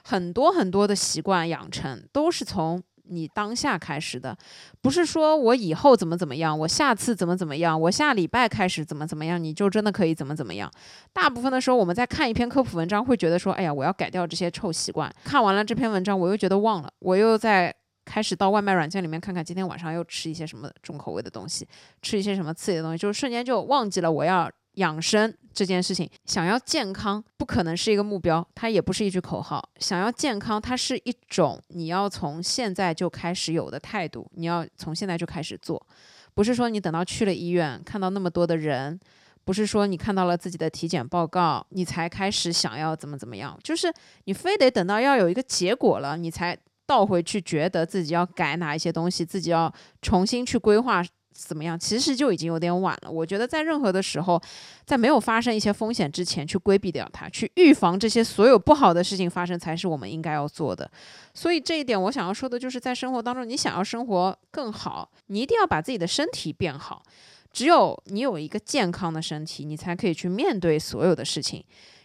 [0.04, 2.84] 很多很多的习惯养成都是从。
[3.12, 4.36] 你当下开始的，
[4.82, 10.72] 不是说我以后怎么怎么样，我下次怎么怎么样，我下礼拜开始怎么怎么样，你就真的可以怎么怎么样。
[11.14, 15.14] 大部分的时候，我们在看一篇科普文章，会觉得说，哎呀，我要改掉这些臭习惯。
[15.24, 17.76] 看完了这篇文章，我又觉得忘了，我又在
[18.06, 21.68] 开始到外卖软件里面看看，今天晚上又吃一些什么重口味的东西，
[22.02, 24.50] 吃一些什么刺激的东西，就瞬间就忘记了我要。
[24.76, 29.62] 养生这件事情，想要健康不可能是一个目标，它也不是一句口号。
[29.80, 35.86] 想要健康，它是一种你要从现在就开始有的态度，你要从现在就开始做，
[36.34, 38.98] 不是说你等到去了医院看到那么多的人，
[39.44, 51.04] 不是说你看到了自己的体检报告，你才开始想要怎么怎么样，就是你非得等到要有一个结果了，你才倒回去觉得自己要改哪一些东西，自己要重新去规划。
[51.48, 51.78] 怎么样？
[51.80, 53.12] 其实就已经有点晚了。
[53.12, 54.42] 我觉得在任何的时候，
[54.86, 60.90] 在没有发生一些风险之前，去规避掉它，去预防这些所有不好的事情发生，才是我们应该要做的。
[61.34, 67.04] 所以这一点，我想要说的就是，在生活当中，你想要生活更好，你一定要把自己的身体变好。
[67.52, 71.64] 只有你有一个健康的身体，你才可以去面对所有的事情。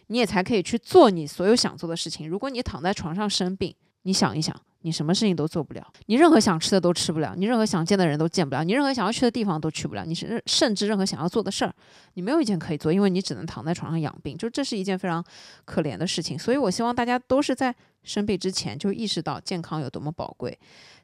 [0.09, 2.29] 你也才可以去做你所有想做的事情。
[2.29, 3.75] 如果你躺在床上生病，
[4.07, 11.73] 你想一想，你什么事情都做不了，你任何想吃的都吃不了，你任何想见的人都见不了，你任何想要去的地方都去不了，你是甚至任何想要做的事儿，
[12.13, 15.21] 你没有一件可以做，因为你只能躺在床上养病，就这是一件非常
[15.65, 16.39] 可怜的事情。
[16.39, 20.57] 所以我希望大家都是在生病之前就意识到健康有多么宝贵，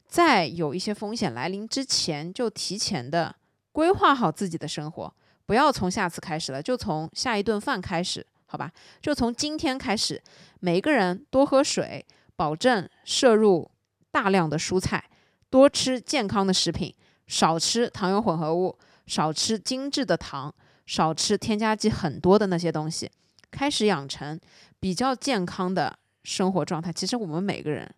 [0.08, 3.36] 在有一些风险来临之前就提前的
[3.74, 5.14] 规划好自己的生活，
[5.46, 8.72] 不要从下次开始了，就从下一顿饭开始，好吧？
[9.02, 10.24] 就从今天开始，
[10.62, 12.06] 每一个人多喝水。
[12.36, 13.70] 保证摄入
[14.12, 15.10] 大量的蔬菜，
[15.50, 16.94] 多吃健康的食品，
[17.28, 18.78] 少吃糖油混合物，
[19.08, 20.54] 少吃精致的糖，
[20.86, 23.10] 少吃添加剂很多的那些东西，
[23.52, 24.40] 开始养成
[24.80, 26.92] 比较健康的生活状态。
[26.92, 27.90] 其实我们每个人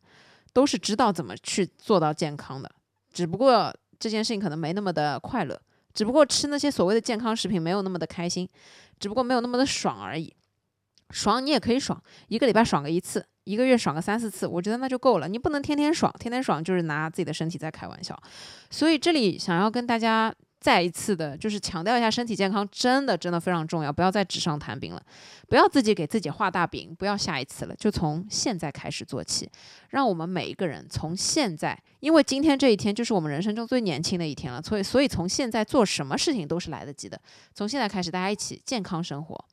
[0.53, 2.69] 都是知道怎么去做到健康的，
[3.13, 5.59] 只不过这件事情可能没那么的快乐，
[5.93, 8.47] 只不过吃那些所谓的健康食品没有那么的开心，
[8.99, 10.33] 只不过没有那么的爽而已。
[11.11, 13.25] 爽你也可以爽，一个礼拜爽个一次。
[13.45, 15.27] 一个月爽个三四次，我觉得那就够了。
[15.27, 18.15] 你不能天天爽，天天爽就是拿自己的身体在开玩笑。
[18.69, 25.01] 所以这里想要跟大家再一次的，就是强调一下，身体健康真的真的非常重要，不要再纸上谈兵了，
[25.47, 29.47] 不要自己给自己画大饼，不要下一次了，就从现在开始做起。
[29.89, 37.21] 让我们每一个人从现在，因为今天这一天就是我们人生中最年轻的一天了，所以所以从现在做什么事情都是来得及的。
[37.53, 39.45] 从现在开始，大家一起健康生活。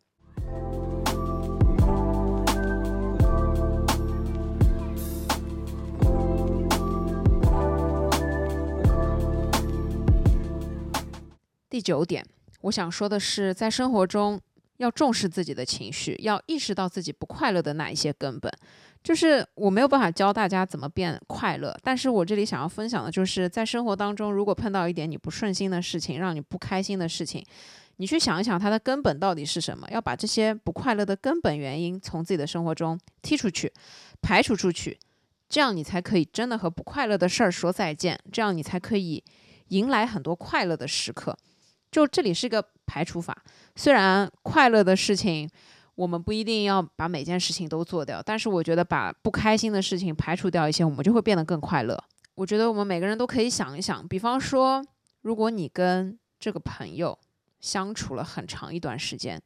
[11.73, 12.23] 第九点，
[12.61, 14.39] 我想说的是，在生活中
[14.77, 18.53] 要重视自己的情绪，要意识到自己不快乐的那一些根本。
[19.03, 27.43] 就是我没有办法教大家怎么变快乐，但是我这里想要分享的就是，在生活当中，如果碰到一点你不顺心的事情，让你不开心的事情，
[27.97, 33.73] 你去想一想它的根本到底是什么，要把这些不快乐的根本原因从自己的生活中踢出去、
[34.21, 34.99] 排除出去，
[35.49, 39.25] 这样你才可以真的和不快乐的事儿说再见，这样你才可以
[39.69, 41.35] 迎来很多快乐的时刻。
[41.93, 43.37] 就这里是个排除法，
[43.77, 45.49] 虽然快乐的事情，
[45.95, 52.03] 我们不一定要把每件事情都做掉，但是我觉得把不开心的事情排除掉一些，我们就会变得更快乐。
[52.35, 54.83] 我觉得我们每个人都可以想一想，比方说，
[55.21, 57.19] 如果你跟这个朋友
[57.61, 59.41] 相处了很长一段时间，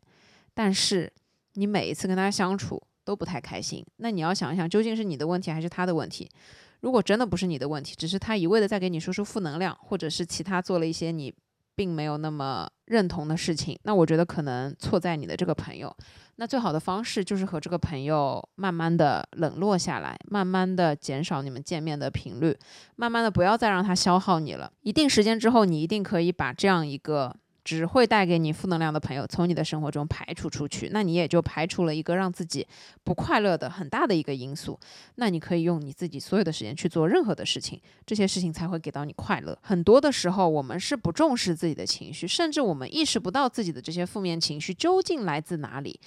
[0.54, 1.12] 但是
[1.54, 6.30] 你每一次跟他相处都不太开心，那你要想一想，究竟是你的问题还是他的问题？
[6.78, 11.34] 如果真的不是你的问题，只是他一味的在给你输出负能量，或者是其他做了一些你。
[11.76, 15.94] 并没有那么认同的事情，那我觉得可能错在你的这个朋友。
[16.36, 22.56] 那最好的方式就是和这个朋友慢慢的冷落下来，慢慢的减少你们见面的频率，
[22.96, 24.72] 慢慢的不要再让他消耗你了。
[24.80, 27.36] 一定时间之后，你一定可以把这样一个。
[27.66, 32.64] 只会带给你负能量的朋友从你的生活中排除出去，那你也就排除了一个让自己
[33.02, 34.78] 不快乐的很大的一个因素。
[35.16, 39.58] 那你可以用你自己所有的时间去做任何的事情，这些事情才会给到你快乐。
[39.62, 45.98] 很多的时候，我们是不重视自己的情绪，甚至我们意识不到自己的这些负面情绪究竟来自哪里。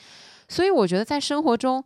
[0.47, 1.83] 所以，我觉得在生活中，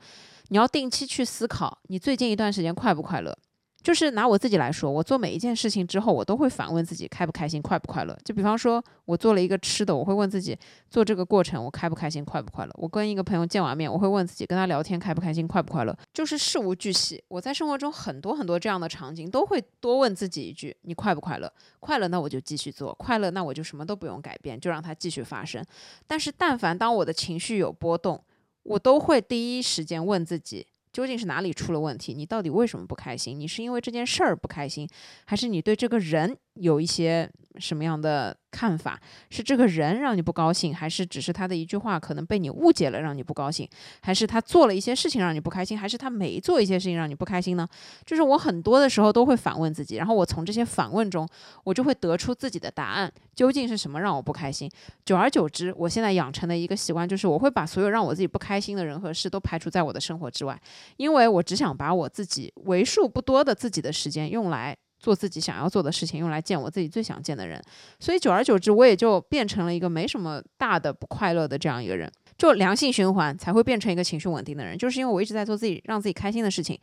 [0.50, 3.36] 你要定期去思考，你最近一段时间快不快乐。
[3.84, 8.18] 就是拿我自己来说，我做每一件事情之后，我都会反问自己开不开心、快不快乐。
[8.24, 10.58] 就比方说，我做了一个吃的，我会问自己
[10.90, 12.72] 做这个过程我开不开心、快不快乐。
[12.76, 15.94] 我跟一个朋友见完面，我会问自己跟他聊天开不开心、快不快乐。
[16.14, 21.52] 就是事无巨细，我在生活中很多很多这样的场景，都会多问自己一句：你快不快乐？
[21.82, 25.62] 快乐，那我就继续做；快乐，那我就什么都不用改变，就让它继续发生。
[26.08, 28.24] 但是，但凡当我的情绪有波动，
[28.64, 30.68] 我都会第一时间问自己。
[30.94, 32.14] 究竟是哪里出了问题？
[32.14, 33.38] 你到底为什么不开心？
[33.38, 34.88] 你是因为这件事儿不开心，
[35.26, 39.00] 还是你对这个人有一些什么样的看法？
[39.30, 43.68] 是这个人让你不高兴，还是只是他的一句话可能被你误解了让你不高兴？
[44.02, 45.78] 还是他做了一些事情让你不开心？
[45.78, 47.68] 还是他没做一些事情让你不开心呢？
[48.06, 51.28] 就是我很多的时候都会反问自己，然后我从这些反问中，
[51.64, 53.12] 我就会得出自己的答案。
[53.36, 54.70] 究竟是什么让我不开心？
[55.06, 60.60] 久而久之，我现在养成的一个习惯就是，我会把所有让我自己不开心的人和事都排除在我的生活之外。
[60.98, 67.62] 因为我只想把我自己为数不多的自己的时间用来做自己想要做的事情，用来见我自己最想见的人，
[68.00, 76.80] 所以久而久之，我也就变成了一个没什么大的不快乐的这样一个人，就良性循环才会变成一个情绪稳定的人，就是因为我一直在做自己让自己开心的事情，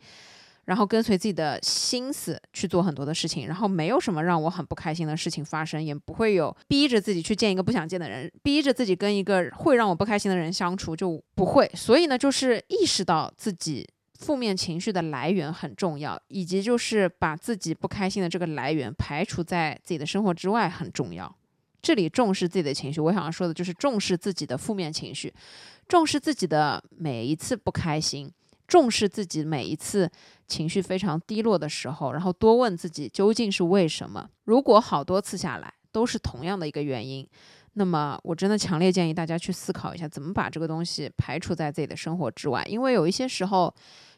[0.65, 11.67] 然后跟随自己的心思去做很多的事情，然后没有什么让我很不开心的事情发生，也不会有逼着自己去见一个不想见的人，逼着自己跟一个会让我不开心的人相处，就不会。
[11.73, 13.89] 所以呢，就是意识到自己。
[14.21, 21.35] 负面情绪的来源很重要，以及就是把自己不开心的这个来源排除在自己的生活之外很重要。
[21.81, 25.33] 这里重视自己的情绪，我想要说的就是重视自己的负面情绪，
[25.87, 28.31] 重视自己的每一次不开心，
[28.67, 30.07] 重视自己每一次
[30.47, 34.29] 情绪非常低落的时候，然后多问自己究竟是为什么。
[34.43, 37.27] 如果好多次下来都是同样的一个原因，
[37.73, 43.73] 那么我真的强烈建议大家去思考一下，怎么把这个东西排除在自己的生活之外，因为有一些时候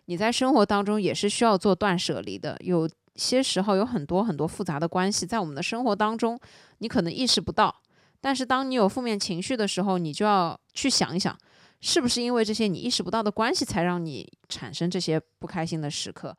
[0.06, 2.90] 你在生活当中也是需要做断舍离的，有。
[3.16, 6.36] 些时候有很多很多复杂的关系在我们的生活当中，
[6.80, 7.76] 你可能意识不到。
[8.20, 11.38] 但是当你有负面情绪的时候，你就要去想一想，
[11.80, 16.36] 是不是因为这些你意识不到的关系，才让你产生这些不开心的时刻。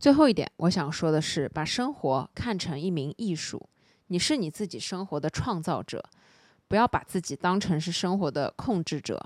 [0.00, 3.68] 最后一点，我想说的是，把生活看成一名艺术。
[4.06, 6.02] 你是你自己生活的创造者，
[6.66, 9.22] 不要把自己当成是生活的控制者。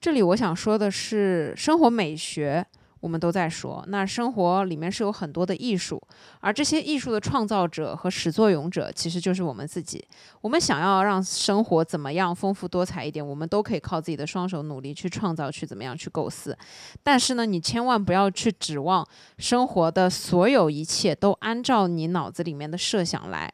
[0.00, 2.66] 这里我想说的是，生活美学
[3.02, 6.00] 我们都在说，那生活里面是有很多的艺术，
[6.38, 10.02] 而这些艺术的创造者和始作俑者其实就是我们自己。
[10.40, 16.56] 我们想要让生活怎么样丰富多彩一点，我们都可以靠自己的双手努力去创造，去怎么样去构思。
[17.02, 19.04] 但是呢，你千万不要去指望
[19.36, 23.52] 生活的所有一切都按照你脑子里面的设想来。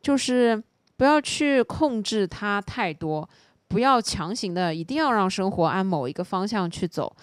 [0.00, 0.62] 就是
[0.96, 3.28] 不要去控制它太多，
[3.66, 7.16] 不要强行的一定要让生活按某一个方向去走。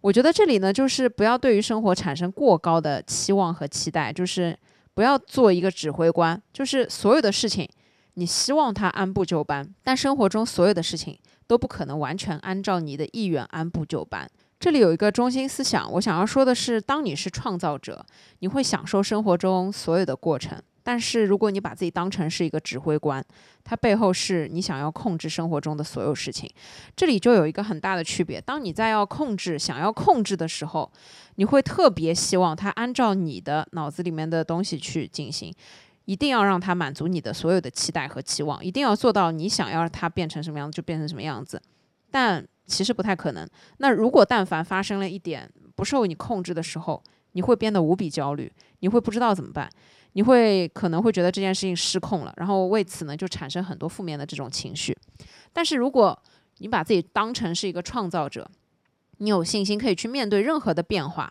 [0.00, 4.56] 我觉得这里呢，就是不要对于生活产生过高的期望和期待，就是
[4.94, 7.68] 不要做一个指挥官，就是所有的事情
[8.14, 14.28] 你希望它按部就班，但生活中所有的事情都不可能完全按照你的意愿按部就班。
[14.58, 18.04] 这里有一个中心思想，我想要说的是，当你是创造者，
[18.38, 20.58] 你会享受生活中所有的过程。
[20.88, 23.20] 但是，如果你把自己当成是一个指挥官，
[23.64, 26.48] 它背后是你想要控制生活中的所有事情，
[26.94, 28.40] 这里就有一个很大的区别。
[28.40, 30.88] 当你在要控制、想要控制的时候，
[31.34, 35.52] 你会特别希望它按照你的脑子里面的东西去进行，
[36.04, 41.60] 一定要让它满足你的所有的期待和期望，一定要做到你想要它变成什么样子就变成什么样子。
[42.12, 43.44] 但其实不太可能。
[43.78, 47.02] 那如果但凡发生了一点不受你控制的时候，
[47.36, 48.50] 你会变得无比焦虑，
[48.80, 49.70] 你会不知道怎么办。
[50.14, 54.96] 你会可能会觉得这件事情失控了，然后为此呢就产生很多负面的这种情绪。
[55.52, 56.18] 但是如果
[56.60, 58.50] 你把自己当成是一个创造者，
[59.18, 61.30] 你有信心可以去面对任何的变化，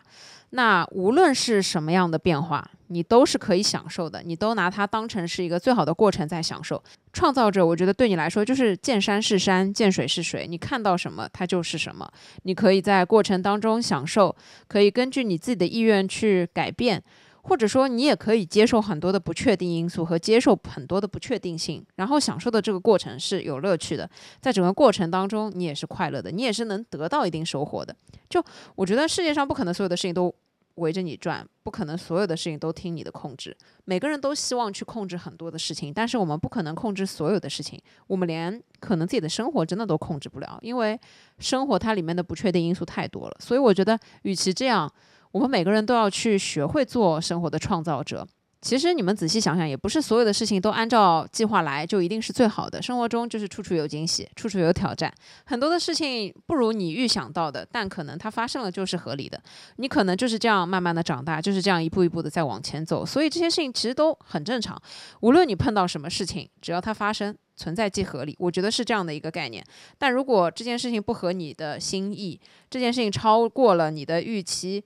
[0.50, 6.82] 那无论是什么样的变化，你都是可以享受的，你都拿它当成是一个最好的过程在享受。
[7.12, 12.08] 创造者，我觉得对你来说就是见山是山，见水是水，你看到什么它就是什么，
[12.44, 14.34] 你可以在过程当中享受，
[14.68, 17.02] 可以根据你自己的意愿去改变。
[17.48, 24.08] 或者说，你也可以接受很多的不确定因素和接受很多的不确定性，然后享受的这个过程是有乐趣的，
[24.40, 27.94] 在整个过程当中，你也是快乐的，你也是能得到一定收获的。
[28.28, 28.44] 就
[28.74, 30.34] 我觉得世界上不可能所有的事情都
[30.74, 33.56] 围着你转，不可能所有的事情都听你的控制。
[33.84, 40.98] 每个人都希望去控制很多的事情，但是我们不可能控制所有的事情，我们连可能自己的生活真的都控制不了，因为
[41.38, 43.36] 生活它里面的不确定因素太多了。
[43.38, 44.92] 所以我觉得，与其这样。
[45.36, 48.26] 我们每个人都要去学会做生活的创造者。
[48.62, 52.80] 其实你们仔细想想，也不是所有的事情都按照计划来就一定是最好的。
[52.80, 55.12] 生活中就是处处有惊喜，处处有挑战。
[55.44, 59.38] 很多的事情不如你预想到的，但可能它发生了就是合理的。
[59.76, 63.04] 你可能就是这样慢慢的长大，就是这样一步一步的在往前走。
[63.04, 64.80] 所以这些事情其实都很正常。
[65.20, 68.34] 无论你碰到什么事情，只要它发生，存在即合理。
[68.40, 69.62] 我觉得是这样的一个概念。
[69.96, 74.82] 但如果这件事情不合你的心意，这件事情超过了你的预期，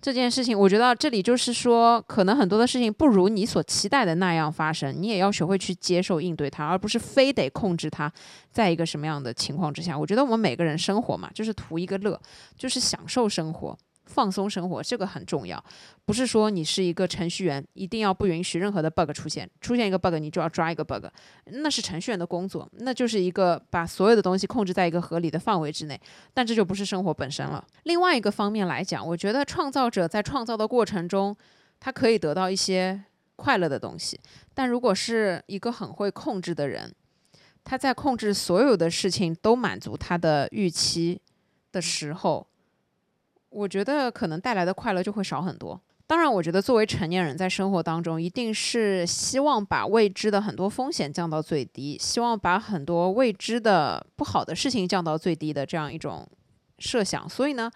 [0.00, 8.12] 这件事情，我觉得这里就是说，可能很多的事情不如你所期待的那样发生，你也要学会去接受应对它，而不是非得控制它，
[8.52, 9.98] 在一个什么样的情况之下。
[9.98, 12.20] 我觉得我们每个人生活嘛，就是图一个乐，
[12.56, 13.76] 就是享受生活。
[14.06, 15.62] 放松生活，这个很重要。
[16.04, 19.48] 不是说你是一个程序员，一定要不允许任何的 bug 出现。
[19.60, 21.04] 出现一个 bug，你就要抓一个 bug，
[21.46, 26.00] 那是程序员的工作，那就是一个把所有的东西控制在一个合理的范围之内。
[26.32, 27.62] 但这就不是生活本身了。
[27.82, 31.36] 另外一个方面来讲，我觉得创造者在创造的过程中，
[31.80, 33.02] 他可以得到一些
[33.34, 34.18] 快乐的东西。
[34.54, 36.94] 但如果是一个很会控制的人，
[37.64, 41.20] 他在控制所有的事情都满足他的预期
[41.72, 42.46] 的时候。
[43.56, 45.80] 我觉得可能带来的快乐就会少很多。
[46.06, 56.28] 当然，我觉得作为成年人，在生活当中，一定是希望把未知的很多风险降到最低，希望把很多未知的不好的事情降到最低的这样一种
[56.78, 57.28] 设想。
[57.28, 57.68] 所以呢，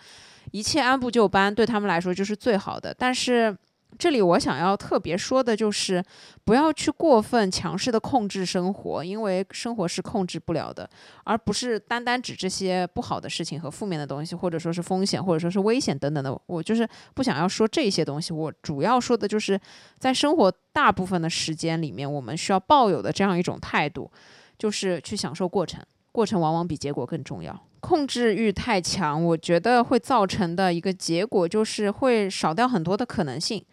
[0.52, 2.94] 一切按部就班对他们来说就是最好的。
[2.96, 3.56] 但是
[3.98, 6.02] 这里我想要特别说的就是，
[6.44, 10.88] 不要去过分强势的控制生活，因为生活是控制不了的，
[11.24, 16.40] 而不是单单指这些不好的事情和负面的东西，或者说是风险，或者说是危险等等的。
[16.46, 19.60] 我就是不想要说这些东西，我主要说的就是
[19.98, 24.10] 在生活大部分的时间里面，我们需要抱有的这样一种态度，
[24.56, 27.60] 就是去享受过程，过程往往比结果更重要。
[27.80, 33.64] 控制欲太强，我觉得会造成的一个结果就是会少掉很多的可能性。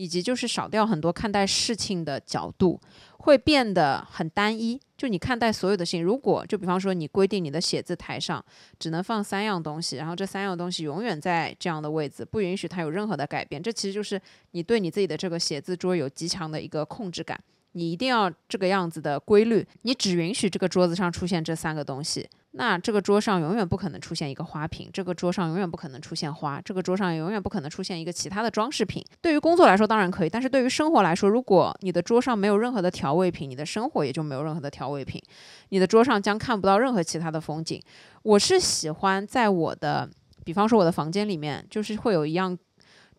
[0.00, 2.80] 以及就是少掉很多看待事情的角度，
[3.18, 4.80] 会变得很单一。
[4.96, 8.42] 就你看待所有的事情，如果就比方说你规定你的写字台上
[8.78, 14.18] 只能放三样东西，然后这三样东西永远在这样的位置，不允许它有任何的改变，这其实就是
[14.52, 17.38] 你对你自己的这个写字桌有极强的一个控制感。
[17.72, 29.04] 你一定要这个样子的规律，你只允许这个桌子上出现这三个东西，那这个桌上永远不可能出现一个花瓶，这个桌上永远不可能出现花，这个桌上永远不可能出现一个其他的装饰品。
[29.20, 35.22] 对于工作来说当然可以，但是对于生活来说，如果你的桌上没有任何的调味品，你的生活也就没有任何的调味品，
[35.68, 37.80] 你的桌上将看不到任何其他的风景。
[38.22, 40.10] 我是喜欢在我的，
[40.44, 42.58] 比方说我的房间里面，就是会有一样。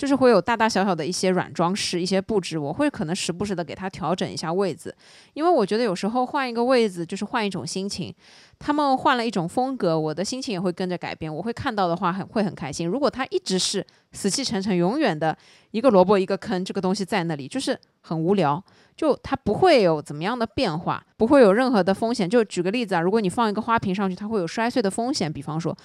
[0.01, 4.91] 就是会有大大小小的一些软装饰、一些布置，我会可能时不时的给它调整一下位置，
[5.33, 8.11] 因为我觉得有时候换一个位置就是换一种心情。
[8.57, 11.31] 他们换了一种风格，我的心情也会跟着改变。
[11.31, 12.87] 我会看到的话很会很开心。
[12.87, 15.37] 如果它一直是死气沉沉、永远的
[15.69, 18.63] 一个萝卜一个坑，这个东西在那里就是很无聊，
[18.97, 22.27] 就它不会有怎么样的变化，不会有任何的风险。
[22.27, 25.77] 就举个例子啊，如果你放一个花瓶上去，它会有摔碎的风险，比方说。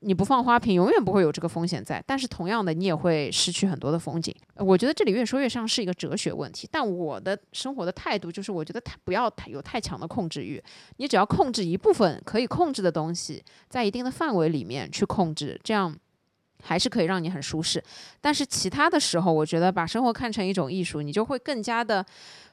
[0.00, 2.02] 你不放花瓶，永远不会有这个风险在。
[2.06, 4.34] 但是同样的，你也会失去很多的风景。
[4.56, 6.68] 我觉得这里越说越像是一个哲学问题。
[6.70, 10.62] 但我的生活的态度就是，我觉得太不要太有太强的控制欲。
[10.96, 15.96] 你只要控制一部分可以控制的东西，在一定的范围里面去控制，这样。
[16.62, 17.82] 还是可以让你很舒适，
[18.20, 22.04] 但是其他的时候，我觉得把生活看成一种艺术，你就会更加的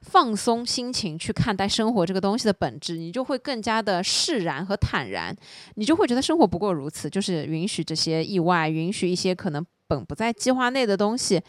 [0.01, 5.35] 放松心情去看待生活这个东西的本质，你就会更加的释然和坦然，
[5.75, 11.41] 你就会觉得生活不过如此，就是允许这些意外，允许一些可能本不在计划内的东西。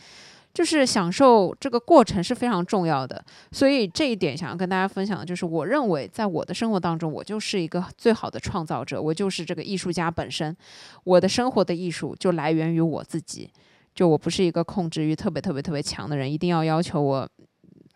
[0.57, 3.23] 就是享受这个过程是非常重要的，
[3.53, 10.57] 所以这一点想要跟大家分享的就是，我认为在我的生活当中，我就是一个最好的创造者，我就是这个艺术家本身。
[11.05, 13.51] 我的生活的艺术就来源于我自己，
[13.95, 17.29] 就我不是一个控制欲特别特别特别强的人，一定要要求我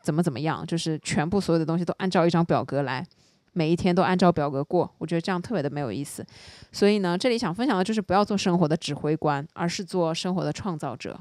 [0.02, 3.02] 怎么怎么样，就是全部所有的东西都按照一张表格来，
[3.54, 6.22] 每一天都按照表格过，我觉得这样特别的没有意思。
[6.70, 11.18] 所以呢，这里想分享的就是不要做生活的指挥官，而是做生活的创造者。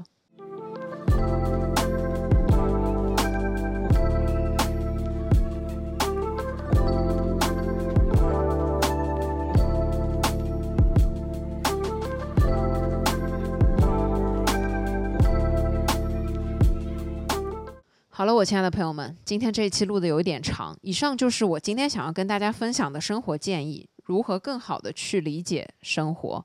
[18.20, 20.76] 好了，我亲爱的朋友们，今天这一期录的有一点长。
[20.82, 26.44] 以上就是我今天想要跟大家分享的生活建议，如何更好的去理解生活，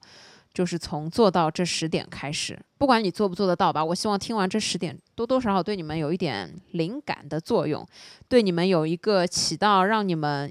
[0.53, 2.57] 就是从做到这十点开始。
[2.77, 7.85] 不管你做不做得到吧，我希望听完这十点，多多少少对你们有一点灵感的作用，
[8.29, 10.49] 对你们有一个起到让你们。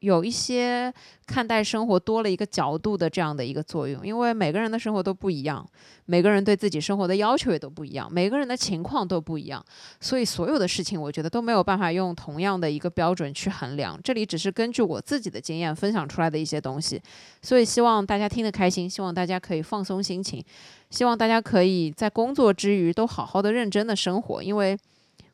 [0.00, 0.92] 有一些
[1.26, 5.66] 看待生活多了一个角度的这样的一个作用，因为每个人的生活都不一样，
[6.04, 9.64] 每个人对自己生活的要求也都不一样，每个人的情况都不一样，
[9.98, 13.98] 所以所有的事情我觉得都没有办法用同样的一个标准去衡量。
[14.04, 17.00] 这里只是根据我自己的经验分享出来的一些东西，
[17.40, 20.44] 所以希望大家听得开心，希望大家可以放松心情，
[20.90, 24.76] 希望大家可以在工作之余都好好的认真的生活，因为。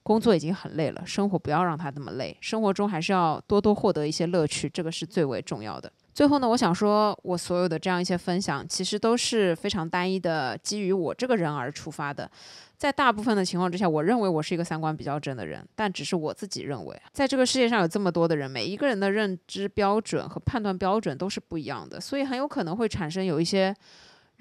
[0.03, 2.37] 工作已经很累了，生活不要让它那么累。
[2.41, 5.91] 生活中还是要多多获得一些乐趣，这个是最为重要的。
[6.13, 12.31] 最后呢，我想说，我所有的这样一些分享，其实都是非常单一的，基于我这个人而出发的。
[12.77, 17.03] 在大部分的情况之下，我认为我是一个三观比较正的人，但只是我自己认为。
[17.13, 23.75] 在这个世界上有这么多的人，每一个人的认知标准和判断标准都是不一样的，所以很有可能会产生有一些。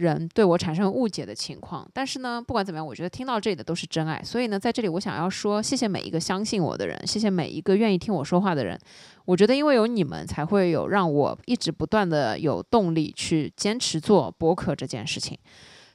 [0.02, 4.22] 人对我产生误解的情况，但是呢，不管怎么样，我觉得听到这里的都是真爱。
[4.24, 8.78] 所以呢，在这里我想要说，谢谢每一个相信我的人，谢谢每一个愿意听我说话的人。
[9.26, 15.38] 我觉得因为有你们，才会有让我一直不断的有动力去坚持做播客这件事情。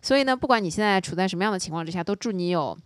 [0.01, 2.79] 所以呢，不管你现在处在什么样的情况之下，都祝你有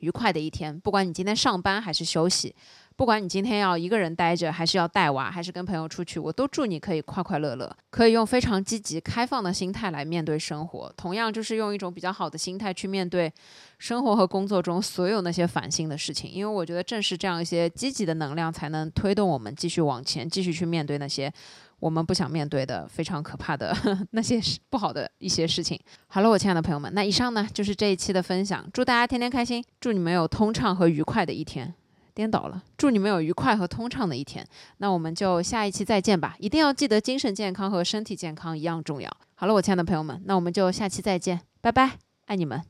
[0.00, 0.80] 愉快的一天。
[0.80, 2.54] 不管你今天上班还是休息。
[2.96, 10.92] 不管你今天要一个人待着，还是要带娃，还是跟朋友出去，我都祝你可以快快乐乐，可以用非常积极、开放的心态来面对生活。
[10.96, 13.32] 同样，就是用一种比较好的心态去面对
[13.78, 16.30] 生活和工作中所有那些烦心的事情。
[16.30, 21.32] 因为我觉得，正是这样一些积极的能量，才能推动我们继续往前，继续去面对那些
[21.80, 23.76] 我们不想面对的非常可怕的
[24.12, 24.40] 那些
[24.70, 25.76] 不好的一些事情。
[26.06, 28.64] 好了，我亲爱的朋友们，那以上呢就是这一期的分享。
[28.72, 31.74] 祝大家天天开心，祝你们有通畅和愉快的一天。
[32.14, 34.46] 颠倒了，祝你们有愉快和通畅的一天。
[34.78, 39.10] 那我们就下一期再见吧，一定要记得精神健康和身体健康一样重要。
[39.34, 42.62] 好了，我亲爱的朋友们，那我们就下期再见，拜拜，爱你们。